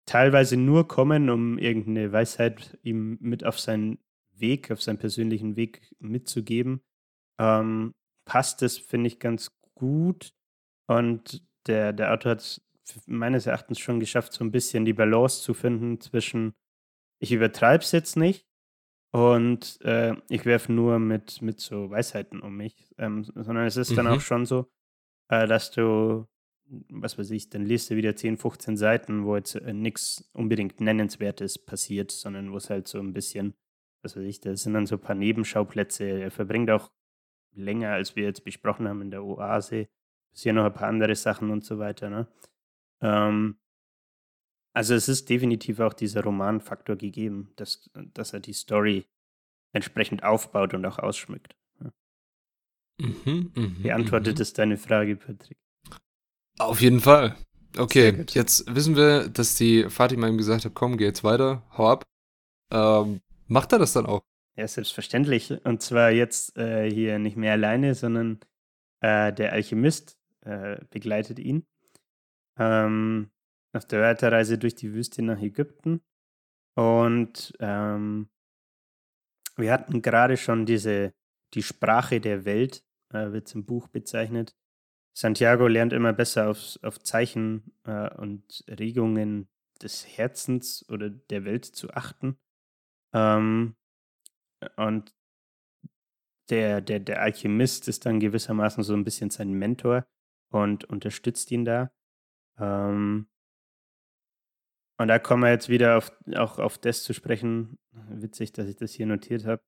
teilweise 0.05 0.59
nur 0.59 0.87
kommen, 0.89 1.31
um 1.31 1.57
irgendeine 1.57 2.13
Weisheit 2.13 2.79
ihm 2.83 3.17
mit 3.23 3.43
auf 3.43 3.59
seinen 3.59 3.99
Weg, 4.35 4.71
auf 4.71 4.83
seinen 4.83 4.99
persönlichen 4.99 5.57
Weg 5.57 5.91
mitzugeben, 6.01 6.83
ähm, 7.39 7.95
passt 8.27 8.61
das, 8.61 8.77
finde 8.77 9.07
ich, 9.07 9.21
ganz 9.21 9.59
gut. 9.75 10.35
Und 10.87 11.43
der, 11.67 11.95
der 11.95 12.13
Autor 12.13 12.33
hat 12.33 12.41
es 12.41 12.61
meines 13.07 13.47
Erachtens 13.47 13.79
schon 13.79 14.01
geschafft, 14.01 14.35
so 14.35 14.45
ein 14.45 14.53
bisschen 14.53 14.85
die 14.85 14.93
Balance 14.93 15.41
zu 15.41 15.55
finden 15.55 15.99
zwischen, 15.99 16.53
ich 17.21 17.33
übertreibe 17.33 17.83
es 17.83 17.93
jetzt 17.93 18.19
nicht, 18.19 18.47
und 19.15 19.81
äh, 19.83 20.17
ich 20.29 20.45
werfe 20.45 20.73
nur 20.73 20.99
mit, 20.99 21.41
mit 21.41 21.61
so 21.61 21.89
Weisheiten 21.89 22.41
um 22.41 22.57
mich, 22.57 22.93
ähm, 22.99 23.23
sondern 23.23 23.65
es 23.65 23.77
ist 23.77 23.93
mhm. 23.93 23.97
dann 23.97 24.07
auch 24.09 24.17
mhm. 24.17 24.21
schon 24.21 24.45
so, 24.45 24.67
äh, 25.29 25.47
dass 25.47 25.71
du, 25.71 26.27
was 26.91 27.17
weiß 27.17 27.31
ich, 27.31 27.49
dann 27.49 27.65
liest 27.65 27.91
du 27.91 27.95
wieder 27.95 28.17
10, 28.17 28.39
15 28.39 28.77
Seiten, 28.77 29.25
wo 29.25 29.37
jetzt 29.37 29.55
äh, 29.55 29.73
nichts 29.73 30.29
unbedingt 30.33 30.81
Nennenswertes 30.81 31.65
passiert, 31.65 32.11
sondern 32.11 32.51
wo 32.51 32.57
es 32.57 32.71
halt 32.71 32.89
so 32.89 32.99
ein 32.99 33.13
bisschen, 33.13 33.55
was 34.03 34.17
weiß 34.17 34.25
ich, 34.25 34.41
das 34.41 34.65
sind 34.65 34.75
dann 34.75 34.87
so 34.87 34.97
ein 34.97 35.01
paar 35.01 35.15
Nebenschauplätze. 35.15 36.03
Er 36.05 36.33
verbringt 36.33 36.73
auch 36.73 36.91
länger, 37.53 37.93
als 37.93 38.17
wir 38.17 38.25
jetzt 38.25 38.43
besprochen 38.43 38.89
haben 38.89 39.01
in 39.01 39.13
der 39.13 39.23
Oase. 39.23 39.87
Passieren 40.33 40.57
noch 40.57 40.65
ein 40.65 40.75
paar 40.75 40.89
andere 40.89 41.15
Sachen 41.15 41.53
und 41.53 41.65
so 41.65 41.79
weiter. 41.79 42.11
Ne? 42.11 42.27
Ähm, 43.01 43.59
Also 44.75 44.95
es 44.95 45.09
ist 45.09 45.31
definitiv 45.31 45.81
auch 45.81 45.95
dieser 45.95 46.23
Romanfaktor 46.25 46.97
gegeben, 46.97 47.53
dass, 47.57 47.89
dass 47.95 48.33
er 48.33 48.41
die 48.41 48.53
Story 48.53 49.07
entsprechend 49.73 50.25
aufbaut 50.25 50.75
und 50.75 50.85
auch 50.85 50.99
ausschmückt. 50.99 51.55
Mhm, 52.99 53.53
mh, 53.55 53.83
Beantwortet 53.83 54.37
mhm. 54.37 54.43
es 54.43 54.53
deine 54.53 54.77
Frage, 54.77 55.17
Patrick? 55.17 55.59
Auf 56.59 56.81
jeden 56.81 57.01
Fall. 57.01 57.37
Okay, 57.77 58.25
jetzt 58.31 58.73
wissen 58.73 58.95
wir, 58.95 59.29
dass 59.29 59.57
die 59.57 59.89
Fatima 59.91 60.29
ihm 60.29 60.39
gesagt 60.39 60.65
hat, 60.65 60.75
komm, 60.75 60.97
geh 60.97 61.05
jetzt 61.05 61.25
weiter, 61.25 61.65
hau 61.77 61.89
ab. 61.89 62.05
Ähm, 62.71 63.21
macht 63.47 63.73
er 63.73 63.81
das 63.81 63.93
dann 63.93 64.07
auch? 64.07 64.23
Ja, 64.57 64.69
selbstverständlich. 64.69 65.53
Und 65.65 65.83
zwar 65.83 66.11
jetzt 66.11 66.57
äh, 66.57 66.89
hier 66.89 67.19
nicht 67.19 67.37
mehr 67.37 67.53
alleine, 67.53 67.97
sondern 67.97 68.39
äh, 69.01 69.33
der 69.33 69.53
Alchemist 69.53 70.17
äh, 70.43 70.77
begleitet 70.91 71.41
ihn 71.41 71.67
ähm, 72.57 73.31
auf 73.75 73.87
der 73.87 74.03
Weiterreise 74.03 74.59
durch 74.59 74.75
die 74.75 74.93
Wüste 74.93 75.23
nach 75.23 75.41
Ägypten. 75.41 76.03
Und 76.77 77.53
ähm, 77.61 78.29
wir 79.57 79.73
hatten 79.73 80.03
gerade 80.03 80.37
schon 80.37 80.67
diese, 80.67 81.15
die 81.55 81.63
Sprache 81.63 82.21
der 82.21 82.45
Welt, 82.45 82.85
äh, 83.13 83.33
wird 83.33 83.55
im 83.55 83.65
Buch 83.65 83.89
bezeichnet. 83.89 84.57
Santiago 85.17 85.69
lernt 85.69 85.93
immer 85.93 86.13
besser 86.13 86.51
auf, 86.51 86.79
auf 86.83 86.99
Zeichen 87.01 87.73
äh, 87.85 88.13
und 88.17 88.65
Regungen 88.69 89.49
des 89.81 90.07
Herzens 90.07 90.89
oder 90.89 91.11
der 91.11 91.45
Welt 91.45 91.65
zu 91.65 91.91
achten. 91.91 92.39
Ähm, 93.13 93.77
und 94.77 95.15
der, 96.51 96.81
der, 96.81 97.01
der 97.01 97.23
Alchemist 97.23 97.89
ist 97.89 98.07
dann 98.07 98.21
gewissermaßen 98.21 98.83
so 98.83 98.95
ein 98.95 99.05
bisschen 99.05 99.31
sein 99.31 99.53
Mentor 99.53 100.07
und 100.51 100.85
unterstützt 100.85 101.51
ihn 101.51 101.65
da. 101.65 101.93
Ähm, 102.59 103.29
und 105.05 105.09
da 105.09 105.19
kommen 105.19 105.43
wir 105.43 105.51
jetzt 105.51 105.69
wieder 105.69 105.99
auf, 105.99 106.13
auch 106.35 106.59
auf 106.59 106.79
das 106.79 107.03
zu 107.03 107.13
sprechen. 107.13 107.77
Witzig, 108.09 108.55
dass 108.55 108.67
ich 108.69 108.77
das 108.77 108.95
hier 108.95 109.05
notiert 109.05 109.45
habe. 109.45 109.61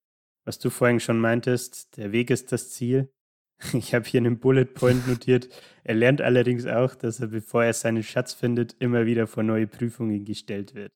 Was 0.46 0.58
du 0.58 0.70
vorhin 0.70 0.98
schon 0.98 1.20
meintest, 1.20 1.98
der 1.98 2.10
Weg 2.10 2.30
ist 2.30 2.52
das 2.52 2.70
Ziel. 2.70 3.12
Ich 3.74 3.94
habe 3.94 4.06
hier 4.06 4.20
einen 4.20 4.38
Bullet 4.38 4.64
Point 4.64 5.06
notiert. 5.06 5.50
Er 5.84 5.94
lernt 5.94 6.22
allerdings 6.22 6.64
auch, 6.64 6.94
dass 6.94 7.20
er, 7.20 7.26
bevor 7.26 7.64
er 7.64 7.74
seinen 7.74 8.02
Schatz 8.02 8.32
findet, 8.32 8.76
immer 8.78 9.04
wieder 9.04 9.26
vor 9.26 9.42
neue 9.42 9.66
Prüfungen 9.66 10.24
gestellt 10.24 10.74
wird. 10.74 10.92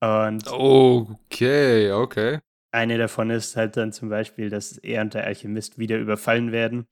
Und 0.00 0.48
okay, 0.48 1.92
okay. 1.92 2.40
Eine 2.72 2.98
davon 2.98 3.30
ist 3.30 3.54
halt 3.56 3.76
dann 3.76 3.92
zum 3.92 4.08
Beispiel, 4.08 4.50
dass 4.50 4.76
er 4.78 5.02
und 5.02 5.14
der 5.14 5.24
Alchemist 5.24 5.78
wieder 5.78 5.98
überfallen 5.98 6.50
werden. 6.50 6.88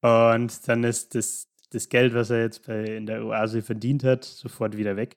Und 0.00 0.68
dann 0.68 0.84
ist 0.84 1.16
das, 1.16 1.48
das 1.70 1.88
Geld, 1.88 2.14
was 2.14 2.30
er 2.30 2.42
jetzt 2.42 2.68
bei, 2.68 2.84
in 2.84 3.06
der 3.06 3.24
Oase 3.24 3.62
verdient 3.62 4.04
hat, 4.04 4.22
sofort 4.24 4.76
wieder 4.76 4.96
weg. 4.96 5.16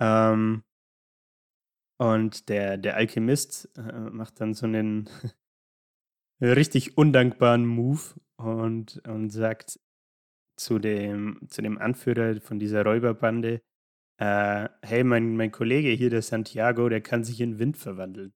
Ähm, 0.00 0.62
und 2.00 2.48
der, 2.48 2.78
der 2.78 2.96
Alchemist 2.96 3.76
äh, 3.76 4.10
macht 4.10 4.40
dann 4.40 4.54
so 4.54 4.66
einen 4.66 5.08
richtig 6.42 6.96
undankbaren 6.96 7.66
Move 7.66 8.14
und, 8.36 9.02
und 9.06 9.30
sagt 9.30 9.80
zu 10.56 10.78
dem, 10.78 11.40
zu 11.48 11.62
dem 11.62 11.78
Anführer 11.78 12.40
von 12.40 12.58
dieser 12.58 12.84
Räuberbande, 12.84 13.62
äh, 14.20 14.68
hey, 14.82 15.04
mein, 15.04 15.36
mein 15.36 15.52
Kollege 15.52 15.90
hier, 15.90 16.10
der 16.10 16.22
Santiago, 16.22 16.88
der 16.88 17.00
kann 17.00 17.24
sich 17.24 17.40
in 17.40 17.58
Wind 17.58 17.76
verwandeln. 17.76 18.32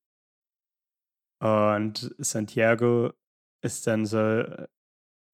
Und 1.40 2.14
Santiago 2.18 3.12
ist 3.64 3.87
dann 3.87 4.07
so, 4.07 4.18
äh, 4.18 4.68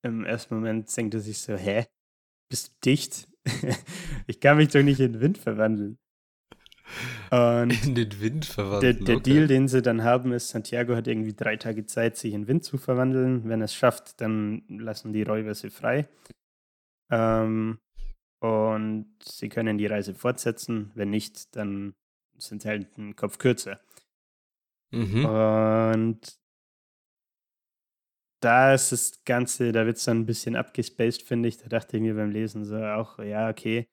im 0.03 0.25
ersten 0.25 0.55
Moment 0.55 0.95
denkt 0.95 1.13
er 1.13 1.19
sich 1.19 1.39
so, 1.39 1.55
hä, 1.55 1.85
bist 2.49 2.69
du 2.69 2.89
dicht? 2.89 3.27
ich 4.27 4.39
kann 4.39 4.57
mich 4.57 4.69
doch 4.69 4.81
nicht 4.81 4.99
in 4.99 5.19
Wind 5.19 5.37
verwandeln. 5.37 5.99
Und 7.31 7.85
in 7.85 7.95
den 7.95 8.19
Wind 8.21 8.45
verwandeln. 8.45 8.97
Der, 8.97 9.05
der 9.05 9.15
okay. 9.17 9.33
Deal, 9.33 9.47
den 9.47 9.67
sie 9.67 9.81
dann 9.81 10.03
haben, 10.03 10.31
ist, 10.31 10.49
Santiago 10.49 10.95
hat 10.95 11.07
irgendwie 11.07 11.33
drei 11.33 11.57
Tage 11.57 11.85
Zeit, 11.85 12.17
sich 12.17 12.33
in 12.33 12.47
Wind 12.47 12.63
zu 12.63 12.77
verwandeln. 12.77 13.47
Wenn 13.47 13.61
er 13.61 13.65
es 13.65 13.75
schafft, 13.75 14.19
dann 14.21 14.63
lassen 14.67 15.13
die 15.13 15.23
Räuber 15.23 15.53
sie 15.53 15.69
frei. 15.69 16.07
Ähm, 17.11 17.79
und 18.41 19.15
sie 19.23 19.49
können 19.49 19.77
die 19.77 19.87
Reise 19.87 20.15
fortsetzen. 20.15 20.91
Wenn 20.95 21.09
nicht, 21.09 21.55
dann 21.55 21.93
sind 22.37 22.61
sie 22.61 22.69
halt 22.69 22.97
einen 22.97 23.15
Kopf 23.15 23.37
kürzer. 23.37 23.79
Mhm. 24.91 25.25
Und 25.25 26.39
da 28.41 28.73
ist 28.73 28.91
das 28.91 29.23
Ganze, 29.25 29.71
da 29.71 29.85
wird 29.85 29.97
es 29.97 30.05
dann 30.05 30.19
ein 30.21 30.25
bisschen 30.25 30.55
abgespaced, 30.55 31.21
finde 31.21 31.49
ich. 31.49 31.57
Da 31.57 31.67
dachte 31.67 31.97
ich 31.97 32.01
mir 32.01 32.15
beim 32.15 32.31
Lesen 32.31 32.63
so 32.63 32.77
auch, 32.77 33.19
ja, 33.19 33.49
okay. 33.49 33.87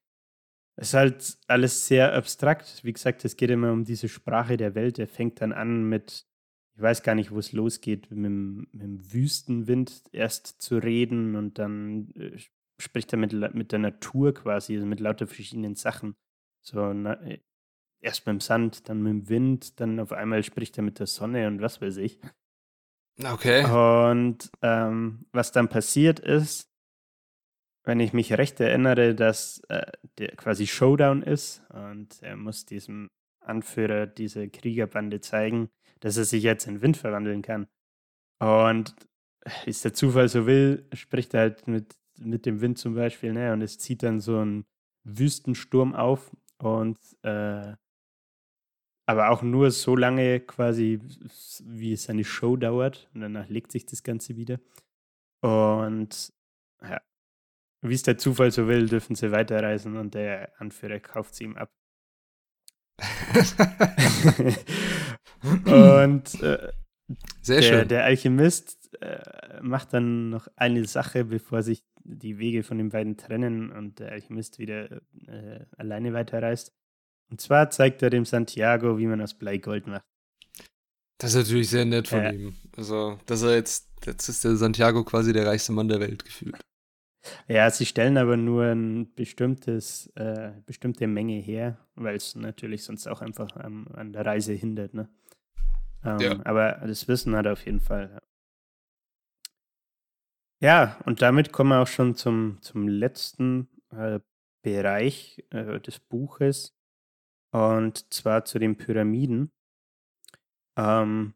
Es 0.77 0.89
ist 0.89 0.95
halt 0.95 1.39
alles 1.47 1.87
sehr 1.89 2.13
abstrakt. 2.13 2.85
Wie 2.85 2.93
gesagt, 2.93 3.25
es 3.25 3.37
geht 3.37 3.51
immer 3.51 3.73
um 3.73 3.85
diese 3.85 4.09
Sprache 4.09 4.57
der 4.57 4.75
Welt. 4.75 4.99
Er 4.99 5.09
fängt 5.09 5.41
dann 5.41 5.53
an 5.53 5.89
mit, 5.89 6.27
ich 6.75 6.83
weiß 6.83 7.03
gar 7.03 7.15
nicht, 7.15 7.31
wo 7.31 7.39
es 7.39 7.53
losgeht, 7.53 8.11
mit, 8.11 8.31
mit 8.31 8.83
dem 8.83 9.13
Wüstenwind 9.13 10.05
erst 10.13 10.61
zu 10.61 10.77
reden 10.77 11.35
und 11.35 11.59
dann 11.59 12.13
äh, 12.15 12.39
spricht 12.79 13.13
er 13.13 13.19
mit, 13.19 13.33
mit 13.55 13.73
der 13.73 13.79
Natur 13.79 14.35
quasi, 14.35 14.75
also 14.75 14.87
mit 14.87 15.01
lauter 15.01 15.27
verschiedenen 15.27 15.77
Sachen. 15.77 16.15
So, 16.61 16.93
na, 16.93 17.15
äh, 17.23 17.41
erst 18.01 18.27
mit 18.27 18.35
dem 18.35 18.41
Sand, 18.41 18.89
dann 18.89 19.03
mit 19.03 19.11
dem 19.11 19.29
Wind, 19.31 19.81
dann 19.81 19.99
auf 19.99 20.13
einmal 20.13 20.43
spricht 20.43 20.77
er 20.77 20.85
mit 20.85 20.99
der 20.99 21.07
Sonne 21.07 21.47
und 21.47 21.63
was 21.63 21.81
weiß 21.81 21.97
ich. 21.97 22.21
Okay. 23.23 23.65
Und 23.65 24.51
ähm, 24.61 25.27
was 25.33 25.53
dann 25.53 25.69
passiert 25.69 26.21
ist, 26.21 26.71
wenn 27.87 28.01
ich 28.01 28.13
mich 28.13 28.33
recht 28.33 28.61
erinnere, 28.61 29.15
dass 29.15 29.61
äh, 29.69 29.91
der 30.19 30.35
quasi 30.37 30.67
Showdown 30.67 31.23
ist 31.23 31.63
und 31.71 32.21
er 32.21 32.37
muss 32.37 32.67
diesem 32.67 33.09
Anführer 33.41 34.07
dieser 34.07 34.49
Kriegerbande 34.49 35.21
zeigen, 35.21 35.71
dass 36.01 36.17
er 36.17 36.25
sich 36.25 36.43
jetzt 36.43 36.67
in 36.67 36.83
Wind 36.83 36.97
verwandeln 36.97 37.43
kann. 37.43 37.69
Und 38.41 38.95
wie 39.65 39.71
es 39.71 39.83
der 39.83 39.95
Zufall 39.95 40.29
so 40.29 40.47
will, 40.47 40.87
spricht 40.93 41.33
er 41.33 41.41
halt 41.41 41.69
mit, 41.69 41.95
mit 42.19 42.45
dem 42.45 42.61
Wind 42.61 42.77
zum 42.77 42.95
Beispiel, 42.95 43.33
ne? 43.33 43.53
Und 43.53 43.63
es 43.63 43.79
zieht 43.79 44.03
dann 44.03 44.21
so 44.21 44.45
ein 44.45 44.67
Wüstensturm 45.05 45.95
auf 45.95 46.37
und 46.59 46.99
äh, 47.23 47.75
aber 49.09 49.31
auch 49.31 49.43
nur 49.43 49.71
so 49.71 49.95
lange 49.95 50.41
quasi, 50.41 50.99
wie 51.63 51.93
es 51.93 52.05
seine 52.05 52.25
Show 52.25 52.57
dauert. 52.57 53.09
Und 53.15 53.21
danach 53.21 53.49
legt 53.49 53.71
sich 53.71 53.87
das 53.87 54.03
Ganze 54.03 54.37
wieder. 54.37 54.59
Und 55.41 56.33
ja, 56.83 57.01
wie 57.89 57.95
es 57.95 58.03
der 58.03 58.19
Zufall 58.19 58.51
so 58.51 58.69
will, 58.69 58.89
dürfen 58.89 59.15
sie 59.17 59.33
weiterreisen 59.33 59.97
und 59.97 60.15
der 60.15 60.53
Anführer 60.61 61.01
kauft 61.01 61.35
sie 61.35 61.45
ihm 61.45 61.57
ab. 61.57 61.71
und 65.67 66.43
äh, 66.43 66.73
Sehr 67.43 67.61
der, 67.61 67.63
schön. 67.63 67.89
der 67.89 68.05
Alchemist 68.05 68.95
äh, 69.01 69.61
macht 69.61 69.93
dann 69.93 70.31
noch 70.31 70.49
eine 70.57 70.87
Sache, 70.87 71.25
bevor 71.25 71.63
sich 71.63 71.83
die 72.05 72.39
Wege 72.39 72.63
von 72.63 72.79
den 72.79 72.91
beiden 72.91 73.17
trennen 73.17 73.71
und 73.71 73.99
der 73.99 74.13
Alchemist 74.13 74.59
wieder 74.59 75.03
äh, 75.27 75.67
alleine 75.77 76.13
weiterreist. 76.13 76.73
Und 77.31 77.41
zwar 77.41 77.71
zeigt 77.71 78.03
er 78.03 78.11
dem 78.11 78.25
Santiago, 78.25 78.99
wie 78.99 79.07
man 79.07 79.21
aus 79.21 79.35
Blei 79.35 79.59
Gold 79.59 79.87
macht. 79.87 80.05
Das 81.19 81.31
ist 81.35 81.37
natürlich 81.37 81.71
sehr 81.71 81.85
nett 81.85 82.09
von 82.09 82.23
ja. 82.23 82.31
ihm. 82.31 82.55
Also, 82.77 83.19
dass 83.27 83.43
er 83.43 83.55
jetzt, 83.55 83.89
jetzt 84.05 84.29
ist 84.29 84.45
der 84.45 84.57
Santiago 84.57 85.03
quasi 85.05 85.33
der 85.33 85.47
reichste 85.47 85.73
Mann 85.73 85.89
der 85.89 86.01
Welt 86.01 86.25
gefühlt. 86.25 86.61
Ja, 87.49 87.71
sie 87.71 87.87
stellen 87.87 88.19
aber 88.19 88.37
nur 88.37 88.65
ein 88.65 89.15
bestimmtes, 89.15 90.09
äh, 90.17 90.53
bestimmte 90.67 91.07
Menge 91.07 91.39
her, 91.39 91.79
weil 91.95 92.17
es 92.17 92.35
natürlich 92.35 92.85
sonst 92.85 93.07
auch 93.07 93.23
einfach 93.23 93.49
ähm, 93.65 93.87
an 93.95 94.13
der 94.13 94.27
Reise 94.27 94.53
hindert, 94.53 94.95
ne? 94.95 95.09
Ähm, 96.05 96.19
ja. 96.21 96.41
Aber 96.45 96.73
das 96.87 97.09
Wissen 97.09 97.35
hat 97.37 97.47
er 97.47 97.53
auf 97.53 97.65
jeden 97.65 97.81
Fall. 97.81 98.21
Ja, 100.61 100.99
und 101.05 101.23
damit 101.23 101.53
kommen 101.53 101.71
wir 101.71 101.83
auch 101.83 101.87
schon 101.87 102.15
zum, 102.15 102.59
zum 102.63 102.89
letzten 102.89 103.69
äh, 103.91 104.21
Bereich 104.63 105.45
äh, 105.51 105.81
des 105.81 105.99
Buches. 106.01 106.75
Und 107.51 108.13
zwar 108.13 108.45
zu 108.45 108.59
den 108.59 108.77
Pyramiden. 108.77 109.53
Ähm, 110.77 111.35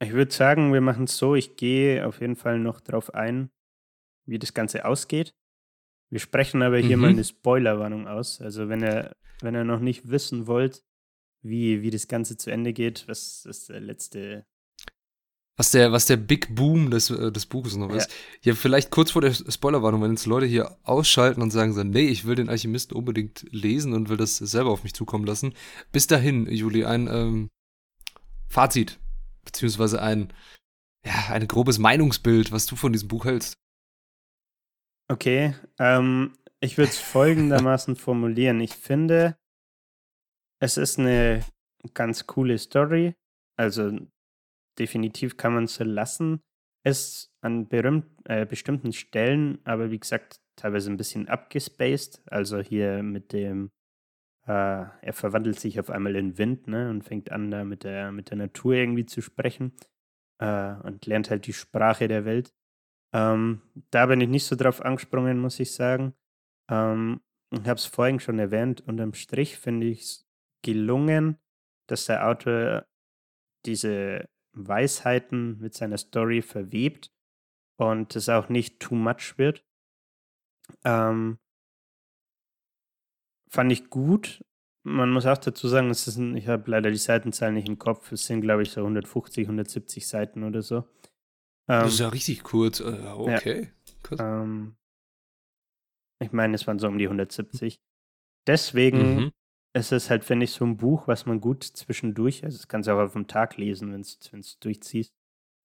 ich 0.00 0.12
würde 0.12 0.32
sagen, 0.32 0.72
wir 0.72 0.80
machen 0.80 1.04
es 1.04 1.16
so, 1.16 1.34
ich 1.34 1.56
gehe 1.56 2.06
auf 2.06 2.20
jeden 2.20 2.36
Fall 2.36 2.58
noch 2.58 2.80
darauf 2.80 3.14
ein, 3.14 3.50
wie 4.26 4.38
das 4.38 4.54
Ganze 4.54 4.84
ausgeht. 4.84 5.34
Wir 6.10 6.20
sprechen 6.20 6.62
aber 6.62 6.78
hier 6.78 6.96
mhm. 6.96 7.02
mal 7.02 7.10
eine 7.10 7.24
Spoilerwarnung 7.24 8.06
aus. 8.06 8.40
Also 8.40 8.68
wenn 8.68 8.82
ihr, 8.82 9.16
wenn 9.40 9.54
ihr 9.54 9.64
noch 9.64 9.80
nicht 9.80 10.10
wissen 10.10 10.46
wollt, 10.46 10.84
wie, 11.42 11.82
wie 11.82 11.90
das 11.90 12.08
Ganze 12.08 12.36
zu 12.36 12.50
Ende 12.50 12.72
geht, 12.72 13.06
was 13.08 13.42
das 13.42 13.66
der 13.66 13.80
letzte 13.80 14.46
was 15.56 15.70
der, 15.70 15.92
was 15.92 16.06
der 16.06 16.16
Big 16.16 16.54
Boom 16.54 16.90
des, 16.90 17.10
äh, 17.10 17.30
des 17.30 17.46
Buches 17.46 17.76
noch 17.76 17.90
ja. 17.90 17.96
ist. 17.96 18.10
Ja, 18.42 18.54
vielleicht 18.54 18.90
kurz 18.90 19.12
vor 19.12 19.22
der 19.22 19.32
Spoilerwarnung, 19.32 20.02
wenn 20.02 20.10
jetzt 20.10 20.26
Leute 20.26 20.46
hier 20.46 20.76
ausschalten 20.82 21.42
und 21.42 21.52
sagen 21.52 21.72
so, 21.72 21.84
nee, 21.84 22.08
ich 22.08 22.24
will 22.24 22.34
den 22.34 22.48
Alchemisten 22.48 22.96
unbedingt 22.96 23.46
lesen 23.52 23.92
und 23.92 24.08
will 24.08 24.16
das 24.16 24.36
selber 24.36 24.70
auf 24.70 24.82
mich 24.82 24.94
zukommen 24.94 25.24
lassen. 25.24 25.54
Bis 25.92 26.08
dahin, 26.08 26.50
Juli, 26.50 26.84
ein 26.84 27.06
ähm, 27.06 27.50
Fazit, 28.48 28.98
beziehungsweise 29.44 30.02
ein, 30.02 30.32
ja, 31.06 31.28
ein 31.30 31.46
grobes 31.46 31.78
Meinungsbild, 31.78 32.50
was 32.50 32.66
du 32.66 32.74
von 32.74 32.92
diesem 32.92 33.08
Buch 33.08 33.24
hältst. 33.24 33.54
Okay, 35.10 35.54
ähm, 35.78 36.32
Ich 36.60 36.78
würde 36.78 36.90
es 36.90 36.98
folgendermaßen 36.98 37.96
formulieren. 37.96 38.60
Ich 38.60 38.74
finde, 38.74 39.36
es 40.60 40.78
ist 40.78 40.98
eine 40.98 41.44
ganz 41.92 42.26
coole 42.26 42.56
Story. 42.56 43.14
Also 43.56 43.98
definitiv 44.78 45.36
kann 45.36 45.54
man 45.54 45.64
es 45.64 45.74
so 45.74 45.84
lassen. 45.84 46.40
Es 46.84 47.30
an 47.42 47.68
berühmt, 47.68 48.06
äh, 48.24 48.46
bestimmten 48.46 48.92
Stellen, 48.92 49.58
aber 49.64 49.90
wie 49.90 49.98
gesagt, 49.98 50.40
teilweise 50.56 50.90
ein 50.90 50.96
bisschen 50.96 51.28
abgespaced. 51.28 52.22
Also 52.26 52.60
hier 52.60 53.02
mit 53.02 53.32
dem, 53.34 53.72
äh, 54.46 54.50
er 55.02 55.12
verwandelt 55.12 55.60
sich 55.60 55.78
auf 55.80 55.90
einmal 55.90 56.16
in 56.16 56.38
Wind 56.38 56.66
ne, 56.66 56.88
und 56.90 57.02
fängt 57.02 57.30
an, 57.30 57.50
da 57.50 57.64
mit 57.64 57.84
der, 57.84 58.10
mit 58.12 58.30
der 58.30 58.38
Natur 58.38 58.74
irgendwie 58.74 59.06
zu 59.06 59.20
sprechen 59.20 59.72
äh, 60.38 60.74
und 60.82 61.04
lernt 61.06 61.30
halt 61.30 61.46
die 61.46 61.52
Sprache 61.52 62.08
der 62.08 62.24
Welt. 62.24 62.54
Ähm, 63.14 63.62
da 63.90 64.06
bin 64.06 64.20
ich 64.20 64.28
nicht 64.28 64.44
so 64.44 64.56
drauf 64.56 64.84
angesprungen, 64.84 65.38
muss 65.38 65.60
ich 65.60 65.72
sagen. 65.72 66.14
Ähm, 66.68 67.20
ich 67.52 67.60
habe 67.60 67.78
es 67.78 67.86
vorhin 67.86 68.18
schon 68.18 68.40
erwähnt, 68.40 68.82
unterm 68.86 69.14
Strich 69.14 69.56
finde 69.56 69.86
ich 69.86 70.00
es 70.00 70.26
gelungen, 70.62 71.38
dass 71.88 72.06
der 72.06 72.28
Autor 72.28 72.86
diese 73.66 74.28
Weisheiten 74.52 75.58
mit 75.60 75.74
seiner 75.74 75.98
Story 75.98 76.42
verwebt 76.42 77.12
und 77.76 78.16
es 78.16 78.28
auch 78.28 78.48
nicht 78.48 78.80
too 78.80 78.96
much 78.96 79.38
wird. 79.38 79.64
Ähm, 80.84 81.38
fand 83.48 83.72
ich 83.72 83.90
gut. 83.90 84.44
Man 84.82 85.10
muss 85.10 85.26
auch 85.26 85.38
dazu 85.38 85.68
sagen, 85.68 85.90
es 85.90 86.06
ist 86.08 86.16
ein, 86.16 86.36
ich 86.36 86.48
habe 86.48 86.70
leider 86.70 86.90
die 86.90 86.96
Seitenzahl 86.96 87.52
nicht 87.52 87.68
im 87.68 87.78
Kopf. 87.78 88.12
Es 88.12 88.26
sind, 88.26 88.42
glaube 88.42 88.62
ich, 88.62 88.70
so 88.70 88.80
150, 88.80 89.46
170 89.46 90.06
Seiten 90.06 90.42
oder 90.44 90.62
so. 90.62 90.84
Ähm, 91.68 91.80
das 91.80 91.94
ist 91.94 92.00
ja 92.00 92.08
richtig 92.08 92.42
kurz. 92.42 92.80
Äh, 92.80 92.84
okay. 92.84 93.72
Ja, 94.10 94.42
ähm, 94.42 94.76
ich 96.20 96.32
meine, 96.32 96.54
es 96.54 96.66
waren 96.66 96.78
so 96.78 96.88
um 96.88 96.98
die 96.98 97.04
170. 97.04 97.80
Deswegen 98.46 99.16
mhm. 99.16 99.32
ist 99.74 99.92
es 99.92 100.10
halt, 100.10 100.24
finde 100.24 100.44
ich, 100.44 100.52
so 100.52 100.64
ein 100.64 100.76
Buch, 100.76 101.08
was 101.08 101.26
man 101.26 101.40
gut 101.40 101.64
zwischendurch, 101.64 102.44
also 102.44 102.56
das 102.56 102.68
kannst 102.68 102.88
du 102.88 102.92
auch 102.92 103.00
auf 103.00 103.12
dem 103.12 103.26
Tag 103.26 103.56
lesen, 103.56 103.92
wenn 103.92 104.00
es 104.00 104.58
durchziehst, 104.60 105.14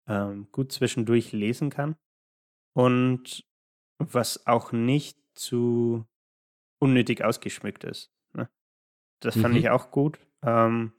ähm, 0.07 0.47
gut 0.51 0.71
zwischendurch 0.71 1.31
lesen 1.31 1.69
kann. 1.69 1.95
Und 2.73 3.45
was 3.97 4.45
auch 4.45 4.73
nicht 4.73 5.17
zu 5.33 6.05
unnötig 6.79 7.23
ausgeschmückt 7.23 7.85
ist. 7.85 8.11
Ne? 8.33 8.49
Das 9.21 9.37
fand 9.37 9.53
mhm. 9.53 9.59
ich 9.59 9.69
auch 9.69 9.91
gut. 9.91 10.19
Ähm, 10.41 10.91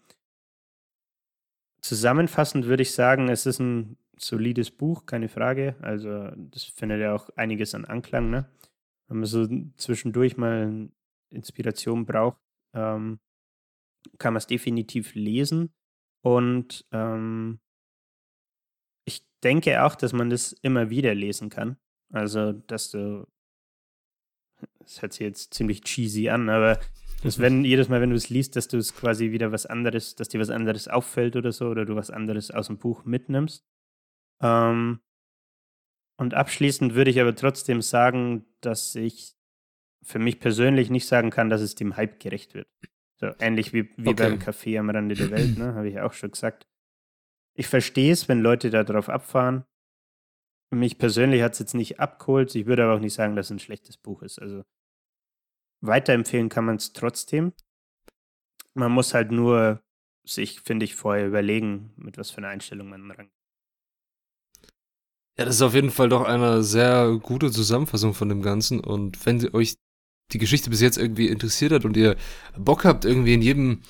zusammenfassend 1.82 2.64
würde 2.66 2.82
ich 2.82 2.94
sagen, 2.94 3.28
es 3.28 3.44
ist 3.44 3.60
ein 3.60 3.98
solides 4.18 4.70
Buch, 4.70 5.06
keine 5.06 5.28
Frage. 5.28 5.76
Also 5.80 6.30
das 6.36 6.64
findet 6.64 7.00
ja 7.00 7.14
auch 7.14 7.30
einiges 7.36 7.74
an 7.74 7.84
Anklang. 7.84 8.30
Ne? 8.30 8.48
Wenn 9.08 9.18
man 9.18 9.26
so 9.26 9.46
zwischendurch 9.76 10.36
mal 10.36 10.88
Inspiration 11.30 12.06
braucht, 12.06 12.40
ähm, 12.74 13.20
kann 14.18 14.32
man 14.32 14.38
es 14.38 14.46
definitiv 14.46 15.14
lesen. 15.14 15.72
Und 16.22 16.86
ähm, 16.92 17.60
ich 19.04 19.26
denke 19.42 19.84
auch, 19.84 19.94
dass 19.94 20.12
man 20.12 20.30
das 20.30 20.52
immer 20.52 20.90
wieder 20.90 21.14
lesen 21.14 21.50
kann. 21.50 21.76
Also, 22.12 22.52
dass 22.52 22.90
du, 22.90 23.26
das 24.78 25.02
hört 25.02 25.12
sich 25.12 25.20
jetzt 25.20 25.54
ziemlich 25.54 25.82
cheesy 25.82 26.28
an, 26.28 26.48
aber 26.48 26.78
dass 27.22 27.38
wenn 27.38 27.64
jedes 27.64 27.88
Mal, 27.88 28.00
wenn 28.00 28.10
du 28.10 28.16
es 28.16 28.30
liest, 28.30 28.56
dass 28.56 28.68
du 28.68 28.78
es 28.78 28.94
quasi 28.94 29.32
wieder 29.32 29.52
was 29.52 29.66
anderes, 29.66 30.14
dass 30.14 30.28
dir 30.28 30.40
was 30.40 30.50
anderes 30.50 30.88
auffällt 30.88 31.36
oder 31.36 31.52
so, 31.52 31.66
oder 31.66 31.84
du 31.84 31.96
was 31.96 32.10
anderes 32.10 32.50
aus 32.50 32.68
dem 32.68 32.78
Buch 32.78 33.04
mitnimmst. 33.04 33.64
Ähm, 34.40 35.00
und 36.18 36.34
abschließend 36.34 36.94
würde 36.94 37.10
ich 37.10 37.20
aber 37.20 37.34
trotzdem 37.34 37.82
sagen, 37.82 38.46
dass 38.60 38.94
ich 38.94 39.34
für 40.02 40.18
mich 40.18 40.40
persönlich 40.40 40.88
nicht 40.88 41.06
sagen 41.06 41.30
kann, 41.30 41.50
dass 41.50 41.60
es 41.60 41.74
dem 41.74 41.96
Hype 41.96 42.20
gerecht 42.20 42.54
wird. 42.54 42.68
So 43.16 43.32
ähnlich 43.38 43.72
wie, 43.72 43.90
wie 43.96 44.08
okay. 44.08 44.30
beim 44.30 44.38
Café 44.38 44.78
am 44.78 44.90
Rande 44.90 45.14
der 45.14 45.30
Welt, 45.30 45.58
ne? 45.58 45.74
Habe 45.74 45.88
ich 45.88 46.00
auch 46.00 46.12
schon 46.12 46.30
gesagt. 46.30 46.66
Ich 47.54 47.66
verstehe 47.66 48.12
es, 48.12 48.28
wenn 48.28 48.40
Leute 48.40 48.70
da 48.70 48.84
drauf 48.84 49.08
abfahren. 49.08 49.64
Mich 50.70 50.98
persönlich 50.98 51.42
hat 51.42 51.54
es 51.54 51.58
jetzt 51.58 51.74
nicht 51.74 52.00
abgeholt. 52.00 52.54
Ich 52.54 52.66
würde 52.66 52.84
aber 52.84 52.94
auch 52.94 53.00
nicht 53.00 53.14
sagen, 53.14 53.36
dass 53.36 53.46
es 53.46 53.52
ein 53.52 53.58
schlechtes 53.58 53.96
Buch 53.96 54.22
ist. 54.22 54.38
Also 54.40 54.64
weiterempfehlen 55.80 56.48
kann 56.48 56.66
man 56.66 56.76
es 56.76 56.92
trotzdem. 56.92 57.52
Man 58.74 58.92
muss 58.92 59.14
halt 59.14 59.30
nur 59.30 59.82
sich, 60.24 60.60
finde 60.60 60.84
ich, 60.84 60.94
vorher 60.94 61.26
überlegen, 61.26 61.92
mit 61.96 62.18
was 62.18 62.30
für 62.30 62.38
einer 62.38 62.48
Einstellung 62.48 62.88
man 62.88 63.10
rangeht. 63.10 63.32
Ja, 65.38 65.44
das 65.44 65.56
ist 65.56 65.62
auf 65.62 65.74
jeden 65.74 65.90
Fall 65.90 66.08
doch 66.08 66.24
eine 66.24 66.62
sehr 66.62 67.18
gute 67.22 67.50
Zusammenfassung 67.50 68.14
von 68.14 68.28
dem 68.28 68.42
Ganzen. 68.42 68.80
Und 68.80 69.24
wenn 69.26 69.54
euch 69.54 69.74
die 70.32 70.38
Geschichte 70.38 70.70
bis 70.70 70.80
jetzt 70.80 70.96
irgendwie 70.96 71.28
interessiert 71.28 71.72
hat 71.72 71.84
und 71.84 71.96
ihr 71.96 72.16
Bock 72.56 72.84
habt, 72.84 73.04
irgendwie 73.04 73.34
in 73.34 73.42
jedem, 73.42 73.82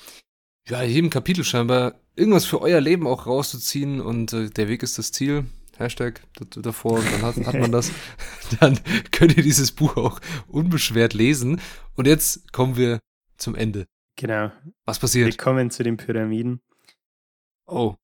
ja, 0.67 0.81
in 0.81 0.91
jedem 0.91 1.09
Kapitel 1.09 1.43
scheinbar 1.43 1.95
irgendwas 2.15 2.45
für 2.45 2.61
euer 2.61 2.81
Leben 2.81 3.07
auch 3.07 3.25
rauszuziehen 3.27 4.01
und 4.01 4.33
äh, 4.33 4.49
der 4.49 4.67
Weg 4.67 4.83
ist 4.83 4.97
das 4.97 5.11
Ziel, 5.11 5.45
Hashtag 5.77 6.21
davor 6.49 6.99
und 6.99 7.05
dann 7.11 7.21
hat, 7.21 7.37
hat 7.37 7.55
man 7.55 7.71
das, 7.71 7.91
dann 8.59 8.79
könnt 9.11 9.37
ihr 9.37 9.43
dieses 9.43 9.71
Buch 9.71 9.95
auch 9.95 10.19
unbeschwert 10.47 11.13
lesen. 11.13 11.61
Und 11.95 12.07
jetzt 12.07 12.51
kommen 12.51 12.75
wir 12.75 12.99
zum 13.37 13.55
Ende. 13.55 13.85
Genau. 14.15 14.51
Was 14.85 14.99
passiert? 14.99 15.27
Wir 15.27 15.37
kommen 15.37 15.69
zu 15.69 15.83
den 15.83 15.97
Pyramiden. 15.97 16.59
Oh. 17.67 17.95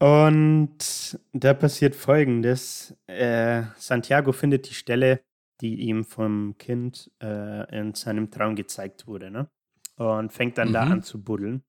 Und 0.00 1.18
da 1.32 1.54
passiert 1.54 1.94
folgendes: 1.94 2.96
äh, 3.06 3.62
Santiago 3.76 4.32
findet 4.32 4.68
die 4.68 4.74
Stelle, 4.74 5.20
die 5.60 5.80
ihm 5.80 6.04
vom 6.04 6.56
Kind 6.58 7.10
äh, 7.22 7.78
in 7.78 7.94
seinem 7.94 8.30
Traum 8.30 8.56
gezeigt 8.56 9.06
wurde, 9.06 9.30
ne? 9.30 9.48
Und 9.96 10.32
fängt 10.32 10.58
dann 10.58 10.68
mhm. 10.68 10.72
da 10.72 10.82
an 10.82 11.02
zu 11.02 11.22
buddeln. 11.22 11.62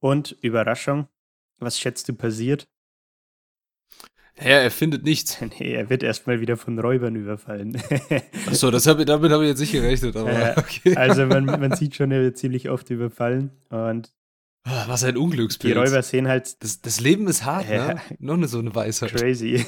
Und 0.00 0.36
Überraschung, 0.42 1.08
was 1.58 1.78
schätzt 1.78 2.08
du 2.08 2.14
passiert? 2.14 2.68
Ja, 4.38 4.58
er 4.58 4.70
findet 4.70 5.04
nichts. 5.04 5.38
Nee, 5.58 5.72
er 5.72 5.88
wird 5.88 6.02
erstmal 6.02 6.40
wieder 6.40 6.56
von 6.56 6.78
Räubern 6.78 7.16
überfallen. 7.16 7.80
Achso, 8.46 8.70
hab, 8.70 9.06
damit 9.06 9.32
habe 9.32 9.44
ich 9.44 9.50
jetzt 9.50 9.60
nicht 9.60 9.72
gerechnet. 9.72 10.16
Aber, 10.16 10.30
äh, 10.30 10.54
okay. 10.58 10.96
Also 10.96 11.26
man, 11.26 11.46
man 11.46 11.74
sieht 11.74 11.94
schon, 11.94 12.10
er 12.10 12.20
wird 12.20 12.36
ziemlich 12.36 12.68
oft 12.68 12.90
überfallen. 12.90 13.50
Und 13.70 14.12
was 14.66 15.04
ein 15.04 15.16
Unglücksbild. 15.16 15.74
Die 15.74 15.78
Räuber 15.78 16.02
sehen 16.02 16.26
halt. 16.26 16.62
Das, 16.62 16.80
das 16.80 17.00
Leben 17.00 17.28
ist 17.28 17.44
hart, 17.44 17.68
ja, 17.68 17.94
ne? 17.94 18.00
Noch 18.18 18.34
eine 18.34 18.48
so 18.48 18.58
eine 18.58 18.74
Weisheit. 18.74 19.14
Crazy. 19.14 19.64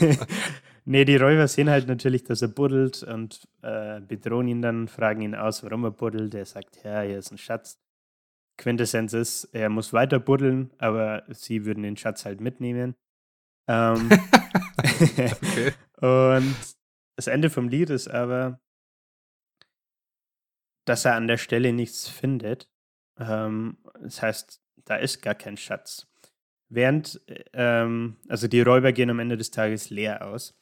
nee, 0.85 1.05
die 1.05 1.17
Räuber 1.17 1.47
sehen 1.47 1.71
halt 1.71 1.87
natürlich, 1.87 2.25
dass 2.25 2.43
er 2.43 2.49
buddelt 2.49 3.03
und 3.05 3.47
äh, 3.63 4.01
bedrohen 4.01 4.49
ihn 4.49 4.63
dann, 4.63 4.89
fragen 4.89 5.23
ihn 5.23 5.35
aus, 5.35 5.63
warum 5.63 5.85
er 5.85 5.93
buddelt. 5.93 6.35
Er 6.35 6.45
sagt, 6.45 6.83
ja, 6.85 7.03
hier 7.03 7.19
ist 7.19 7.31
ein 7.31 7.39
Schatz. 7.39 7.79
Quintessenz 8.57 9.13
ist, 9.13 9.45
er 9.53 9.69
muss 9.69 9.93
weiter 9.93 10.19
buddeln, 10.19 10.73
aber 10.79 11.23
sie 11.29 11.65
würden 11.65 11.85
den 11.85 11.97
Schatz 11.97 12.25
halt 12.25 12.41
mitnehmen. 12.41 12.97
Ähm, 13.69 14.11
okay. 14.79 15.73
und 16.01 16.57
das 17.17 17.29
Ende 17.29 17.51
vom 17.51 17.69
Lied 17.69 17.91
ist 17.91 18.09
aber, 18.09 18.61
dass 20.85 21.05
er 21.05 21.15
an 21.15 21.29
der 21.29 21.37
Stelle 21.37 21.73
nichts 21.73 22.09
findet. 22.09 22.69
Ähm, 23.19 23.79
das 24.01 24.23
heißt, 24.23 24.61
da 24.85 24.97
ist 24.97 25.23
gar 25.23 25.35
kein 25.35 25.57
Schatz. 25.57 26.07
Während, 26.69 27.21
ähm, 27.55 28.17
also 28.29 28.47
die 28.47 28.61
Räuber 28.61 28.93
gehen 28.93 29.11
am 29.11 29.21
Ende 29.21 29.37
des 29.37 29.51
Tages 29.51 29.91
leer 29.91 30.27
aus. 30.27 30.59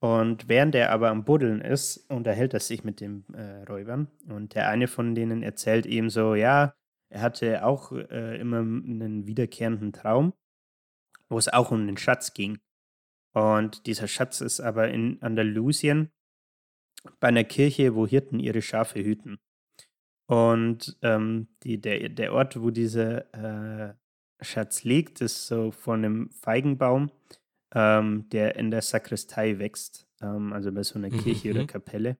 Und 0.00 0.48
während 0.48 0.74
er 0.74 0.90
aber 0.90 1.10
am 1.10 1.24
Buddeln 1.24 1.60
ist, 1.60 2.10
unterhält 2.10 2.52
er 2.52 2.60
sich 2.60 2.84
mit 2.84 3.00
den 3.00 3.24
äh, 3.32 3.62
Räubern. 3.62 4.08
Und 4.28 4.54
der 4.54 4.68
eine 4.68 4.88
von 4.88 5.14
denen 5.14 5.42
erzählt 5.42 5.86
ihm 5.86 6.10
so, 6.10 6.34
ja, 6.34 6.74
er 7.08 7.22
hatte 7.22 7.64
auch 7.64 7.92
äh, 7.92 8.38
immer 8.38 8.58
einen 8.58 9.26
wiederkehrenden 9.26 9.92
Traum, 9.92 10.34
wo 11.28 11.38
es 11.38 11.48
auch 11.48 11.70
um 11.70 11.86
den 11.86 11.96
Schatz 11.96 12.34
ging. 12.34 12.58
Und 13.32 13.86
dieser 13.86 14.08
Schatz 14.08 14.40
ist 14.40 14.60
aber 14.60 14.88
in 14.88 15.22
Andalusien 15.22 16.10
bei 17.20 17.28
einer 17.28 17.44
Kirche, 17.44 17.94
wo 17.94 18.06
Hirten 18.06 18.40
ihre 18.40 18.62
Schafe 18.62 19.02
hüten. 19.04 19.38
Und 20.26 20.96
ähm, 21.02 21.48
die, 21.62 21.80
der, 21.80 22.08
der 22.08 22.32
Ort, 22.32 22.60
wo 22.60 22.70
dieser 22.70 23.90
äh, 23.90 23.94
Schatz 24.40 24.84
liegt, 24.84 25.20
ist 25.20 25.46
so 25.46 25.70
vor 25.70 25.94
einem 25.94 26.30
Feigenbaum, 26.30 27.10
ähm, 27.74 28.28
der 28.30 28.56
in 28.56 28.70
der 28.70 28.82
Sakristei 28.82 29.58
wächst, 29.58 30.08
ähm, 30.22 30.52
also 30.52 30.72
bei 30.72 30.82
so 30.82 30.98
einer 30.98 31.10
mhm. 31.10 31.18
Kirche 31.18 31.50
oder 31.50 31.62
mhm. 31.62 31.66
Kapelle. 31.66 32.18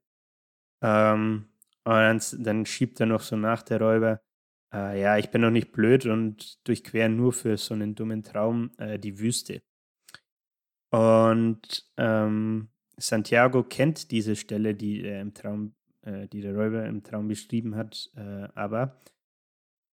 Ähm, 0.83 1.47
und 1.85 1.93
dann, 1.93 2.21
dann, 2.39 2.67
schiebt 2.67 3.01
er 3.01 3.07
noch 3.07 3.23
so 3.23 3.37
nach, 3.37 3.63
der 3.63 3.81
Räuber, 3.81 4.21
äh, 4.73 5.01
ja, 5.01 5.17
ich 5.17 5.31
bin 5.31 5.43
noch 5.43 5.51
nicht 5.51 5.73
blöd 5.73 6.07
und 6.07 6.67
durchquere 6.67 7.09
nur 7.09 7.33
für 7.33 7.57
so 7.57 7.75
einen 7.75 7.95
dummen 7.95 8.23
Traum 8.23 8.71
äh, 8.79 8.99
die 8.99 9.19
Wüste. 9.19 9.63
Und 10.91 11.91
ähm, 11.97 12.69
Santiago 12.97 13.65
kennt 13.65 14.11
diese 14.11 14.37
Stelle, 14.37 14.75
die 14.75 15.03
er 15.03 15.21
im 15.21 15.35
Traum 15.35 15.75
äh, 16.05 16.29
die 16.29 16.41
der 16.41 16.55
Räuber 16.55 16.85
im 16.87 17.03
Traum 17.03 17.29
beschrieben 17.29 17.77
hat. 17.77 18.11
Äh, 18.17 18.49
aber 18.55 19.01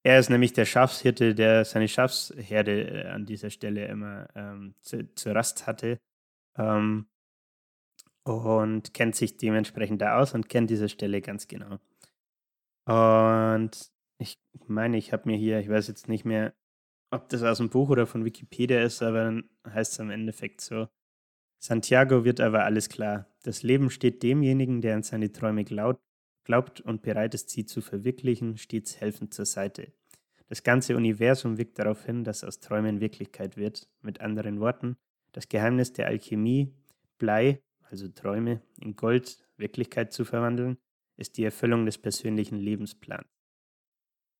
er 0.03 0.20
ist 0.20 0.30
nämlich 0.30 0.53
der 0.53 0.66
Schafshirte, 0.66 1.36
der 1.36 1.66
seine 1.66 1.88
Schafsherde 1.88 3.03
äh, 3.03 3.07
an 3.07 3.26
dieser 3.26 3.49
Stelle 3.49 3.88
immer 3.88 4.28
ähm, 4.36 4.76
zu, 4.82 5.14
zur 5.16 5.36
Rast 5.36 5.68
hatte. 5.68 5.99
Ähm, 6.57 7.07
und 8.24 8.93
kennt 8.93 9.16
sich 9.16 9.38
dementsprechend 9.38 10.01
da 10.01 10.20
aus 10.20 10.34
und 10.34 10.47
kennt 10.47 10.70
diese 10.70 10.89
Stelle 10.89 11.22
ganz 11.22 11.47
genau. 11.47 11.80
Und 12.86 13.91
ich 14.20 14.39
meine, 14.68 14.97
ich 14.97 15.14
habe 15.14 15.30
mir 15.30 15.38
hier, 15.38 15.59
ich 15.59 15.70
weiß 15.70 15.88
jetzt 15.88 16.07
nicht 16.07 16.26
mehr, 16.26 16.53
ob 17.12 17.30
das 17.30 17.43
aus 17.43 17.57
dem 17.57 17.70
Buch 17.70 17.89
oder 17.89 18.07
von 18.07 18.26
Wikipedia 18.26 18.82
ist, 18.84 19.01
aber 19.01 19.24
dann 19.24 19.49
heißt 19.68 19.93
es 19.93 19.99
am 19.99 20.12
Endeffekt 20.12 20.62
so, 20.62 20.88
Santiago 21.59 22.24
wird 22.24 22.39
aber 22.39 22.64
alles 22.64 22.89
klar. 22.89 23.28
Das 23.44 23.64
Leben 23.64 23.89
steht 23.89 24.24
demjenigen, 24.24 24.82
der 24.82 24.96
an 24.96 25.04
seine 25.04 25.32
Träume 25.32 25.64
glaubt, 25.64 26.02
und 26.82 27.02
bereit 27.02 27.34
ist, 27.34 27.50
sie 27.50 27.66
zu 27.66 27.82
verwirklichen, 27.82 28.58
stets 28.58 29.00
helfend 29.00 29.34
zur 29.34 29.46
Seite. 29.46 29.94
Das 30.48 30.64
ganze 30.64 30.98
Universum 30.98 31.58
wirkt 31.58 31.80
darauf 31.80 32.04
hin, 32.06 32.26
dass 32.26 32.44
aus 32.44 32.60
Träumen 32.60 33.00
Wirklichkeit 33.00 33.56
wird. 33.56 33.89
Mit 34.02 34.20
anderen 34.20 34.60
Worten, 34.60 34.98
das 35.32 35.48
Geheimnis 35.48 35.94
der 35.94 36.08
Alchemie, 36.08 36.74
Blei, 37.18 37.62
also 37.84 38.10
Träume, 38.10 38.62
in 38.82 38.96
Gold, 38.98 39.38
Wirklichkeit 39.56 40.12
zu 40.12 40.26
verwandeln, 40.26 40.78
ist 41.16 41.38
die 41.38 41.46
Erfüllung 41.46 41.86
des 41.86 41.98
persönlichen 41.98 42.58
Lebensplans. 42.58 43.28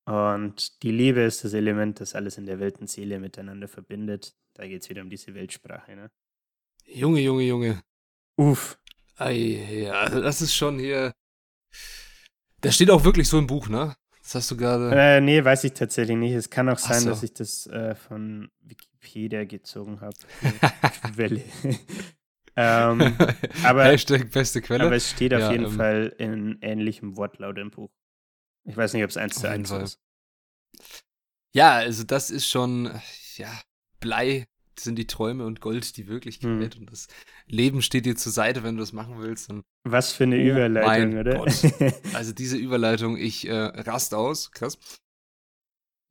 Und 0.04 0.82
die 0.82 0.90
Liebe 0.90 1.20
ist 1.20 1.44
das 1.44 1.54
Element, 1.54 2.00
das 2.00 2.14
alles 2.14 2.36
in 2.36 2.44
der 2.44 2.58
Welt 2.58 2.78
und 2.78 2.90
Seele 2.90 3.20
miteinander 3.20 3.68
verbindet. 3.68 4.34
Da 4.54 4.66
geht 4.66 4.82
es 4.82 4.90
wieder 4.90 5.02
um 5.02 5.08
diese 5.08 5.34
Weltsprache. 5.34 5.94
Ne? 5.94 6.10
Junge, 6.84 7.20
Junge, 7.20 7.44
Junge. 7.44 7.82
Uff. 8.36 8.81
Ei, 9.16 9.84
ja, 9.86 9.92
also 9.92 10.20
das 10.20 10.42
ist 10.42 10.54
schon 10.54 10.78
hier. 10.78 11.12
Das 12.60 12.74
steht 12.74 12.90
auch 12.90 13.04
wirklich 13.04 13.28
so 13.28 13.38
im 13.38 13.46
Buch, 13.46 13.68
ne? 13.68 13.94
Das 14.22 14.36
hast 14.36 14.50
du 14.50 14.56
gerade. 14.56 14.90
Äh, 14.94 15.20
nee, 15.20 15.44
weiß 15.44 15.64
ich 15.64 15.72
tatsächlich 15.72 16.16
nicht. 16.16 16.32
Es 16.32 16.48
kann 16.48 16.68
auch 16.68 16.78
sein, 16.78 17.00
so. 17.00 17.10
dass 17.10 17.22
ich 17.22 17.34
das 17.34 17.66
äh, 17.66 17.94
von 17.94 18.50
Wikipedia 18.60 19.44
gezogen 19.44 20.00
habe. 20.00 20.16
Quelle. 21.14 21.42
ähm, 22.56 23.16
aber, 23.64 23.84
Hashtag 23.84 24.30
beste 24.30 24.62
Quelle. 24.62 24.84
Aber 24.84 24.94
es 24.94 25.10
steht 25.10 25.34
auf 25.34 25.40
ja, 25.40 25.52
jeden 25.52 25.66
ähm, 25.66 25.76
Fall 25.76 26.14
in 26.18 26.58
ähnlichem 26.62 27.16
Wortlaut 27.16 27.58
im 27.58 27.70
Buch. 27.70 27.90
Ich 28.64 28.76
weiß 28.76 28.92
nicht, 28.92 29.02
ob 29.02 29.10
es 29.10 29.16
eins 29.16 29.40
zu 29.40 29.48
eins 29.48 29.70
ist. 29.72 29.98
Ja, 31.52 31.74
also 31.74 32.04
das 32.04 32.30
ist 32.30 32.48
schon, 32.48 32.90
ja, 33.36 33.50
Blei 33.98 34.46
sind 34.78 34.96
die 34.96 35.06
Träume 35.06 35.44
und 35.44 35.60
Gold 35.60 35.96
die 35.96 36.06
Wirklichkeit. 36.06 36.74
Hm. 36.74 36.80
Und 36.82 36.92
das 36.92 37.08
Leben 37.46 37.82
steht 37.82 38.06
dir 38.06 38.16
zur 38.16 38.32
Seite, 38.32 38.62
wenn 38.62 38.76
du 38.76 38.80
das 38.80 38.92
machen 38.92 39.16
willst. 39.18 39.50
Und 39.50 39.62
Was 39.84 40.12
für 40.12 40.24
eine 40.24 40.36
oh 40.36 40.50
Überleitung, 40.50 41.18
oder? 41.18 41.38
Gott. 41.38 41.52
Also 42.14 42.32
diese 42.32 42.56
Überleitung, 42.56 43.16
ich 43.16 43.48
äh, 43.48 43.54
rast 43.54 44.14
aus, 44.14 44.50
krass. 44.52 44.78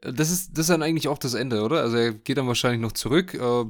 Äh, 0.01 0.13
das 0.13 0.31
ist, 0.31 0.57
das 0.57 0.65
ist 0.65 0.69
dann 0.69 0.83
eigentlich 0.83 1.07
auch 1.07 1.17
das 1.17 1.33
Ende, 1.33 1.61
oder? 1.63 1.81
Also 1.81 1.97
er 1.97 2.13
geht 2.13 2.37
dann 2.37 2.47
wahrscheinlich 2.47 2.81
noch 2.81 2.91
zurück 2.91 3.33
äh, 3.33 3.65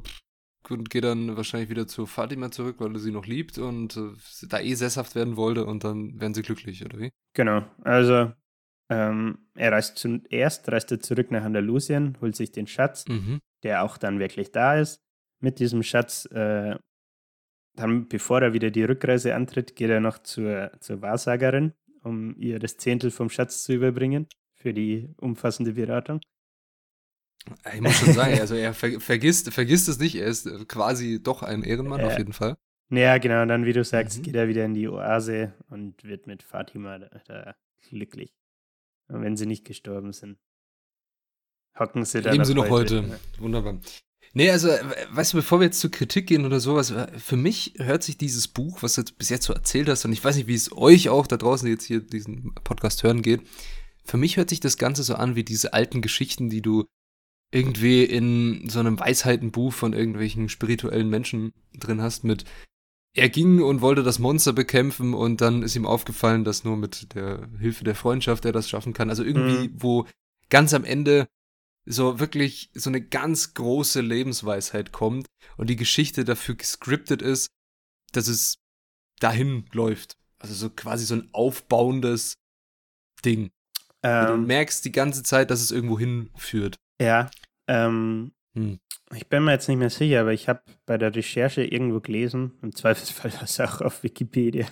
und 0.69 0.89
geht 0.89 1.03
dann 1.03 1.35
wahrscheinlich 1.35 1.69
wieder 1.69 1.87
zu 1.87 2.05
Fatima 2.05 2.51
zurück, 2.51 2.77
weil 2.79 2.93
er 2.93 2.99
sie 2.99 3.11
noch 3.11 3.25
liebt 3.25 3.57
und 3.57 3.97
äh, 3.97 4.11
da 4.47 4.59
eh 4.59 4.73
sesshaft 4.73 5.15
werden 5.15 5.35
wollte 5.35 5.65
und 5.65 5.83
dann 5.83 6.19
werden 6.19 6.33
sie 6.33 6.43
glücklich, 6.43 6.85
oder 6.85 6.99
wie? 6.99 7.11
Genau, 7.33 7.65
also 7.81 8.31
ähm, 8.89 9.47
er 9.55 9.71
reist 9.71 9.97
zuerst 9.97 10.69
reist 10.69 10.91
er 10.91 10.99
zurück 10.99 11.31
nach 11.31 11.43
Andalusien, 11.43 12.17
holt 12.21 12.35
sich 12.35 12.51
den 12.51 12.67
Schatz, 12.67 13.05
mhm. 13.07 13.39
Der 13.63 13.83
auch 13.83 13.97
dann 13.97 14.19
wirklich 14.19 14.51
da 14.51 14.79
ist. 14.79 15.01
Mit 15.39 15.59
diesem 15.59 15.83
Schatz, 15.83 16.25
äh, 16.25 16.75
dann 17.75 18.07
bevor 18.07 18.41
er 18.41 18.53
wieder 18.53 18.69
die 18.69 18.83
Rückreise 18.83 19.33
antritt, 19.35 19.75
geht 19.75 19.89
er 19.89 19.99
noch 19.99 20.19
zur, 20.19 20.71
zur 20.79 21.01
Wahrsagerin, 21.01 21.73
um 22.03 22.35
ihr 22.37 22.59
das 22.59 22.77
Zehntel 22.77 23.11
vom 23.11 23.29
Schatz 23.29 23.63
zu 23.63 23.73
überbringen 23.73 24.27
für 24.53 24.73
die 24.73 25.09
umfassende 25.17 25.73
Beratung. 25.73 26.21
Ich 27.73 27.81
muss 27.81 27.95
schon 27.95 28.13
sagen, 28.13 28.33
also 28.39 28.55
er 28.55 28.73
ver 28.73 28.99
vergisst, 28.99 29.51
vergisst 29.51 29.89
es 29.89 29.99
nicht, 29.99 30.15
er 30.15 30.27
ist 30.27 30.47
quasi 30.67 31.21
doch 31.21 31.41
ein 31.41 31.63
Ehrenmann, 31.63 32.01
äh, 32.01 32.05
auf 32.05 32.17
jeden 32.17 32.33
Fall. 32.33 32.55
Ja, 32.89 33.17
genau, 33.17 33.41
und 33.41 33.47
dann, 33.47 33.65
wie 33.65 33.73
du 33.73 33.83
sagst, 33.83 34.19
mhm. 34.19 34.23
geht 34.23 34.35
er 34.35 34.47
wieder 34.47 34.65
in 34.65 34.73
die 34.73 34.87
Oase 34.87 35.53
und 35.69 36.03
wird 36.03 36.27
mit 36.27 36.43
Fatima 36.43 36.99
da, 36.99 37.09
da 37.25 37.55
glücklich 37.89 38.31
wenn 39.19 39.37
sie 39.37 39.45
nicht 39.45 39.65
gestorben 39.65 40.13
sind. 40.13 40.37
Hocken 41.77 42.05
sie 42.05 42.21
dann. 42.21 42.33
Leben 42.33 42.45
sie 42.45 42.53
noch 42.53 42.69
heute. 42.69 43.03
heute. 43.03 43.19
Wunderbar. 43.39 43.79
Nee, 44.33 44.49
also, 44.49 44.69
weißt 45.11 45.33
du, 45.33 45.37
bevor 45.37 45.59
wir 45.59 45.65
jetzt 45.65 45.81
zur 45.81 45.91
Kritik 45.91 46.27
gehen 46.27 46.45
oder 46.45 46.61
sowas, 46.61 46.91
äh, 46.91 47.07
für 47.19 47.35
mich 47.35 47.73
hört 47.77 48.01
sich 48.03 48.17
dieses 48.17 48.47
Buch, 48.47 48.81
was 48.81 48.95
du 48.95 49.03
bis 49.17 49.29
jetzt 49.29 49.45
so 49.45 49.53
erzählt 49.53 49.89
hast, 49.89 50.05
und 50.05 50.13
ich 50.13 50.23
weiß 50.23 50.37
nicht, 50.37 50.47
wie 50.47 50.55
es 50.55 50.71
euch 50.71 51.09
auch 51.09 51.27
da 51.27 51.35
draußen 51.35 51.67
jetzt 51.67 51.83
hier 51.83 51.99
diesen 51.99 52.53
Podcast 52.63 53.03
hören 53.03 53.21
geht, 53.21 53.41
für 54.05 54.17
mich 54.17 54.37
hört 54.37 54.49
sich 54.49 54.61
das 54.61 54.77
Ganze 54.77 55.03
so 55.03 55.15
an 55.15 55.35
wie 55.35 55.43
diese 55.43 55.73
alten 55.73 56.01
Geschichten, 56.01 56.49
die 56.49 56.61
du 56.61 56.85
irgendwie 57.51 58.03
in 58.03 58.69
so 58.69 58.79
einem 58.79 58.99
Weisheitenbuch 58.99 59.73
von 59.73 59.91
irgendwelchen 59.91 60.47
spirituellen 60.47 61.09
Menschen 61.09 61.51
drin 61.77 62.01
hast 62.01 62.23
mit 62.23 62.45
er 63.13 63.27
ging 63.27 63.61
und 63.61 63.81
wollte 63.81 64.03
das 64.03 64.19
Monster 64.19 64.53
bekämpfen 64.53 65.13
und 65.13 65.41
dann 65.41 65.63
ist 65.63 65.75
ihm 65.75 65.85
aufgefallen, 65.85 66.45
dass 66.45 66.63
nur 66.63 66.77
mit 66.77 67.13
der 67.13 67.49
Hilfe 67.59 67.83
der 67.83 67.95
Freundschaft 67.95 68.45
er 68.45 68.53
das 68.53 68.69
schaffen 68.69 68.93
kann. 68.93 69.09
Also 69.09 69.23
irgendwie, 69.23 69.67
mhm. 69.67 69.73
wo 69.75 70.05
ganz 70.49 70.73
am 70.73 70.85
Ende 70.85 71.27
so 71.91 72.19
wirklich 72.19 72.69
so 72.73 72.89
eine 72.89 73.01
ganz 73.01 73.53
große 73.53 74.01
Lebensweisheit 74.01 74.91
kommt 74.91 75.27
und 75.57 75.69
die 75.69 75.75
Geschichte 75.75 76.23
dafür 76.25 76.55
gescriptet 76.55 77.21
ist, 77.21 77.49
dass 78.11 78.27
es 78.27 78.57
dahin 79.19 79.65
läuft. 79.73 80.17
Also 80.39 80.53
so 80.53 80.69
quasi 80.69 81.05
so 81.05 81.15
ein 81.15 81.29
aufbauendes 81.33 82.35
Ding. 83.23 83.51
Ähm, 84.03 84.27
du 84.27 84.37
merkst 84.37 84.83
die 84.85 84.91
ganze 84.91 85.23
Zeit, 85.23 85.51
dass 85.51 85.61
es 85.61 85.71
irgendwo 85.71 85.99
hinführt. 85.99 86.77
Ja. 86.99 87.29
Ähm, 87.67 88.31
hm. 88.55 88.79
Ich 89.13 89.27
bin 89.27 89.43
mir 89.43 89.51
jetzt 89.51 89.67
nicht 89.67 89.77
mehr 89.77 89.89
sicher, 89.89 90.21
aber 90.21 90.33
ich 90.33 90.47
habe 90.47 90.61
bei 90.85 90.97
der 90.97 91.13
Recherche 91.13 91.63
irgendwo 91.63 91.99
gelesen, 91.99 92.57
im 92.61 92.75
Zweifelsfall 92.75 93.33
war 93.35 93.43
es 93.43 93.59
auch 93.59 93.81
auf 93.81 94.03
Wikipedia, 94.03 94.65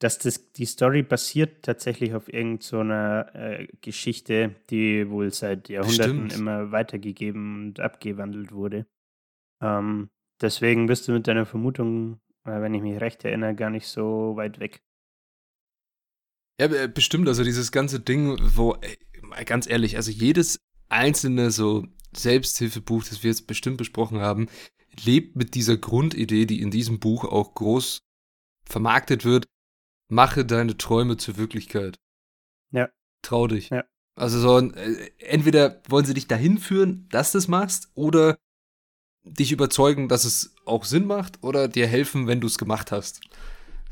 dass 0.00 0.18
das, 0.18 0.52
die 0.52 0.64
Story 0.64 1.02
basiert 1.02 1.62
tatsächlich 1.62 2.14
auf 2.14 2.32
irgendeiner 2.32 3.30
so 3.32 3.38
äh, 3.38 3.68
Geschichte, 3.82 4.56
die 4.70 5.08
wohl 5.10 5.32
seit 5.32 5.68
Jahrhunderten 5.68 6.30
Stimmt. 6.30 6.36
immer 6.36 6.72
weitergegeben 6.72 7.66
und 7.66 7.80
abgewandelt 7.80 8.50
wurde. 8.50 8.86
Ähm, 9.60 10.08
deswegen 10.40 10.86
bist 10.86 11.06
du 11.06 11.12
mit 11.12 11.28
deiner 11.28 11.44
Vermutung, 11.44 12.18
äh, 12.44 12.62
wenn 12.62 12.72
ich 12.72 12.80
mich 12.80 12.98
recht 12.98 13.24
erinnere, 13.26 13.54
gar 13.54 13.68
nicht 13.68 13.86
so 13.86 14.32
weit 14.36 14.58
weg. 14.58 14.82
Ja, 16.58 16.86
bestimmt. 16.86 17.28
Also 17.28 17.44
dieses 17.44 17.70
ganze 17.70 18.00
Ding, 18.00 18.38
wo, 18.40 18.76
ey, 18.80 19.44
ganz 19.44 19.68
ehrlich, 19.68 19.96
also 19.96 20.10
jedes 20.10 20.60
einzelne 20.88 21.50
so 21.50 21.86
Selbsthilfebuch, 22.16 23.04
das 23.04 23.22
wir 23.22 23.30
jetzt 23.30 23.46
bestimmt 23.46 23.76
besprochen 23.76 24.20
haben, 24.20 24.48
lebt 25.04 25.36
mit 25.36 25.54
dieser 25.54 25.76
Grundidee, 25.76 26.46
die 26.46 26.62
in 26.62 26.70
diesem 26.70 27.00
Buch 27.00 27.24
auch 27.24 27.54
groß 27.54 28.02
vermarktet 28.64 29.26
wird. 29.26 29.46
Mache 30.10 30.44
deine 30.44 30.76
Träume 30.76 31.16
zur 31.16 31.36
Wirklichkeit. 31.36 31.98
Ja. 32.72 32.90
Trau 33.22 33.46
dich. 33.46 33.70
Ja. 33.70 33.84
Also 34.16 34.38
so, 34.38 34.58
äh, 34.58 35.10
entweder 35.18 35.80
wollen 35.88 36.04
sie 36.04 36.14
dich 36.14 36.26
dahin 36.26 36.58
führen, 36.58 37.08
dass 37.10 37.32
du 37.32 37.38
es 37.38 37.48
machst, 37.48 37.90
oder 37.94 38.36
dich 39.24 39.52
überzeugen, 39.52 40.08
dass 40.08 40.24
es 40.24 40.54
auch 40.66 40.84
Sinn 40.84 41.06
macht, 41.06 41.42
oder 41.42 41.68
dir 41.68 41.86
helfen, 41.86 42.26
wenn 42.26 42.40
du 42.40 42.48
es 42.48 42.58
gemacht 42.58 42.92
hast. 42.92 43.20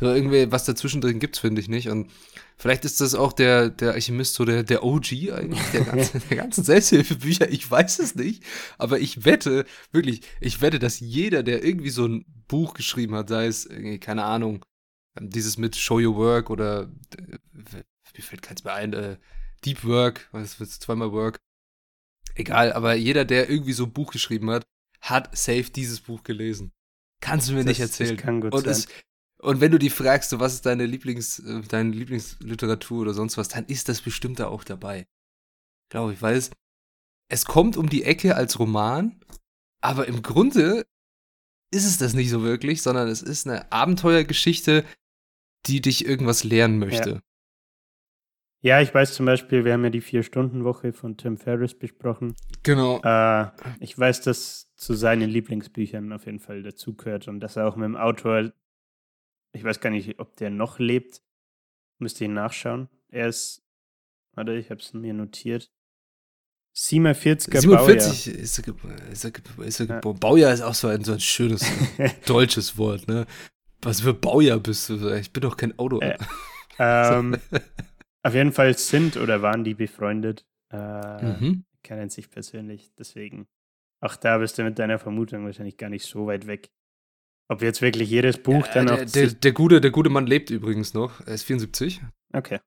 So 0.00 0.06
irgendwie 0.06 0.50
was 0.52 0.64
dazwischen 0.64 1.00
drin 1.00 1.18
gibt's, 1.18 1.38
finde 1.38 1.60
ich 1.60 1.68
nicht. 1.68 1.88
Und 1.88 2.10
vielleicht 2.56 2.84
ist 2.84 3.00
das 3.00 3.14
auch 3.14 3.32
der, 3.32 3.68
der 3.68 3.92
Alchemist 3.92 4.34
so 4.34 4.44
der, 4.44 4.62
der 4.62 4.84
OG 4.84 5.32
eigentlich, 5.32 5.70
der 5.72 5.80
ganzen, 5.84 6.22
der 6.28 6.36
ganzen 6.36 6.64
Selbsthilfebücher. 6.64 7.50
Ich 7.50 7.68
weiß 7.68 7.98
es 7.98 8.14
nicht. 8.14 8.44
Aber 8.76 9.00
ich 9.00 9.24
wette, 9.24 9.64
wirklich, 9.90 10.22
ich 10.40 10.60
wette, 10.60 10.78
dass 10.78 11.00
jeder, 11.00 11.42
der 11.42 11.64
irgendwie 11.64 11.90
so 11.90 12.06
ein 12.06 12.24
Buch 12.46 12.74
geschrieben 12.74 13.14
hat, 13.14 13.28
sei 13.28 13.46
es, 13.46 13.68
keine 14.00 14.24
Ahnung, 14.24 14.64
dieses 15.20 15.58
mit 15.58 15.76
Show 15.76 15.98
Your 15.98 16.16
Work 16.16 16.50
oder 16.50 16.90
äh, 17.16 17.38
mir 17.52 18.22
fällt 18.22 18.42
keins 18.42 18.64
mehr 18.64 18.74
ein, 18.74 18.92
äh, 18.92 19.16
Deep 19.64 19.84
Work, 19.84 20.28
was 20.32 20.60
wird 20.60 20.70
zweimal 20.70 21.12
Work. 21.12 21.38
Egal, 22.34 22.72
aber 22.72 22.94
jeder, 22.94 23.24
der 23.24 23.50
irgendwie 23.50 23.72
so 23.72 23.84
ein 23.84 23.92
Buch 23.92 24.12
geschrieben 24.12 24.50
hat, 24.50 24.66
hat 25.00 25.36
safe 25.36 25.70
dieses 25.70 26.00
Buch 26.00 26.22
gelesen. 26.22 26.72
Kannst 27.20 27.48
du 27.48 27.52
mir 27.52 27.58
das, 27.58 27.66
nicht 27.66 27.80
erzählen. 27.80 28.16
Das 28.16 28.24
kann 28.24 28.40
gut 28.40 28.54
und 28.54 28.64
sein. 28.64 28.72
Es, 28.72 28.88
und 29.40 29.60
wenn 29.60 29.72
du 29.72 29.78
die 29.78 29.90
fragst, 29.90 30.30
so, 30.30 30.40
was 30.40 30.54
ist 30.54 30.66
deine 30.66 30.86
Lieblings, 30.86 31.40
äh, 31.40 31.60
deine 31.62 31.90
Lieblingsliteratur 31.90 33.02
oder 33.02 33.14
sonst 33.14 33.36
was, 33.36 33.48
dann 33.48 33.66
ist 33.66 33.88
das 33.88 34.00
bestimmt 34.00 34.38
da 34.40 34.48
auch 34.48 34.64
dabei. 34.64 35.06
Glaube 35.90 36.12
ich, 36.12 36.22
weil 36.22 36.36
es, 36.36 36.50
es 37.28 37.44
kommt 37.44 37.76
um 37.76 37.88
die 37.88 38.04
Ecke 38.04 38.36
als 38.36 38.58
Roman, 38.58 39.20
aber 39.80 40.06
im 40.06 40.22
Grunde 40.22 40.86
ist 41.70 41.84
es 41.84 41.98
das 41.98 42.14
nicht 42.14 42.30
so 42.30 42.42
wirklich, 42.42 42.82
sondern 42.82 43.08
es 43.08 43.22
ist 43.22 43.46
eine 43.46 43.70
Abenteuergeschichte, 43.70 44.84
die 45.66 45.80
dich 45.80 46.06
irgendwas 46.06 46.44
lernen 46.44 46.78
möchte. 46.78 47.11
Ja. 47.11 47.20
Ja, 48.61 48.80
ich 48.80 48.92
weiß 48.92 49.14
zum 49.14 49.24
Beispiel, 49.24 49.64
wir 49.64 49.72
haben 49.72 49.84
ja 49.84 49.90
die 49.90 50.00
Vier-Stunden-Woche 50.00 50.92
von 50.92 51.16
Tim 51.16 51.36
Ferriss 51.36 51.78
besprochen. 51.78 52.34
Genau. 52.64 53.00
Äh, 53.04 53.50
ich 53.78 53.96
weiß, 53.96 54.22
dass 54.22 54.74
zu 54.74 54.94
seinen 54.94 55.30
Lieblingsbüchern 55.30 56.12
auf 56.12 56.26
jeden 56.26 56.40
Fall 56.40 56.64
dazugehört 56.64 57.28
und 57.28 57.38
dass 57.38 57.54
er 57.54 57.68
auch 57.68 57.76
mit 57.76 57.84
dem 57.84 57.96
Autor 57.96 58.50
ich 59.52 59.64
weiß 59.64 59.80
gar 59.80 59.90
nicht, 59.90 60.18
ob 60.18 60.36
der 60.36 60.50
noch 60.50 60.78
lebt. 60.78 61.22
Müsste 61.98 62.24
ich 62.24 62.30
nachschauen. 62.30 62.88
Er 63.09 63.28
ist, 63.28 63.62
warte, 64.32 64.54
ich 64.54 64.70
habe 64.70 64.80
es 64.80 64.92
mir 64.92 65.14
notiert. 65.14 65.70
47er 66.76 67.61
47 67.61 67.66
Baujahr. 67.66 67.96
ist 67.96 68.26
er, 68.28 68.34
ist 69.11 69.24
er, 69.24 69.64
ist 69.64 69.80
er 69.80 69.86
ja. 69.86 70.00
Baujahr 70.00 70.52
ist 70.52 70.61
auch 70.61 70.74
so 70.74 70.86
ein, 70.86 71.02
so 71.02 71.12
ein 71.12 71.20
schönes 71.20 71.66
deutsches 72.26 72.78
Wort, 72.78 73.09
ne? 73.09 73.26
Was 73.82 74.00
für 74.00 74.14
Baujahr 74.14 74.58
bist 74.58 74.88
du? 74.88 75.14
Ich 75.16 75.32
bin 75.32 75.42
doch 75.42 75.56
kein 75.56 75.78
Auto. 75.78 76.00
Äh, 76.00 76.18
ähm, 76.78 77.36
Auf 78.22 78.34
jeden 78.34 78.52
Fall 78.52 78.76
sind 78.76 79.16
oder 79.16 79.42
waren 79.42 79.64
die 79.64 79.74
befreundet. 79.74 80.44
Äh, 80.70 81.22
mhm. 81.22 81.64
Kennen 81.82 82.10
sich 82.10 82.30
persönlich. 82.30 82.90
Deswegen, 82.98 83.46
auch 84.00 84.16
da 84.16 84.38
bist 84.38 84.58
du 84.58 84.64
mit 84.64 84.78
deiner 84.78 84.98
Vermutung 84.98 85.44
wahrscheinlich 85.44 85.76
gar 85.76 85.90
nicht 85.90 86.04
so 86.04 86.26
weit 86.26 86.46
weg. 86.46 86.68
Ob 87.50 87.62
jetzt 87.62 87.80
wirklich 87.80 88.10
jedes 88.10 88.36
Buch 88.42 88.66
ja, 88.66 88.74
dann 88.74 88.86
der, 88.86 88.94
auch. 88.96 89.04
Der, 89.10 89.28
der, 89.28 89.52
gute, 89.52 89.80
der 89.80 89.90
gute 89.90 90.10
Mann 90.10 90.26
lebt 90.26 90.50
übrigens 90.50 90.92
noch. 90.92 91.20
Er 91.20 91.34
ist 91.34 91.44
74. 91.44 92.02
Okay. 92.34 92.58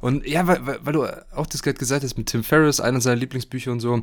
Und 0.00 0.26
ja, 0.26 0.46
weil, 0.46 0.66
weil, 0.66 0.86
weil 0.86 0.92
du 0.92 1.04
auch 1.32 1.46
das 1.46 1.62
gerade 1.62 1.78
gesagt 1.78 2.04
hast 2.04 2.18
mit 2.18 2.28
Tim 2.28 2.44
Ferriss, 2.44 2.80
einer 2.80 3.00
seiner 3.00 3.16
Lieblingsbücher 3.16 3.72
und 3.72 3.80
so. 3.80 4.02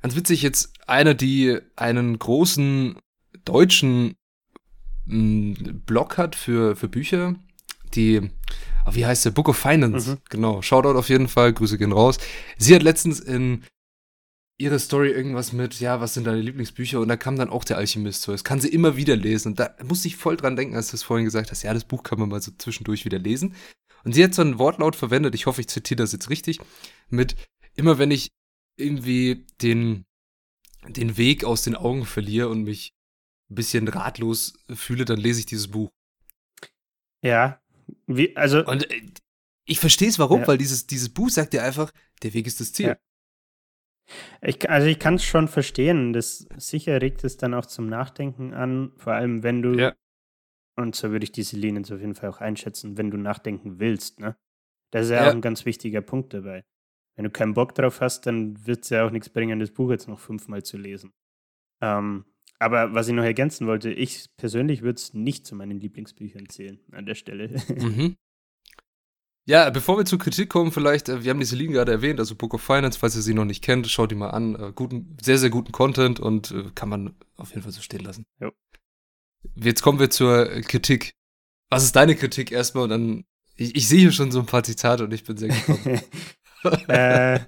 Ganz 0.00 0.14
witzig, 0.14 0.42
jetzt 0.42 0.72
einer, 0.86 1.14
die 1.14 1.58
einen 1.74 2.18
großen 2.18 2.98
deutschen 3.44 4.14
hm, 5.08 5.82
Blog 5.86 6.18
hat 6.18 6.36
für, 6.36 6.76
für 6.76 6.88
Bücher, 6.88 7.34
die, 7.94 8.30
oh, 8.86 8.94
wie 8.94 9.06
heißt 9.06 9.24
der? 9.24 9.30
Book 9.30 9.48
of 9.48 9.56
Finance. 9.56 10.12
Mhm. 10.12 10.18
Genau. 10.28 10.62
Shoutout 10.62 10.98
auf 10.98 11.08
jeden 11.08 11.28
Fall. 11.28 11.52
Grüße 11.52 11.78
gehen 11.78 11.92
raus. 11.92 12.18
Sie 12.58 12.74
hat 12.74 12.82
letztens 12.82 13.20
in 13.20 13.64
ihre 14.60 14.78
Story 14.78 15.10
irgendwas 15.10 15.52
mit, 15.52 15.78
ja, 15.80 16.00
was 16.00 16.14
sind 16.14 16.26
deine 16.26 16.40
Lieblingsbücher? 16.40 17.00
Und 17.00 17.08
da 17.08 17.16
kam 17.16 17.36
dann 17.36 17.48
auch 17.48 17.64
der 17.64 17.78
Alchemist 17.78 18.22
so. 18.22 18.32
Das 18.32 18.44
kann 18.44 18.60
sie 18.60 18.68
immer 18.68 18.96
wieder 18.96 19.16
lesen. 19.16 19.52
Und 19.52 19.60
da 19.60 19.74
musste 19.84 20.08
ich 20.08 20.16
voll 20.16 20.36
dran 20.36 20.56
denken, 20.56 20.74
als 20.74 20.90
du 20.90 20.96
es 20.96 21.02
vorhin 21.02 21.24
gesagt 21.24 21.50
hast, 21.50 21.62
ja, 21.62 21.72
das 21.72 21.84
Buch 21.84 22.02
kann 22.02 22.18
man 22.18 22.28
mal 22.28 22.42
so 22.42 22.50
zwischendurch 22.58 23.04
wieder 23.04 23.18
lesen. 23.18 23.54
Und 24.04 24.14
sie 24.14 24.24
hat 24.24 24.34
so 24.34 24.42
ein 24.42 24.58
Wortlaut 24.58 24.96
verwendet, 24.96 25.34
ich 25.34 25.46
hoffe, 25.46 25.60
ich 25.60 25.68
zitiere 25.68 25.96
das 25.96 26.12
jetzt 26.12 26.30
richtig, 26.30 26.58
mit 27.08 27.36
immer 27.74 27.98
wenn 27.98 28.10
ich 28.10 28.30
irgendwie 28.76 29.46
den, 29.60 30.04
den 30.86 31.16
Weg 31.16 31.44
aus 31.44 31.62
den 31.62 31.74
Augen 31.74 32.04
verliere 32.04 32.48
und 32.48 32.62
mich 32.62 32.92
ein 33.50 33.54
bisschen 33.54 33.88
ratlos 33.88 34.54
fühle, 34.74 35.04
dann 35.04 35.18
lese 35.18 35.40
ich 35.40 35.46
dieses 35.46 35.68
Buch. 35.68 35.90
Ja, 37.22 37.60
wie, 38.06 38.36
also. 38.36 38.64
Und 38.64 38.90
äh, 38.90 39.02
ich 39.64 39.80
verstehe 39.80 40.08
es 40.08 40.18
warum, 40.18 40.40
ja. 40.40 40.48
weil 40.48 40.58
dieses, 40.58 40.86
dieses 40.86 41.08
Buch 41.08 41.30
sagt 41.30 41.52
dir 41.52 41.62
einfach, 41.62 41.92
der 42.22 42.34
Weg 42.34 42.46
ist 42.46 42.60
das 42.60 42.72
Ziel. 42.72 42.86
Ja. 42.88 42.96
Ich, 44.40 44.68
also 44.70 44.86
ich 44.86 44.98
kann 44.98 45.14
es 45.14 45.24
schon 45.24 45.48
verstehen. 45.48 46.12
Das 46.12 46.48
sicher 46.56 47.00
regt 47.02 47.24
es 47.24 47.36
dann 47.36 47.54
auch 47.54 47.66
zum 47.66 47.86
Nachdenken 47.86 48.54
an, 48.54 48.92
vor 48.96 49.12
allem 49.12 49.42
wenn 49.42 49.60
du, 49.60 49.74
ja. 49.74 49.94
und 50.76 50.94
so 50.94 51.10
würde 51.10 51.24
ich 51.24 51.32
diese 51.32 51.56
Linien 51.56 51.84
auf 51.84 52.00
jeden 52.00 52.14
Fall 52.14 52.30
auch 52.30 52.40
einschätzen, 52.40 52.96
wenn 52.96 53.10
du 53.10 53.18
nachdenken 53.18 53.78
willst, 53.78 54.20
ne? 54.20 54.36
Das 54.90 55.04
ist 55.04 55.10
ja, 55.10 55.22
ja. 55.22 55.28
auch 55.28 55.34
ein 55.34 55.42
ganz 55.42 55.66
wichtiger 55.66 56.00
Punkt 56.00 56.32
dabei. 56.32 56.64
Wenn 57.14 57.24
du 57.24 57.30
keinen 57.30 57.52
Bock 57.52 57.74
drauf 57.74 58.00
hast, 58.00 58.24
dann 58.26 58.66
wird 58.66 58.84
es 58.84 58.90
ja 58.90 59.04
auch 59.04 59.10
nichts 59.10 59.28
bringen, 59.28 59.58
das 59.58 59.70
Buch 59.70 59.90
jetzt 59.90 60.08
noch 60.08 60.18
fünfmal 60.18 60.62
zu 60.62 60.78
lesen. 60.78 61.12
Ähm, 61.82 62.24
aber 62.58 62.94
was 62.94 63.08
ich 63.08 63.14
noch 63.14 63.24
ergänzen 63.24 63.66
wollte, 63.66 63.90
ich 63.90 64.26
persönlich 64.36 64.82
würde 64.82 64.96
es 64.96 65.14
nicht 65.14 65.46
zu 65.46 65.54
meinen 65.54 65.80
Lieblingsbüchern 65.80 66.48
zählen 66.48 66.80
an 66.92 67.06
der 67.06 67.14
Stelle. 67.14 67.60
Mhm. 67.68 68.16
Ja, 69.48 69.70
bevor 69.70 69.96
wir 69.96 70.04
zur 70.04 70.18
Kritik 70.18 70.50
kommen, 70.50 70.72
vielleicht, 70.72 71.08
äh, 71.08 71.24
wir 71.24 71.30
haben 71.30 71.40
diese 71.40 71.56
Ligen 71.56 71.72
gerade 71.72 71.90
erwähnt, 71.90 72.20
also 72.20 72.34
Book 72.34 72.52
of 72.52 72.60
Finance, 72.60 72.98
falls 72.98 73.16
ihr 73.16 73.22
sie 73.22 73.32
noch 73.32 73.46
nicht 73.46 73.64
kennt, 73.64 73.88
schaut 73.88 74.10
die 74.10 74.14
mal 74.14 74.28
an. 74.28 74.54
Äh, 74.56 74.72
guten, 74.74 75.16
sehr, 75.22 75.38
sehr 75.38 75.48
guten 75.48 75.72
Content 75.72 76.20
und 76.20 76.50
äh, 76.50 76.64
kann 76.74 76.90
man 76.90 77.14
auf 77.36 77.50
jeden 77.50 77.62
Fall 77.62 77.72
so 77.72 77.80
stehen 77.80 78.04
lassen. 78.04 78.26
Jo. 78.40 78.52
Jetzt 79.56 79.80
kommen 79.80 80.00
wir 80.00 80.10
zur 80.10 80.46
Kritik. 80.62 81.12
Was 81.70 81.84
ist 81.84 81.96
deine 81.96 82.14
Kritik 82.14 82.52
erstmal? 82.52 82.84
Und 82.84 82.90
dann, 82.90 83.24
ich, 83.56 83.74
ich 83.74 83.88
sehe 83.88 84.00
hier 84.00 84.12
schon 84.12 84.30
so 84.30 84.40
ein 84.40 84.46
paar 84.46 84.64
Zitate 84.64 85.04
und 85.04 85.14
ich 85.14 85.24
bin 85.24 85.38
sehr 85.38 85.48
gespannt. 85.48 86.02
äh, 86.88 87.40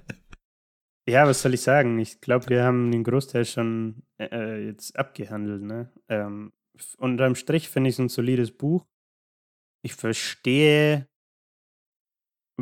ja, 1.11 1.27
was 1.27 1.41
soll 1.41 1.53
ich 1.53 1.61
sagen? 1.61 1.99
Ich 1.99 2.21
glaube, 2.21 2.49
wir 2.49 2.63
haben 2.63 2.91
den 2.91 3.03
Großteil 3.03 3.45
schon 3.45 4.03
äh, 4.19 4.65
jetzt 4.65 4.97
abgehandelt. 4.97 5.61
Ne? 5.61 5.91
Ähm, 6.09 6.53
unterm 6.97 7.35
Strich 7.35 7.69
finde 7.69 7.89
ich 7.89 7.95
es 7.95 7.99
ein 7.99 8.09
solides 8.09 8.51
Buch. 8.51 8.85
Ich 9.83 9.95
verstehe 9.95 11.07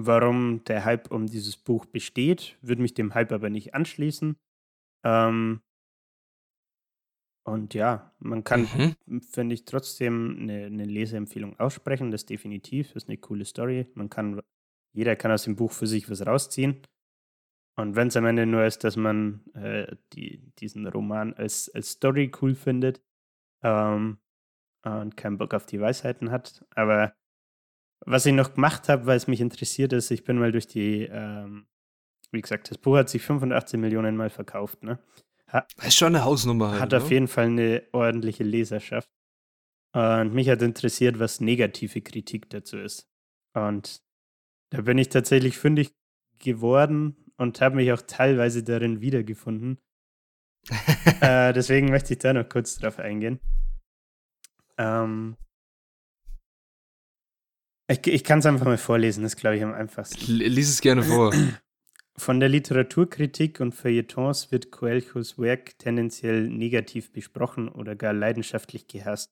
warum 0.05 0.63
der 0.65 0.85
Hype 0.85 1.11
um 1.11 1.27
dieses 1.27 1.57
Buch 1.57 1.85
besteht, 1.85 2.57
würde 2.61 2.81
mich 2.81 2.93
dem 2.93 3.13
Hype 3.13 3.31
aber 3.31 3.49
nicht 3.49 3.73
anschließen. 3.73 4.37
Ähm, 5.03 5.61
und 7.45 7.73
ja, 7.73 8.13
man 8.19 8.43
kann, 8.43 8.95
mhm. 9.07 9.21
finde 9.21 9.55
ich, 9.55 9.65
trotzdem 9.65 10.37
eine, 10.39 10.65
eine, 10.65 10.85
Leseempfehlung 10.85 11.59
aussprechen. 11.59 12.11
Das 12.11 12.25
definitiv, 12.25 12.93
das 12.93 13.03
ist 13.03 13.09
eine 13.09 13.17
coole 13.17 13.45
Story. 13.45 13.87
Man 13.95 14.09
kann, 14.09 14.41
jeder 14.93 15.15
kann 15.15 15.31
aus 15.31 15.43
dem 15.43 15.55
Buch 15.55 15.71
für 15.71 15.87
sich 15.87 16.09
was 16.09 16.25
rausziehen. 16.25 16.81
Und 17.79 17.95
wenn 17.95 18.09
es 18.09 18.17
am 18.17 18.25
Ende 18.25 18.45
nur 18.45 18.65
ist, 18.65 18.83
dass 18.83 18.97
man 18.97 19.41
äh, 19.53 19.95
die, 20.11 20.51
diesen 20.59 20.85
Roman 20.85 21.33
als, 21.33 21.73
als 21.73 21.91
Story 21.91 22.29
cool 22.41 22.53
findet 22.53 23.01
ähm, 23.63 24.17
und 24.83 25.15
keinen 25.15 25.37
Bock 25.37 25.53
auf 25.53 25.65
die 25.65 25.79
Weisheiten 25.79 26.29
hat. 26.29 26.65
Aber 26.75 27.13
was 28.05 28.25
ich 28.25 28.33
noch 28.33 28.53
gemacht 28.53 28.89
habe, 28.89 29.05
weil 29.05 29.15
es 29.15 29.27
mich 29.27 29.39
interessiert 29.39 29.93
ist, 29.93 30.11
ich 30.11 30.25
bin 30.25 30.37
mal 30.37 30.51
durch 30.51 30.67
die, 30.67 31.03
ähm, 31.03 31.67
wie 32.31 32.41
gesagt, 32.41 32.69
das 32.69 32.77
Buch 32.77 32.97
hat 32.97 33.07
sich 33.07 33.21
85 33.21 33.79
Millionen 33.79 34.17
Mal 34.17 34.29
verkauft. 34.29 34.83
Ne? 34.83 34.99
Ha 35.47 35.65
das 35.77 35.87
ist 35.87 35.95
schon 35.95 36.13
eine 36.13 36.25
Hausnummer. 36.25 36.71
Halt, 36.71 36.81
hat 36.81 36.93
auf 36.93 37.09
jeden 37.11 37.29
Fall 37.29 37.45
eine 37.45 37.83
ordentliche 37.93 38.43
Leserschaft. 38.43 39.09
Und 39.93 40.33
mich 40.33 40.49
hat 40.49 40.61
interessiert, 40.61 41.17
was 41.17 41.39
negative 41.39 42.01
Kritik 42.01 42.49
dazu 42.49 42.77
ist. 42.77 43.09
Und 43.53 44.01
da 44.69 44.81
bin 44.81 44.97
ich 44.97 45.07
tatsächlich 45.07 45.57
fündig 45.57 45.95
geworden 46.39 47.28
und 47.39 47.61
habe 47.61 47.77
mich 47.77 47.91
auch 47.91 48.01
teilweise 48.01 48.63
darin 48.63 49.01
wiedergefunden. 49.01 49.79
äh, 51.21 51.53
deswegen 51.53 51.89
möchte 51.89 52.13
ich 52.13 52.19
da 52.19 52.33
noch 52.33 52.47
kurz 52.47 52.75
drauf 52.75 52.99
eingehen. 52.99 53.39
Ähm, 54.77 55.37
ich, 57.89 58.05
ich 58.05 58.23
kann 58.23 58.39
es 58.39 58.45
einfach 58.45 58.65
mal 58.65 58.77
vorlesen, 58.77 59.23
das 59.23 59.35
glaube 59.35 59.55
ich 59.57 59.63
am 59.63 59.73
einfachsten. 59.73 60.31
Lies 60.33 60.69
es 60.69 60.81
gerne 60.81 61.01
vor. 61.01 61.33
Von 62.17 62.41
der 62.41 62.49
Literaturkritik 62.49 63.61
und 63.61 63.73
Feuilletons 63.73 64.51
wird 64.51 64.71
Coelhos 64.71 65.39
Werk 65.39 65.79
tendenziell 65.79 66.49
negativ 66.49 67.13
besprochen 67.13 67.69
oder 67.69 67.95
gar 67.95 68.11
leidenschaftlich 68.11 68.87
gehasst. 68.87 69.31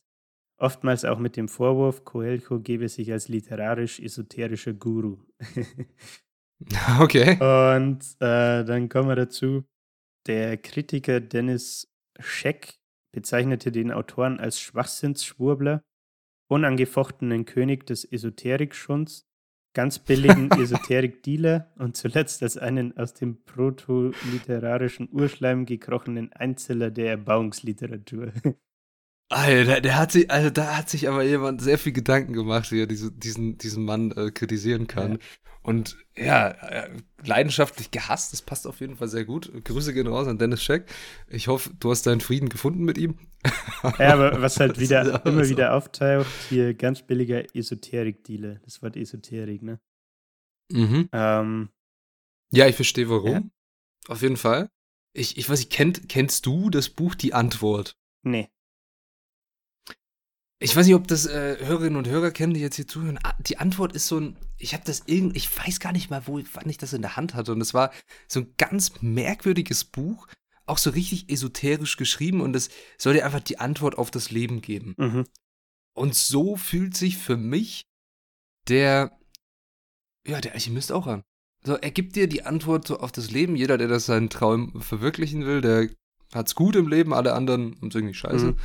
Oftmals 0.58 1.03
auch 1.03 1.20
mit 1.20 1.36
dem 1.36 1.49
Vorwurf, 1.49 2.05
Coelho 2.05 2.62
gebe 2.62 2.88
sich 2.88 3.12
als 3.12 3.28
literarisch-esoterischer 3.28 4.74
Guru. 4.74 5.18
okay. 6.99 7.34
Und 7.39 8.03
äh, 8.20 8.64
dann 8.64 8.89
kommen 8.89 9.10
wir 9.10 9.16
dazu. 9.16 9.64
Der 10.26 10.58
Kritiker 10.58 11.20
Dennis 11.20 11.93
Scheck 12.20 12.76
bezeichnete 13.14 13.72
den 13.72 13.91
Autoren 13.91 14.39
als 14.39 14.60
Schwachsinnsschwurbler 14.60 15.84
unangefochtenen 16.47 17.45
König 17.45 17.86
des 17.86 18.05
Esoterik-Schunds, 18.05 19.28
ganz 19.74 19.99
billigen 19.99 20.49
Esoterik-Dealer 20.60 21.72
und 21.76 21.97
zuletzt 21.97 22.41
als 22.41 22.58
einen 22.58 22.97
aus 22.97 23.14
dem 23.14 23.43
protoliterarischen 23.43 25.10
Urschleim 25.12 25.66
gekrochenen 25.66 26.32
Einzeller 26.34 26.89
der 26.89 27.12
Erbauungsliteratur. 27.12 28.32
Alter, 29.30 29.82
der 29.82 29.97
hat 29.97 30.11
sich, 30.11 30.32
also 30.32 30.49
da 30.49 30.78
hat 30.78 30.89
sich 30.89 31.09
aber 31.09 31.23
jemand 31.23 31.61
sehr 31.61 31.78
viel 31.78 31.91
Gedanken 31.91 32.34
gemacht, 32.34 32.71
wie 32.71 32.82
er 32.82 32.88
diese, 32.88 33.11
diesen, 33.11 33.57
diesen 33.57 33.84
Mann 33.84 34.11
äh, 34.11 34.32
kritisieren 34.32 34.88
kann. 34.88 35.13
Ja. 35.13 35.17
Und 35.63 35.97
ja, 36.15 36.47
äh, 36.47 36.89
leidenschaftlich 37.25 37.91
gehasst, 37.91 38.32
das 38.32 38.41
passt 38.41 38.65
auf 38.65 38.80
jeden 38.80 38.95
Fall 38.95 39.09
sehr 39.09 39.25
gut. 39.25 39.51
Grüße 39.65 39.93
gehen 39.93 40.07
raus 40.07 40.25
an 40.28 40.38
Dennis 40.38 40.63
Scheck. 40.63 40.86
Ich 41.28 41.49
hoffe, 41.49 41.71
du 41.78 41.91
hast 41.91 42.07
deinen 42.07 42.21
Frieden 42.21 42.47
gefunden 42.47 42.86
mit 42.86 42.97
ihm. 42.97 43.19
Ja, 43.99 44.13
aber 44.13 44.41
was 44.41 44.61
halt 44.61 44.80
wieder 44.80 45.25
immer 45.25 45.43
so. 45.43 45.49
wieder 45.49 45.73
auftaucht, 45.73 46.28
hier 46.47 46.73
ganz 46.73 47.01
billiger 47.01 47.53
Esoterik-Dealer. 47.53 48.61
Das 48.63 48.82
Wort 48.82 48.95
Esoterik, 48.95 49.61
ne? 49.61 49.82
Mhm. 50.71 51.09
Ähm, 51.11 51.69
ja, 52.51 52.67
ich 52.67 52.75
verstehe 52.75 53.09
warum. 53.09 53.32
Ja? 53.32 53.41
Auf 54.07 54.21
jeden 54.21 54.38
Fall. 54.38 54.69
Ich, 55.13 55.38
ich 55.38 55.49
weiß 55.49 55.59
nicht, 55.59 55.71
kennt, 55.71 56.07
kennst 56.07 56.45
du 56.45 56.69
das 56.69 56.89
Buch 56.89 57.13
Die 57.13 57.34
Antwort? 57.34 57.97
Nee. 58.23 58.49
Ich 60.60 60.76
weiß 60.76 60.88
nicht, 60.88 60.95
ob 60.95 61.08
das 61.08 61.28
äh, 61.28 61.58
Hörerinnen 61.60 61.97
und 61.97 62.08
Hörer 62.08 62.32
kennen, 62.32 62.53
die 62.53 62.60
jetzt 62.62 62.78
hier 62.78 62.88
zuhören. 62.88 63.20
Ah, 63.22 63.36
die 63.39 63.60
Antwort 63.60 63.93
ist 63.93 64.08
so 64.08 64.20
ein, 64.20 64.38
ich 64.58 64.74
habe 64.74 64.84
das 64.86 65.03
irgendwie, 65.05 65.38
ich 65.38 65.55
weiß 65.55 65.80
gar 65.80 65.91
nicht 65.91 66.10
mal, 66.10 66.26
wo, 66.26 66.41
wann 66.53 66.70
ich 66.70 66.80
das 66.80 66.93
in 66.93 67.03
der 67.03 67.16
Hand 67.16 67.36
hatte. 67.36 67.51
Und 67.51 67.62
es 67.62 67.76
war 67.76 67.91
so 68.28 68.39
ein 68.39 68.53
ganz 68.58 69.01
merkwürdiges 69.01 69.86
Buch, 69.86 70.28
auch 70.66 70.80
so 70.80 70.89
richtig 70.89 71.30
esoterisch 71.30 71.95
geschrieben. 71.97 72.41
Und 72.41 72.55
es 72.55 72.70
soll 72.97 73.14
dir 73.14 73.26
einfach 73.26 73.39
die 73.39 73.60
Antwort 73.60 73.99
auf 73.99 74.10
das 74.10 74.32
Leben 74.32 74.62
geben. 74.62 74.95
Mhm. 74.97 75.26
Und 75.93 76.16
so 76.16 76.55
fühlt 76.55 76.97
sich 76.97 77.18
für 77.18 77.38
mich 77.38 77.86
der, 78.68 79.16
ja, 80.28 80.41
der 80.41 80.53
Alchemist 80.53 80.91
auch 80.91 81.05
an. 81.05 81.24
So, 81.64 81.76
er 81.76 81.91
gibt 81.91 82.16
dir 82.16 82.28
die 82.28 82.43
Antwort 82.43 82.88
so 82.88 82.99
auf 82.99 83.12
das 83.12 83.30
Leben. 83.30 83.55
Jeder, 83.55 83.78
der 83.78 83.88
das 83.88 84.08
seinen 84.08 84.30
Traum 84.30 84.82
verwirklichen 84.82 85.45
will, 85.45 85.62
der 85.62 85.89
hat's 86.34 86.55
gut 86.55 86.76
im 86.76 86.88
Leben, 86.88 87.14
alle 87.14 87.34
anderen 87.34 87.76
haben 87.76 87.91
irgendwie 87.91 88.14
scheiße. 88.14 88.47
Mhm. 88.47 88.58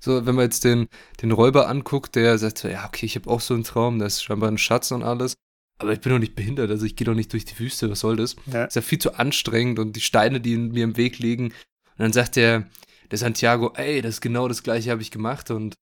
So, 0.00 0.24
wenn 0.26 0.34
man 0.34 0.44
jetzt 0.44 0.64
den, 0.64 0.88
den 1.20 1.30
Räuber 1.30 1.68
anguckt, 1.68 2.14
der 2.16 2.38
sagt 2.38 2.58
so, 2.58 2.68
ja, 2.68 2.86
okay, 2.86 3.06
ich 3.06 3.16
habe 3.16 3.30
auch 3.30 3.40
so 3.40 3.54
einen 3.54 3.64
Traum, 3.64 3.98
da 3.98 4.06
ist 4.06 4.24
scheinbar 4.24 4.50
ein 4.50 4.58
Schatz 4.58 4.90
und 4.90 5.02
alles. 5.02 5.34
Aber 5.78 5.92
ich 5.92 6.00
bin 6.00 6.12
doch 6.12 6.18
nicht 6.18 6.34
behindert, 6.34 6.70
also 6.70 6.84
ich 6.84 6.96
gehe 6.96 7.06
doch 7.06 7.14
nicht 7.14 7.32
durch 7.32 7.44
die 7.44 7.58
Wüste, 7.58 7.90
was 7.90 8.00
soll 8.00 8.16
das? 8.16 8.36
Ja. 8.46 8.64
Ist 8.64 8.76
ja 8.76 8.82
viel 8.82 8.98
zu 8.98 9.14
anstrengend 9.14 9.78
und 9.78 9.94
die 9.96 10.00
Steine, 10.00 10.40
die 10.40 10.56
mir 10.56 10.84
im 10.84 10.96
Weg 10.96 11.18
liegen. 11.18 11.46
Und 11.46 11.98
dann 11.98 12.12
sagt 12.12 12.36
der, 12.36 12.68
der 13.10 13.18
Santiago, 13.18 13.72
ey, 13.74 14.02
das 14.02 14.16
ist 14.16 14.20
genau 14.20 14.48
das 14.48 14.62
gleiche 14.62 14.90
habe 14.90 15.02
ich 15.02 15.10
gemacht 15.10 15.50
und 15.50 15.74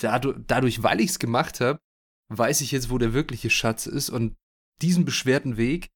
dadurch, 0.00 0.36
dadurch 0.46 0.82
weil 0.82 1.00
ich 1.00 1.10
es 1.10 1.18
gemacht 1.18 1.60
habe, 1.60 1.78
weiß 2.28 2.60
ich 2.60 2.72
jetzt, 2.72 2.90
wo 2.90 2.98
der 2.98 3.12
wirkliche 3.12 3.50
Schatz 3.50 3.86
ist 3.86 4.10
und 4.10 4.34
diesen 4.82 5.04
beschwerten 5.04 5.56
Weg 5.56 5.90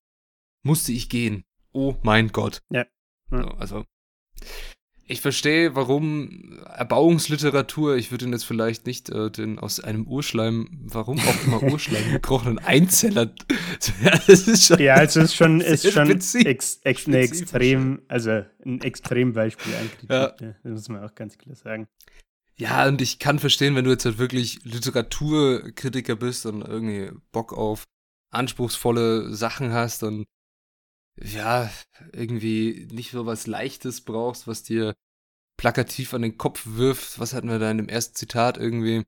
musste 0.64 0.92
ich 0.92 1.08
gehen. 1.08 1.44
Oh 1.72 1.96
mein 2.02 2.28
Gott. 2.28 2.60
Ja. 2.70 2.86
ja. 3.30 3.54
Also, 3.56 3.84
ich 5.10 5.22
verstehe, 5.22 5.74
warum 5.74 6.58
Erbauungsliteratur, 6.66 7.96
ich 7.96 8.10
würde 8.10 8.26
ihn 8.26 8.32
jetzt 8.32 8.44
vielleicht 8.44 8.86
nicht 8.86 9.08
äh, 9.08 9.30
den 9.30 9.58
aus 9.58 9.80
einem 9.80 10.06
Urschleim, 10.06 10.68
warum 10.84 11.18
auch 11.18 11.44
immer 11.46 11.62
Urschleim 11.72 12.12
gekrochenen 12.12 12.58
Einzeller. 12.58 13.32
ja, 14.02 14.10
das 14.26 14.46
ist 14.46 14.66
schon. 14.66 14.78
Ja, 14.78 14.94
also 14.94 15.20
ist 15.20 15.34
schon, 15.34 15.62
ist 15.62 15.90
schon 15.90 16.10
ex, 16.10 16.34
ex, 16.84 17.06
eine 17.06 17.18
extrem, 17.18 18.02
also 18.08 18.44
ein 18.64 18.82
Extrembeispiel 18.82 19.74
an 19.74 19.88
Kritik. 19.88 20.10
Ja. 20.10 20.34
Ja, 20.40 20.54
das 20.62 20.72
muss 20.72 20.88
man 20.90 21.02
auch 21.02 21.14
ganz 21.14 21.38
klar 21.38 21.56
sagen. 21.56 21.88
Ja, 22.56 22.86
und 22.86 23.00
ich 23.00 23.18
kann 23.18 23.38
verstehen, 23.38 23.76
wenn 23.76 23.84
du 23.84 23.90
jetzt 23.90 24.04
halt 24.04 24.18
wirklich 24.18 24.60
Literaturkritiker 24.64 26.16
bist 26.16 26.44
und 26.44 26.60
irgendwie 26.62 27.12
Bock 27.32 27.54
auf 27.54 27.84
anspruchsvolle 28.30 29.34
Sachen 29.34 29.72
hast 29.72 30.02
und 30.02 30.26
ja, 31.22 31.70
irgendwie 32.12 32.88
nicht 32.90 33.10
so 33.10 33.26
was 33.26 33.46
Leichtes 33.46 34.02
brauchst, 34.02 34.46
was 34.46 34.62
dir 34.62 34.94
plakativ 35.56 36.14
an 36.14 36.22
den 36.22 36.38
Kopf 36.38 36.62
wirft. 36.64 37.18
Was 37.18 37.34
hatten 37.34 37.48
wir 37.48 37.58
da 37.58 37.70
in 37.70 37.78
dem 37.78 37.88
ersten 37.88 38.14
Zitat 38.14 38.58
irgendwie? 38.58 39.04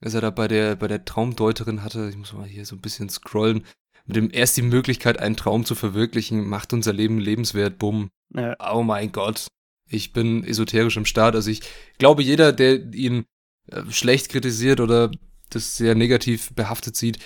Als 0.00 0.14
er 0.14 0.20
da 0.20 0.30
bei 0.30 0.48
der, 0.48 0.76
bei 0.76 0.88
der 0.88 1.04
Traumdeuterin 1.04 1.82
hatte, 1.84 2.08
ich 2.08 2.16
muss 2.16 2.32
mal 2.32 2.46
hier 2.46 2.66
so 2.66 2.74
ein 2.74 2.80
bisschen 2.80 3.08
scrollen, 3.08 3.64
mit 4.04 4.16
dem 4.16 4.30
erst 4.32 4.56
die 4.56 4.62
Möglichkeit, 4.62 5.18
einen 5.18 5.36
Traum 5.36 5.64
zu 5.64 5.74
verwirklichen, 5.74 6.46
macht 6.46 6.72
unser 6.72 6.92
Leben 6.92 7.18
lebenswert, 7.18 7.78
bumm. 7.78 8.10
Ja. 8.34 8.56
Oh 8.72 8.82
mein 8.82 9.12
Gott. 9.12 9.46
Ich 9.88 10.12
bin 10.12 10.42
esoterisch 10.42 10.96
im 10.96 11.04
Start. 11.04 11.34
Also 11.34 11.50
ich 11.50 11.60
glaube, 11.98 12.22
jeder, 12.22 12.52
der 12.52 12.92
ihn 12.94 13.26
äh, 13.68 13.82
schlecht 13.90 14.30
kritisiert 14.30 14.80
oder 14.80 15.10
das 15.50 15.76
sehr 15.76 15.94
negativ 15.94 16.52
behaftet 16.54 16.96
sieht, 16.96 17.18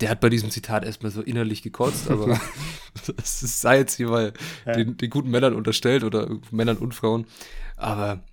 der 0.00 0.10
hat 0.10 0.20
bei 0.20 0.28
diesem 0.28 0.50
Zitat 0.50 0.84
erstmal 0.84 1.12
so 1.12 1.22
innerlich 1.22 1.62
gekotzt, 1.62 2.10
aber 2.10 2.40
das 3.16 3.60
sei 3.60 3.78
jetzt 3.78 3.96
hier 3.96 4.08
mal 4.08 4.32
ja. 4.66 4.72
den, 4.72 4.96
den, 4.96 5.10
guten 5.10 5.30
Männern 5.30 5.54
unterstellt 5.54 6.04
oder 6.04 6.28
Männern 6.50 6.78
und 6.78 6.94
Frauen. 6.94 7.26
Aber 7.76 8.24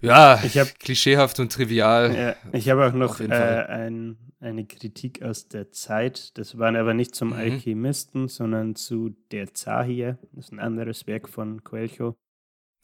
ja, 0.00 0.40
ich 0.44 0.58
hab, 0.58 0.78
klischeehaft 0.78 1.40
und 1.40 1.52
trivial. 1.52 2.14
Ja, 2.14 2.36
ich 2.52 2.68
habe 2.68 2.86
auch 2.86 2.92
noch 2.92 3.20
äh, 3.20 3.26
ein, 3.26 4.16
eine 4.38 4.64
Kritik 4.64 5.22
aus 5.22 5.48
der 5.48 5.72
Zeit. 5.72 6.38
Das 6.38 6.58
waren 6.58 6.76
aber 6.76 6.94
nicht 6.94 7.14
zum 7.14 7.28
mhm. 7.28 7.34
Alchemisten, 7.34 8.28
sondern 8.28 8.76
zu 8.76 9.10
Der 9.32 9.54
Zahir. 9.54 10.18
Das 10.32 10.46
ist 10.46 10.52
ein 10.52 10.60
anderes 10.60 11.06
Werk 11.06 11.28
von 11.28 11.64
Coelho. 11.64 12.16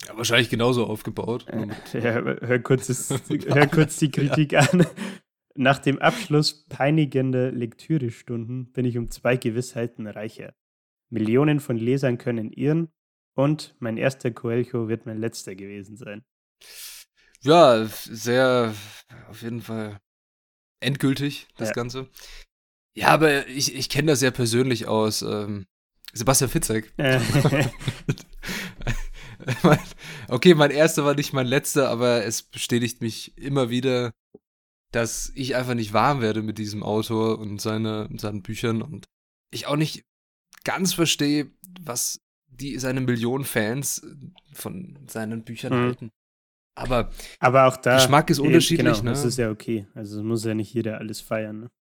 Ja, 0.05 0.17
wahrscheinlich 0.17 0.49
genauso 0.49 0.85
aufgebaut. 0.85 1.45
Äh, 1.47 1.67
ja, 1.99 2.13
hör, 2.13 2.59
kurz 2.59 2.87
das, 2.87 3.09
hör 3.29 3.67
kurz 3.67 3.97
die 3.97 4.11
Kritik 4.11 4.53
an. 4.53 4.85
Nach 5.57 5.79
dem 5.79 5.99
Abschluss 5.99 6.65
peinigender 6.67 7.51
Lektürestunden 7.51 8.73
bin 8.73 8.85
ich 8.85 8.97
um 8.97 9.09
zwei 9.09 9.37
Gewissheiten 9.37 10.05
reicher. 10.05 10.53
Millionen 11.09 11.61
von 11.61 11.77
Lesern 11.77 12.17
können 12.17 12.51
irren 12.51 12.89
und 13.35 13.75
mein 13.79 13.97
erster 13.97 14.31
Coelho 14.31 14.89
wird 14.89 15.05
mein 15.05 15.17
letzter 15.17 15.55
gewesen 15.55 15.95
sein. 15.95 16.25
Ja, 17.41 17.85
sehr, 17.85 18.73
auf 19.29 19.41
jeden 19.41 19.61
Fall 19.61 20.01
endgültig, 20.81 21.47
das 21.57 21.69
ja. 21.69 21.73
Ganze. 21.73 22.09
Ja, 22.93 23.07
aber 23.09 23.47
ich, 23.47 23.75
ich 23.75 23.89
kenne 23.89 24.11
das 24.11 24.21
ja 24.21 24.31
persönlich 24.31 24.87
aus 24.87 25.21
ähm, 25.21 25.67
Sebastian 26.11 26.49
Fitzek. 26.49 26.91
okay, 30.27 30.53
mein 30.53 30.71
erster 30.71 31.05
war 31.05 31.13
nicht 31.13 31.33
mein 31.33 31.47
letzter, 31.47 31.89
aber 31.89 32.25
es 32.25 32.43
bestätigt 32.43 33.01
mich 33.01 33.37
immer 33.37 33.69
wieder, 33.69 34.11
dass 34.95 35.29
ich 35.35 35.55
einfach 35.55 35.73
nicht 35.73 35.91
warm 35.91 36.21
werde 36.21 36.41
mit 36.41 36.57
diesem 36.57 36.81
Autor 36.81 37.37
und 37.37 37.59
seine, 37.59 38.07
seinen 38.15 38.41
Büchern 38.41 38.81
und 38.81 39.05
ich 39.51 39.67
auch 39.67 39.75
nicht 39.75 40.05
ganz 40.63 40.93
verstehe, 40.93 41.51
was 41.81 42.21
die 42.47 42.79
seine 42.79 43.01
Millionen 43.01 43.43
Fans 43.43 44.07
von 44.53 44.97
seinen 45.07 45.43
Büchern 45.43 45.73
mhm. 45.73 45.85
halten. 45.85 46.11
Aber, 46.77 47.11
Aber 47.39 47.67
auch 47.67 47.75
da. 47.75 47.97
Geschmack 47.97 48.29
ist 48.29 48.39
unterschiedlich, 48.39 48.99
genau, 48.99 49.03
ne? 49.03 49.09
Das 49.09 49.25
ist 49.25 49.37
ja 49.37 49.51
okay. 49.51 49.85
Also 49.95 50.23
muss 50.23 50.45
ja 50.45 50.53
nicht 50.53 50.73
jeder 50.73 50.97
alles 50.97 51.19
feiern, 51.19 51.59
ne? 51.59 51.71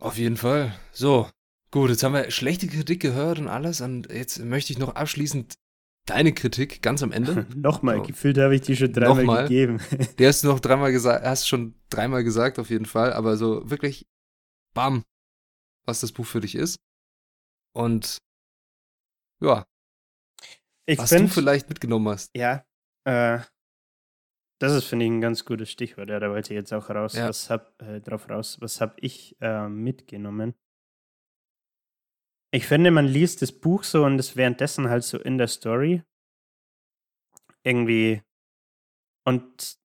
Auf 0.00 0.18
jeden 0.18 0.36
Fall. 0.36 0.74
So, 0.90 1.28
gut, 1.70 1.90
jetzt 1.90 2.02
haben 2.02 2.14
wir 2.14 2.30
schlechte 2.32 2.66
Kritik 2.66 3.00
gehört 3.00 3.38
und 3.38 3.46
alles. 3.46 3.80
Und 3.80 4.10
jetzt 4.10 4.40
möchte 4.40 4.72
ich 4.72 4.78
noch 4.78 4.96
abschließend 4.96 5.54
deine 6.10 6.32
Kritik 6.32 6.82
ganz 6.82 7.02
am 7.02 7.12
Ende. 7.12 7.46
Nochmal, 7.56 7.96
so. 7.96 8.02
gefühlt 8.02 8.38
habe 8.38 8.54
ich 8.54 8.62
die 8.62 8.76
schon 8.76 8.92
dreimal 8.92 9.24
Nochmal. 9.24 9.42
gegeben. 9.44 9.80
Die 10.18 10.26
hast 10.26 10.44
du 10.44 10.48
noch 10.48 10.60
dreimal 10.60 10.92
gesagt, 10.92 11.24
hast 11.24 11.48
schon 11.48 11.74
dreimal 11.90 12.24
gesagt 12.24 12.58
auf 12.58 12.70
jeden 12.70 12.86
Fall, 12.86 13.12
aber 13.12 13.36
so 13.36 13.68
wirklich, 13.70 14.06
bam, 14.74 15.04
was 15.86 16.00
das 16.00 16.12
Buch 16.12 16.26
für 16.26 16.40
dich 16.40 16.54
ist. 16.54 16.80
Und 17.74 18.18
ja, 19.40 19.66
ich 20.86 20.98
was 20.98 21.10
find, 21.10 21.28
du 21.30 21.34
vielleicht 21.34 21.68
mitgenommen 21.68 22.08
hast. 22.08 22.30
Ja, 22.34 22.64
äh, 23.04 23.40
das 24.58 24.72
ist, 24.72 24.84
finde 24.84 25.04
ich, 25.04 25.10
ein 25.10 25.20
ganz 25.20 25.44
gutes 25.44 25.70
Stichwort. 25.70 26.08
Ja, 26.08 26.18
da 26.18 26.30
wollte 26.30 26.52
ich 26.52 26.58
jetzt 26.58 26.72
auch 26.72 26.90
raus. 26.90 27.14
Ja. 27.14 27.28
Was 27.28 27.48
hab, 27.48 27.80
äh, 27.80 28.00
drauf 28.00 28.28
raus. 28.28 28.56
Was 28.60 28.80
habe 28.80 28.94
ich 29.00 29.36
äh, 29.40 29.68
mitgenommen? 29.68 30.54
Ich 32.50 32.66
finde, 32.66 32.90
man 32.90 33.06
liest 33.06 33.42
das 33.42 33.52
Buch 33.52 33.84
so 33.84 34.04
und 34.04 34.18
ist 34.18 34.36
währenddessen 34.36 34.88
halt 34.88 35.04
so 35.04 35.18
in 35.18 35.36
der 35.36 35.48
Story 35.48 36.02
irgendwie 37.62 38.22
und 39.26 39.76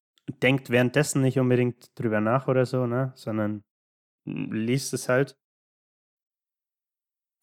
denkt 0.42 0.70
währenddessen 0.70 1.22
nicht 1.22 1.40
unbedingt 1.40 1.92
drüber 2.00 2.22
nach 2.22 2.48
oder 2.48 2.66
so, 2.66 2.88
ne? 2.88 3.12
Sondern 3.16 3.64
liest 4.26 4.94
es 4.94 5.10
halt, 5.10 5.36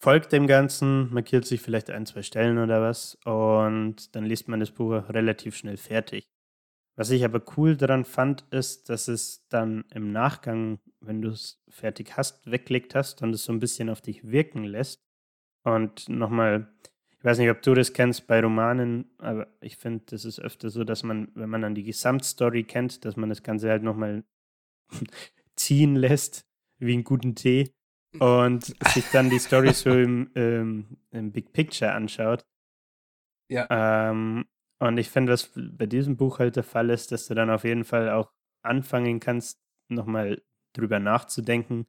folgt 0.03 0.33
dem 0.33 0.47
Ganzen, 0.47 1.13
markiert 1.13 1.45
sich 1.45 1.61
vielleicht 1.61 1.91
ein, 1.91 2.07
zwei 2.07 2.23
Stellen 2.23 2.57
oder 2.57 2.81
was 2.81 3.17
und 3.27 4.17
dann 4.17 4.25
liest 4.25 4.49
man 4.49 4.61
das 4.61 4.71
Buch 4.71 5.11
relativ 5.11 5.55
schnell 5.57 5.77
fertig. 5.77 6.31
Was 6.97 7.11
ich 7.11 7.25
aber 7.25 7.43
cool 7.57 7.77
daran 7.77 8.07
fand, 8.07 8.47
ist, 8.51 8.89
dass 8.89 9.09
es 9.09 9.47
dann 9.49 9.85
im 9.93 10.13
Nachgang, 10.13 10.81
wenn 11.01 11.21
du 11.21 11.31
es 11.31 11.63
fertig 11.69 12.17
hast, 12.17 12.51
weggelegt 12.51 12.95
hast 12.95 13.23
und 13.23 13.35
es 13.35 13.45
so 13.45 13.53
ein 13.53 13.61
bisschen 13.61 13.91
auf 13.91 14.01
dich 14.01 14.25
wirken 14.25 14.65
lässt, 14.65 15.10
und 15.65 16.09
nochmal, 16.09 16.73
ich 17.19 17.25
weiß 17.25 17.39
nicht, 17.39 17.51
ob 17.51 17.63
du 17.63 17.75
das 17.75 17.93
kennst 17.93 18.27
bei 18.27 18.41
Romanen, 18.41 19.11
aber 19.19 19.49
ich 19.61 19.77
finde, 19.77 20.05
das 20.07 20.25
ist 20.25 20.41
öfter 20.41 20.71
so, 20.71 20.85
dass 20.85 21.03
man, 21.03 21.31
wenn 21.35 21.51
man 21.51 21.63
dann 21.63 21.75
die 21.75 21.85
Gesamtstory 21.85 22.65
kennt, 22.65 23.05
dass 23.05 23.17
man 23.17 23.29
das 23.29 23.43
Ganze 23.43 23.71
halt 23.71 23.83
nochmal 23.83 24.25
ziehen 25.57 25.97
lässt, 25.97 26.47
wie 26.79 26.95
einen 26.95 27.05
guten 27.05 27.35
Tee, 27.35 27.75
und 28.19 28.65
sich 28.89 29.05
dann 29.13 29.31
die 29.31 29.39
Story 29.39 29.73
so 29.73 29.91
im, 29.91 30.31
ähm, 30.35 30.99
im 31.11 31.33
Big 31.33 31.53
Picture 31.53 31.93
anschaut. 31.93 32.45
Ja. 33.49 33.67
Ähm, 33.71 34.47
und 34.79 34.99
ich 34.99 35.11
finde, 35.11 35.33
was 35.33 35.53
bei 35.55 35.87
diesem 35.87 36.17
Buch 36.17 36.39
halt 36.39 36.57
der 36.57 36.65
Fall 36.65 36.91
ist, 36.91 37.13
dass 37.13 37.27
du 37.27 37.35
dann 37.35 37.51
auf 37.51 37.65
jeden 37.65 37.85
Fall 37.85 38.11
auch 38.11 38.33
anfangen 38.63 39.21
kannst, 39.21 39.61
nochmal 39.89 40.43
drüber 40.73 40.99
nachzudenken, 40.99 41.87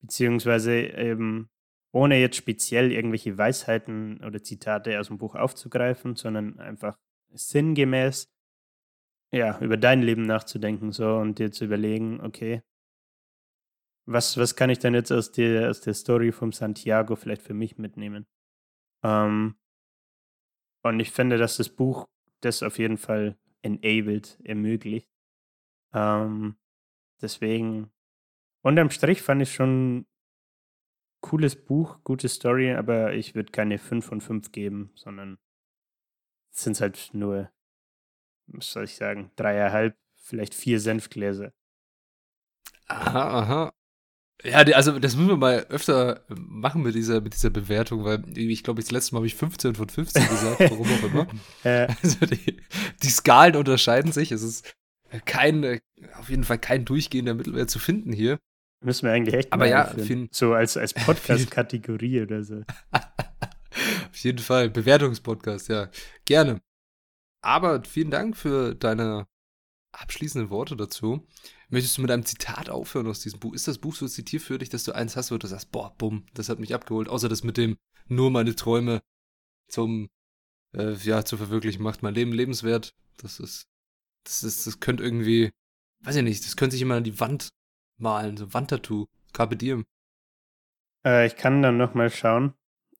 beziehungsweise 0.00 0.76
eben 0.76 1.50
ohne 1.94 2.18
jetzt 2.18 2.36
speziell 2.36 2.90
irgendwelche 2.90 3.38
Weisheiten 3.38 4.22
oder 4.24 4.42
Zitate 4.42 4.98
aus 4.98 5.06
dem 5.06 5.18
Buch 5.18 5.36
aufzugreifen, 5.36 6.16
sondern 6.16 6.58
einfach 6.58 6.98
sinngemäß 7.30 8.32
ja, 9.32 9.58
über 9.60 9.76
dein 9.76 10.02
Leben 10.02 10.22
nachzudenken 10.22 10.90
so 10.90 11.16
und 11.16 11.38
dir 11.38 11.52
zu 11.52 11.64
überlegen, 11.64 12.20
okay, 12.20 12.62
was, 14.06 14.36
was 14.36 14.56
kann 14.56 14.70
ich 14.70 14.80
denn 14.80 14.94
jetzt 14.94 15.12
aus 15.12 15.30
der, 15.30 15.70
aus 15.70 15.80
der 15.80 15.94
Story 15.94 16.32
vom 16.32 16.52
Santiago 16.52 17.14
vielleicht 17.14 17.42
für 17.42 17.54
mich 17.54 17.78
mitnehmen? 17.78 18.26
Ähm, 19.04 19.54
und 20.82 20.98
ich 20.98 21.12
finde, 21.12 21.38
dass 21.38 21.56
das 21.58 21.68
Buch 21.68 22.08
das 22.40 22.64
auf 22.64 22.78
jeden 22.78 22.98
Fall 22.98 23.38
enabled, 23.62 24.38
ermöglicht. 24.44 25.10
Ähm, 25.92 26.56
deswegen, 27.22 27.92
unterm 28.62 28.90
Strich 28.90 29.22
fand 29.22 29.42
ich 29.42 29.54
schon 29.54 30.06
cooles 31.24 31.56
Buch, 31.56 31.96
gute 32.04 32.28
Story, 32.28 32.72
aber 32.72 33.14
ich 33.14 33.34
würde 33.34 33.50
keine 33.50 33.78
5 33.78 34.04
von 34.04 34.20
5 34.20 34.52
geben, 34.52 34.90
sondern 34.94 35.38
es 36.52 36.64
sind 36.64 36.78
halt 36.82 37.08
nur, 37.14 37.50
was 38.46 38.70
soll 38.70 38.84
ich 38.84 38.96
sagen, 38.96 39.30
dreieinhalb, 39.34 39.96
vielleicht 40.16 40.54
vier 40.54 40.80
Senfgläser. 40.80 41.54
Aha, 42.88 43.40
aha. 43.40 43.72
Ja, 44.42 44.58
also 44.58 44.98
das 44.98 45.16
müssen 45.16 45.30
wir 45.30 45.38
mal 45.38 45.60
öfter 45.70 46.26
machen 46.28 46.82
mit 46.82 46.94
dieser, 46.94 47.22
mit 47.22 47.32
dieser 47.32 47.48
Bewertung, 47.48 48.04
weil 48.04 48.22
ich 48.36 48.62
glaube, 48.62 48.82
das 48.82 48.90
letzte 48.90 49.14
Mal 49.14 49.20
habe 49.20 49.26
ich 49.26 49.34
15 49.34 49.76
von 49.76 49.88
15 49.88 50.28
gesagt, 50.28 50.60
warum 50.70 50.86
auch 50.86 51.04
immer. 51.04 51.26
Also 52.02 52.26
die, 52.26 52.60
die 53.02 53.08
Skalen 53.08 53.56
unterscheiden 53.56 54.12
sich. 54.12 54.30
Es 54.30 54.42
ist 54.42 54.76
kein, 55.24 55.80
auf 56.18 56.28
jeden 56.28 56.44
Fall 56.44 56.58
kein 56.58 56.84
durchgehender 56.84 57.32
Mittelwert 57.32 57.70
zu 57.70 57.78
finden 57.78 58.12
hier. 58.12 58.38
Müssen 58.84 59.06
wir 59.06 59.12
eigentlich 59.12 59.34
echt 59.34 59.52
Aber 59.52 59.66
ja, 59.66 59.86
find, 59.86 60.34
so 60.34 60.52
als, 60.52 60.76
als 60.76 60.92
Podcast-Kategorie 61.06 62.20
oder 62.20 62.44
so. 62.44 62.62
Auf 62.92 64.16
jeden 64.16 64.38
Fall. 64.38 64.68
Bewertungspodcast, 64.68 65.68
ja. 65.68 65.88
Gerne. 66.26 66.60
Aber 67.40 67.82
vielen 67.84 68.10
Dank 68.10 68.36
für 68.36 68.74
deine 68.74 69.26
abschließenden 69.92 70.50
Worte 70.50 70.76
dazu. 70.76 71.26
Möchtest 71.70 71.96
du 71.96 72.02
mit 72.02 72.10
einem 72.10 72.26
Zitat 72.26 72.68
aufhören 72.68 73.06
aus 73.06 73.20
diesem 73.20 73.40
Buch? 73.40 73.54
Ist 73.54 73.68
das 73.68 73.78
Buch 73.78 73.94
so 73.94 74.06
zitierwürdig, 74.06 74.68
dass 74.68 74.84
du 74.84 74.92
eins 74.92 75.16
hast, 75.16 75.30
wo 75.30 75.38
du 75.38 75.46
sagst, 75.46 75.72
boah, 75.72 75.94
bumm, 75.96 76.26
das 76.34 76.50
hat 76.50 76.60
mich 76.60 76.74
abgeholt, 76.74 77.08
außer 77.08 77.30
das 77.30 77.42
mit 77.42 77.56
dem 77.56 77.78
nur 78.06 78.30
meine 78.30 78.54
Träume 78.54 79.02
zum, 79.68 80.10
äh, 80.76 80.92
ja, 80.92 81.24
zu 81.24 81.38
verwirklichen 81.38 81.82
macht 81.82 82.02
mein 82.02 82.14
Leben 82.14 82.32
lebenswert. 82.32 82.94
Das 83.16 83.40
ist, 83.40 83.66
das 84.24 84.42
ist, 84.42 84.66
das 84.66 84.80
könnte 84.80 85.02
irgendwie, 85.02 85.52
weiß 86.00 86.16
ich 86.16 86.22
nicht, 86.22 86.44
das 86.44 86.56
könnte 86.56 86.74
sich 86.74 86.82
immer 86.82 86.96
an 86.96 87.04
die 87.04 87.18
Wand 87.18 87.48
malen, 87.98 88.36
so 88.36 88.52
Wandtattoo, 88.52 89.06
Carpe 89.32 89.56
Diem. 89.56 89.84
Äh, 91.04 91.26
ich 91.26 91.36
kann 91.36 91.62
dann 91.62 91.76
nochmal 91.76 92.10
schauen. 92.10 92.54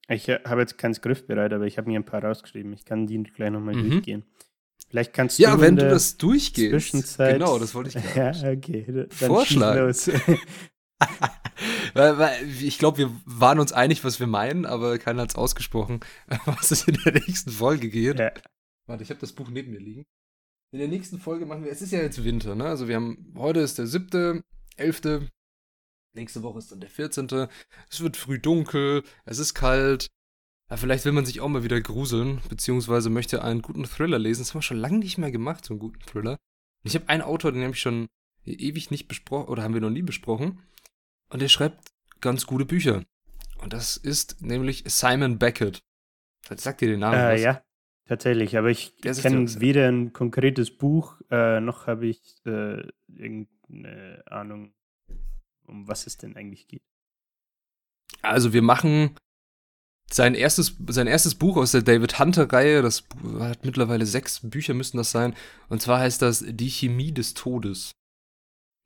Ich 0.09 0.29
äh, 0.29 0.41
habe 0.45 0.61
jetzt 0.61 0.79
keins 0.79 1.01
griffbereit, 1.01 1.53
aber 1.53 1.67
ich 1.67 1.79
habe 1.79 1.91
mir 1.91 1.99
ein 1.99 2.05
paar 2.05 2.23
rausgeschrieben. 2.23 2.73
Ich 2.73 2.85
kann 2.85 3.07
die 3.07 3.23
gleich 3.23 3.51
nochmal 3.51 3.75
mhm. 3.75 3.91
durchgehen. 3.91 4.25
Vielleicht 4.89 5.13
kannst 5.13 5.39
du. 5.39 5.43
Ja, 5.43 5.61
wenn 5.61 5.77
du 5.77 5.89
das 5.89 6.19
durchgehst. 6.19 6.71
Zwischenzeit, 6.71 7.39
genau, 7.39 7.59
das 7.59 7.75
wollte 7.75 7.99
ich 7.99 8.05
gerade 8.05 8.39
Ja, 8.43 8.53
okay. 8.53 8.85
Dann 8.87 9.11
vorschlagen. 9.11 9.91
weil, 11.95 12.19
weil, 12.19 12.49
ich 12.63 12.79
glaube, 12.79 12.99
wir 12.99 13.11
waren 13.25 13.59
uns 13.59 13.73
einig, 13.73 14.05
was 14.05 14.21
wir 14.21 14.27
meinen, 14.27 14.67
aber 14.67 14.99
keiner 14.99 15.23
hat 15.23 15.31
es 15.31 15.37
ausgesprochen, 15.37 16.01
was 16.45 16.71
es 16.71 16.87
in 16.87 16.99
der 17.05 17.15
nächsten 17.15 17.51
Folge 17.51 17.89
geht. 17.89 18.19
Ja. 18.19 18.33
Warte, 18.87 19.03
ich 19.03 19.11
habe 19.11 19.21
das 19.21 19.33
Buch 19.33 19.49
neben 19.51 19.73
mir 19.73 19.81
liegen. 19.81 20.05
In 20.73 20.79
der 20.79 20.89
nächsten 20.89 21.19
Folge 21.19 21.47
machen 21.47 21.65
wir, 21.65 21.71
es 21.71 21.83
ist 21.83 21.93
ja 21.93 22.01
jetzt 22.01 22.23
Winter, 22.25 22.55
ne? 22.55 22.65
Also 22.65 22.89
wir 22.89 22.97
haben, 22.97 23.33
heute 23.37 23.61
ist 23.61 23.79
der 23.79 23.87
siebte, 23.87 24.43
elfte, 24.77 25.29
nächste 26.15 26.43
Woche 26.43 26.59
ist 26.59 26.73
dann 26.73 26.81
der 26.81 26.91
vierzehnte. 26.91 27.49
Es 27.91 28.01
wird 28.01 28.17
früh 28.17 28.39
dunkel, 28.39 29.03
es 29.25 29.39
ist 29.39 29.55
kalt, 29.55 30.09
ja, 30.71 30.77
vielleicht 30.77 31.05
will 31.05 31.13
man 31.13 31.27
sich 31.27 31.41
auch 31.41 31.49
mal 31.49 31.65
wieder 31.65 31.81
gruseln, 31.81 32.41
beziehungsweise 32.49 33.11
möchte 33.11 33.45
einen 33.45 33.63
guten 33.63 33.85
Thriller 33.85 34.19
lesen. 34.19 34.43
Das 34.43 34.51
haben 34.51 34.59
wir 34.59 34.63
schon 34.63 34.79
lange 34.79 34.99
nicht 34.99 35.19
mehr 35.19 35.31
gemacht, 35.31 35.65
so 35.65 35.75
einen 35.75 35.81
guten 35.81 36.01
Thriller. 36.01 36.33
Und 36.33 36.39
ich 36.89 36.95
habe 36.95 37.09
einen 37.09 37.23
Autor, 37.23 37.53
den 37.53 37.63
habe 37.63 37.75
ich 37.75 37.81
schon 37.81 38.09
ewig 38.45 38.91
nicht 38.91 39.07
besprochen, 39.07 39.49
oder 39.49 39.63
haben 39.63 39.75
wir 39.75 39.81
noch 39.81 39.91
nie 39.91 40.03
besprochen. 40.03 40.63
Und 41.29 41.43
der 41.43 41.49
schreibt 41.49 41.93
ganz 42.21 42.47
gute 42.47 42.65
Bücher. 42.65 43.05
Und 43.59 43.73
das 43.73 43.97
ist 43.97 44.43
nämlich 44.43 44.85
Simon 44.87 45.39
Beckett. 45.39 45.83
Sagt 46.57 46.81
dir 46.81 46.89
den 46.89 47.01
Namen 47.01 47.19
äh, 47.19 47.35
was? 47.35 47.41
Ja, 47.41 47.63
tatsächlich. 48.07 48.57
Aber 48.57 48.69
ich 48.69 48.97
kenne 48.99 49.61
weder 49.61 49.89
ein 49.89 50.13
konkretes 50.13 50.77
Buch, 50.77 51.21
äh, 51.31 51.61
noch 51.61 51.87
habe 51.87 52.07
ich 52.07 52.45
äh, 52.47 52.83
irgendeine 53.69 54.23
Ahnung, 54.27 54.75
um 55.67 55.89
was 55.89 56.07
es 56.07 56.17
denn 56.17 56.37
eigentlich 56.37 56.69
geht. 56.69 56.83
Also 58.23 58.53
wir 58.53 58.63
machen 58.63 59.17
sein 60.11 60.35
erstes, 60.35 60.77
sein 60.89 61.07
erstes 61.07 61.35
Buch 61.35 61.57
aus 61.57 61.73
der 61.73 61.83
David 61.83 62.19
Hunter-Reihe, 62.19 62.83
das 62.83 63.05
hat 63.39 63.65
mittlerweile 63.65 64.07
sechs 64.07 64.41
Bücher, 64.49 64.75
müssten 64.75 64.99
das 64.99 65.11
sein. 65.11 65.35
Und 65.69 65.83
zwar 65.83 65.99
heißt 66.01 66.23
das 66.23 66.45
Die 66.47 66.71
Chemie 66.71 67.13
des 67.13 67.35
Todes. 67.35 67.93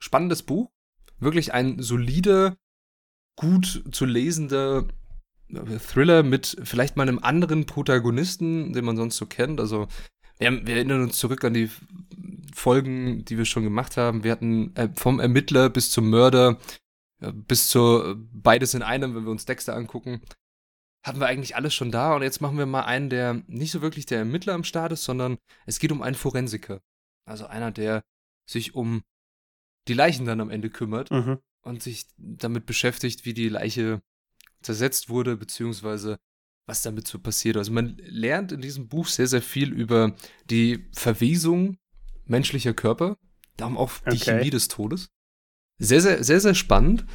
Spannendes 0.00 0.42
Buch. 0.42 0.70
Wirklich 1.18 1.52
ein 1.52 1.82
solider, 1.82 2.56
gut 3.36 3.82
zu 3.90 4.04
lesender 4.04 4.86
äh, 5.48 5.78
Thriller 5.78 6.22
mit 6.22 6.56
vielleicht 6.62 6.96
mal 6.96 7.08
einem 7.08 7.18
anderen 7.18 7.66
Protagonisten, 7.66 8.72
den 8.72 8.84
man 8.84 8.96
sonst 8.96 9.16
so 9.16 9.26
kennt. 9.26 9.60
Also, 9.60 9.88
wir, 10.38 10.66
wir 10.66 10.76
erinnern 10.76 11.02
uns 11.02 11.18
zurück 11.18 11.44
an 11.44 11.54
die 11.54 11.70
Folgen, 12.54 13.24
die 13.24 13.38
wir 13.38 13.44
schon 13.44 13.64
gemacht 13.64 13.96
haben. 13.96 14.24
Wir 14.24 14.32
hatten 14.32 14.74
äh, 14.76 14.88
vom 14.94 15.20
Ermittler 15.20 15.70
bis 15.70 15.90
zum 15.90 16.10
Mörder, 16.10 16.58
äh, 17.20 17.32
bis 17.32 17.68
zur 17.68 18.16
beides 18.32 18.74
in 18.74 18.82
einem, 18.82 19.14
wenn 19.14 19.24
wir 19.24 19.30
uns 19.30 19.44
Dexter 19.44 19.74
angucken 19.74 20.20
hatten 21.08 21.20
wir 21.20 21.26
eigentlich 21.26 21.56
alles 21.56 21.74
schon 21.74 21.90
da 21.90 22.14
und 22.14 22.22
jetzt 22.22 22.40
machen 22.40 22.58
wir 22.58 22.66
mal 22.66 22.84
einen, 22.84 23.10
der 23.10 23.42
nicht 23.46 23.72
so 23.72 23.82
wirklich 23.82 24.06
der 24.06 24.18
Ermittler 24.18 24.54
am 24.54 24.64
Start 24.64 24.92
ist, 24.92 25.04
sondern 25.04 25.38
es 25.66 25.78
geht 25.78 25.92
um 25.92 26.02
einen 26.02 26.16
Forensiker. 26.16 26.80
Also 27.24 27.46
einer, 27.46 27.70
der 27.70 28.02
sich 28.48 28.74
um 28.74 29.02
die 29.88 29.94
Leichen 29.94 30.26
dann 30.26 30.40
am 30.40 30.50
Ende 30.50 30.70
kümmert 30.70 31.10
mhm. 31.10 31.38
und 31.62 31.82
sich 31.82 32.06
damit 32.16 32.66
beschäftigt, 32.66 33.24
wie 33.24 33.34
die 33.34 33.48
Leiche 33.48 34.02
zersetzt 34.62 35.08
wurde, 35.08 35.36
beziehungsweise 35.36 36.18
was 36.66 36.82
damit 36.82 37.08
so 37.08 37.18
passiert. 37.18 37.56
Also 37.56 37.72
man 37.72 37.96
lernt 37.98 38.52
in 38.52 38.60
diesem 38.60 38.88
Buch 38.88 39.06
sehr, 39.06 39.26
sehr 39.26 39.42
viel 39.42 39.72
über 39.72 40.14
die 40.50 40.86
Verwesung 40.92 41.78
menschlicher 42.28 42.74
Körper, 42.74 43.16
darum 43.56 43.76
auch 43.76 43.92
die 44.10 44.16
okay. 44.16 44.38
Chemie 44.38 44.50
des 44.50 44.68
Todes. 44.68 45.10
Sehr, 45.78 46.00
sehr, 46.00 46.24
sehr, 46.24 46.40
sehr 46.40 46.54
spannend. 46.54 47.06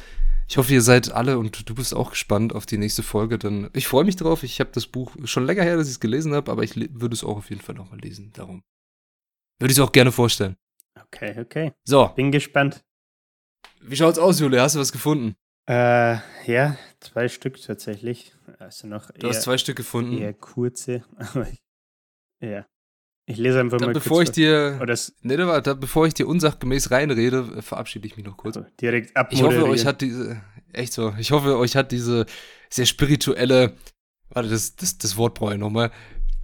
Ich 0.48 0.58
hoffe, 0.58 0.72
ihr 0.72 0.82
seid 0.82 1.10
alle 1.10 1.38
und 1.38 1.68
du 1.68 1.74
bist 1.74 1.94
auch 1.94 2.10
gespannt 2.10 2.54
auf 2.54 2.66
die 2.66 2.78
nächste 2.78 3.02
Folge. 3.02 3.38
Denn 3.38 3.70
ich 3.72 3.88
freue 3.88 4.04
mich 4.04 4.16
drauf. 4.16 4.42
Ich 4.42 4.60
habe 4.60 4.70
das 4.72 4.86
Buch 4.86 5.16
schon 5.24 5.46
länger 5.46 5.62
her, 5.62 5.76
dass 5.76 5.86
ich 5.86 5.94
es 5.94 6.00
gelesen 6.00 6.34
habe, 6.34 6.50
aber 6.52 6.62
ich 6.62 6.76
würde 6.76 7.14
es 7.14 7.24
auch 7.24 7.38
auf 7.38 7.50
jeden 7.50 7.62
Fall 7.62 7.74
nochmal 7.74 8.00
lesen. 8.00 8.32
Darum 8.32 8.62
würde 9.58 9.72
ich 9.72 9.78
es 9.78 9.84
auch 9.84 9.92
gerne 9.92 10.12
vorstellen. 10.12 10.56
Okay, 11.06 11.38
okay. 11.38 11.72
So. 11.84 12.08
Bin 12.08 12.30
gespannt. 12.30 12.84
Wie 13.80 13.96
schaut's 13.96 14.18
aus, 14.18 14.40
Jule? 14.40 14.60
Hast 14.60 14.74
du 14.74 14.80
was 14.80 14.92
gefunden? 14.92 15.36
Äh, 15.66 16.18
ja, 16.46 16.76
zwei 17.00 17.28
Stück 17.28 17.60
tatsächlich. 17.60 18.34
Also 18.58 18.86
noch 18.86 19.10
du 19.10 19.26
eher, 19.26 19.30
hast 19.30 19.42
zwei 19.42 19.56
Stück 19.58 19.76
gefunden. 19.76 20.18
Eher 20.18 20.34
kurze, 20.34 21.04
ja. 22.40 22.66
Ich 23.26 23.38
lese 23.38 23.60
einfach 23.60 23.78
da, 23.78 23.86
mal 23.86 23.92
bevor 23.92 24.18
kurz. 24.18 24.28
Ich 24.30 24.34
dir, 24.34 24.78
oder 24.82 24.98
nee, 25.22 25.36
da, 25.36 25.74
bevor 25.74 26.06
ich 26.06 26.14
dir 26.14 26.28
unsachgemäß 26.28 26.90
reinrede, 26.90 27.62
verabschiede 27.62 28.06
ich 28.06 28.16
mich 28.16 28.26
noch 28.26 28.36
kurz. 28.36 28.56
Also 28.56 28.68
direkt 28.80 29.16
ab. 29.16 29.28
Ich 29.30 29.42
hoffe, 29.42 29.66
euch 29.66 29.86
hat 29.86 30.02
diese, 30.02 30.42
echt 30.72 30.92
so, 30.92 31.14
ich 31.18 31.30
hoffe, 31.30 31.56
euch 31.56 31.74
hat 31.74 31.90
diese 31.92 32.26
sehr 32.68 32.86
spirituelle, 32.86 33.72
warte, 34.28 34.50
das, 34.50 34.76
das, 34.76 34.98
das 34.98 35.16
Wort 35.16 35.34
brauche 35.34 35.54
ich 35.54 35.60
nochmal, 35.60 35.90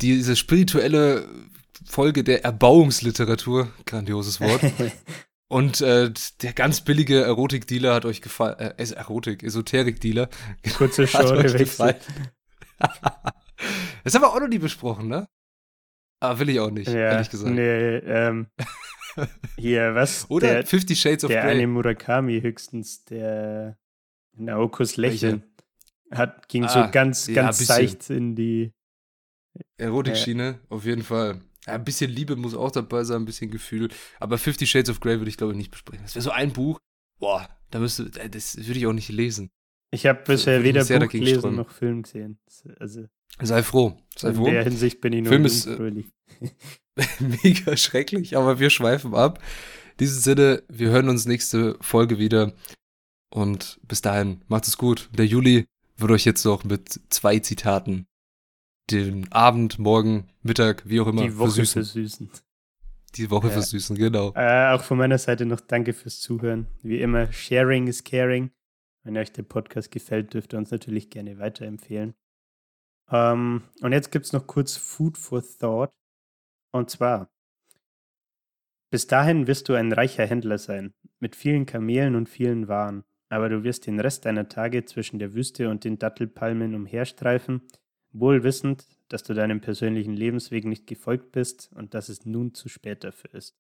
diese 0.01 0.37
spirituelle 0.37 1.29
Folge 1.85 2.25
der 2.25 2.45
Erbauungsliteratur, 2.45 3.69
grandioses 3.85 4.41
Wort. 4.41 4.61
Und 5.49 5.81
äh, 5.81 6.13
der 6.43 6.53
ganz 6.53 6.81
billige 6.83 7.23
Erotik-Dealer 7.23 7.95
hat 7.95 8.05
euch 8.05 8.23
gefallen, 8.23 8.57
äh, 8.57 8.93
Erotik, 8.95 9.43
Esoterik-Dealer. 9.43 10.29
Kurze 10.79 11.07
Show 11.09 11.25
gewechselt. 11.25 11.97
das 14.05 14.15
haben 14.15 14.23
wir 14.23 14.29
auch 14.29 14.39
noch 14.39 14.47
nie 14.47 14.61
besprochen, 14.61 15.09
ne? 15.09 15.27
Ah, 16.21 16.39
will 16.39 16.51
ich 16.51 16.61
auch 16.61 16.71
nicht, 16.71 16.89
ja, 16.89 17.13
ehrlich 17.13 17.31
gesagt. 17.31 17.55
Nee, 17.55 17.97
ähm, 17.97 18.47
hier, 19.57 19.95
was? 19.95 20.29
Oder 20.31 20.53
der, 20.53 20.67
Fifty 20.67 20.95
Shades 20.95 21.25
of 21.25 21.31
Grey. 21.31 21.41
Der 21.41 21.51
eine 21.51 21.67
Murakami 21.67 22.41
höchstens, 22.41 23.05
der 23.07 23.79
Naokos 24.37 24.97
Lächeln, 24.97 25.43
hat, 26.11 26.49
ging 26.49 26.65
ah, 26.65 26.69
so 26.69 26.91
ganz, 26.93 27.27
ja, 27.27 27.35
ganz 27.35 27.67
seicht 27.67 28.11
in 28.11 28.37
die 28.37 28.73
Erotik-Schiene, 29.79 30.61
äh, 30.63 30.75
auf 30.75 30.85
jeden 30.85 31.03
Fall. 31.03 31.41
Ja, 31.67 31.75
ein 31.75 31.85
bisschen 31.85 32.11
Liebe 32.11 32.37
muss 32.37 32.55
auch 32.55 32.71
dabei 32.71 33.05
sein, 33.05 33.23
ein 33.23 33.25
bisschen 33.25 33.51
Gefühl. 33.51 33.89
Aber 34.19 34.39
Fifty 34.39 34.67
Shades 34.67 34.91
of 34.91 35.01
Grey 35.01 35.19
würde 35.19 35.31
ich, 35.31 35.37
glaube 35.37 35.53
ich, 35.53 35.59
nicht 35.59 35.71
besprechen. 35.71 36.05
Das 36.05 36.15
wäre 36.15 36.23
so 36.23 36.31
ein 36.31 36.53
Buch, 36.53 36.79
boah, 37.19 37.49
da 37.71 37.79
müsste, 37.79 38.11
äh, 38.21 38.29
das 38.29 38.57
würde 38.57 38.79
ich 38.79 38.87
auch 38.87 38.93
nicht 38.93 39.09
lesen. 39.09 39.51
Ich 39.91 40.07
habe 40.07 40.23
bisher 40.23 40.63
weder 40.63 40.85
Buch 40.85 41.09
gelesen 41.09 41.57
noch 41.57 41.71
Film 41.71 42.03
gesehen. 42.03 42.39
Also 42.79 43.07
Sei 43.43 43.63
froh. 43.63 43.97
Sei 44.17 44.33
froh. 44.35 44.47
In 44.47 44.55
der 44.55 44.65
Hinsicht 44.65 45.01
bin 45.01 45.13
ich 45.13 45.23
nur 45.23 45.33
Film 45.33 45.45
ist 45.45 45.67
äh, 45.67 46.05
mega 47.43 47.77
schrecklich, 47.77 48.37
aber 48.37 48.59
wir 48.59 48.71
schweifen 48.71 49.15
ab. 49.15 49.39
In 49.93 49.97
diesem 50.07 50.21
Sinne, 50.21 50.63
wir 50.69 50.91
hören 50.91 51.09
uns 51.09 51.27
nächste 51.27 51.77
Folge 51.81 52.19
wieder. 52.19 52.53
Und 53.33 53.79
bis 53.87 54.03
dahin, 54.03 54.43
macht 54.49 54.67
es 54.67 54.77
gut. 54.77 55.09
Der 55.17 55.27
Juli 55.27 55.67
wird 55.97 56.11
euch 56.11 56.25
jetzt 56.25 56.45
noch 56.45 56.65
mit 56.65 57.01
zwei 57.11 57.39
Zitaten 57.39 58.07
den 58.91 59.31
Abend, 59.33 59.79
Morgen, 59.79 60.29
Mittag, 60.43 60.83
wie 60.89 61.01
auch 61.01 61.07
immer, 61.07 61.23
Die 61.23 61.39
Woche 61.39 61.53
versüßen. 61.53 61.85
versüßen. 61.85 62.31
Die 63.17 63.31
Woche 63.31 63.49
ja. 63.49 63.53
versüßen, 63.53 63.97
genau. 63.97 64.33
Äh, 64.35 64.73
auch 64.73 64.83
von 64.83 64.99
meiner 64.99 65.19
Seite 65.19 65.47
noch 65.47 65.61
danke 65.61 65.93
fürs 65.93 66.21
Zuhören. 66.21 66.67
Wie 66.83 67.01
immer, 67.01 67.33
Sharing 67.33 67.87
is 67.87 68.05
Caring. 68.05 68.51
Wenn 69.03 69.17
euch 69.17 69.33
der 69.33 69.43
Podcast 69.43 69.91
gefällt, 69.91 70.35
dürft 70.35 70.53
ihr 70.53 70.59
uns 70.59 70.71
natürlich 70.71 71.11
gerne 71.11 71.39
weiterempfehlen. 71.39 72.15
Ähm, 73.11 73.63
und 73.81 73.93
jetzt 73.93 74.13
gibt 74.13 74.27
es 74.27 74.33
noch 74.33 74.47
kurz 74.47 74.77
Food 74.77 75.19
for 75.19 75.43
Thought. 75.43 75.93
Und 76.73 76.91
zwar, 76.91 77.31
bis 78.91 79.07
dahin 79.07 79.47
wirst 79.47 79.69
du 79.69 79.75
ein 79.75 79.93
reicher 79.93 80.27
Händler 80.27 80.59
sein, 80.59 80.95
mit 81.19 81.37
vielen 81.37 81.67
Kamelen 81.67 82.15
und 82.15 82.29
vielen 82.29 82.69
Waren, 82.69 83.05
aber 83.29 83.49
du 83.49 83.65
wirst 83.65 83.87
den 83.87 84.01
Rest 84.01 84.25
deiner 84.25 84.49
Tage 84.49 84.85
zwischen 84.85 85.19
der 85.19 85.35
Wüste 85.35 85.69
und 85.69 85.85
den 85.85 85.99
Dattelpalmen 85.99 86.75
umherstreifen, 86.75 87.63
wohl 88.13 88.43
wissend, 88.43 88.89
dass 89.09 89.23
du 89.23 89.35
deinem 89.35 89.61
persönlichen 89.61 90.15
Lebensweg 90.15 90.65
nicht 90.65 90.87
gefolgt 90.87 91.33
bist 91.33 91.71
und 91.75 91.95
dass 91.95 92.09
es 92.09 92.25
nun 92.25 92.55
zu 92.55 92.69
spät 92.69 93.05
dafür 93.05 93.35
ist. 93.35 93.57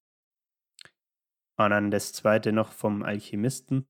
Und 1.56 1.70
dann 1.70 1.90
das 1.90 2.12
zweite 2.12 2.52
noch 2.52 2.72
vom 2.72 3.02
Alchemisten. 3.02 3.86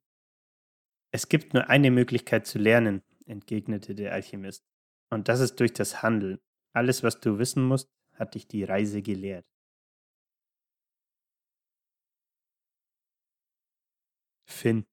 Es 1.13 1.29
gibt 1.29 1.55
nur 1.55 1.69
eine 1.69 1.91
Möglichkeit 1.91 2.47
zu 2.47 2.59
lernen, 2.59 3.03
entgegnete 3.27 3.95
der 3.95 4.13
Alchemist. 4.13 4.70
Und 5.11 5.29
das 5.29 5.41
ist 5.41 5.57
durch 5.61 5.73
das 5.73 6.03
Handeln. 6.03 6.39
Alles, 6.73 7.03
was 7.03 7.21
du 7.21 7.39
wissen 7.39 7.65
musst, 7.65 7.89
hat 8.15 8.35
dich 8.35 8.47
die 8.49 8.65
Reise 8.65 9.03
gelehrt. 9.03 9.45
Finn. 14.47 14.85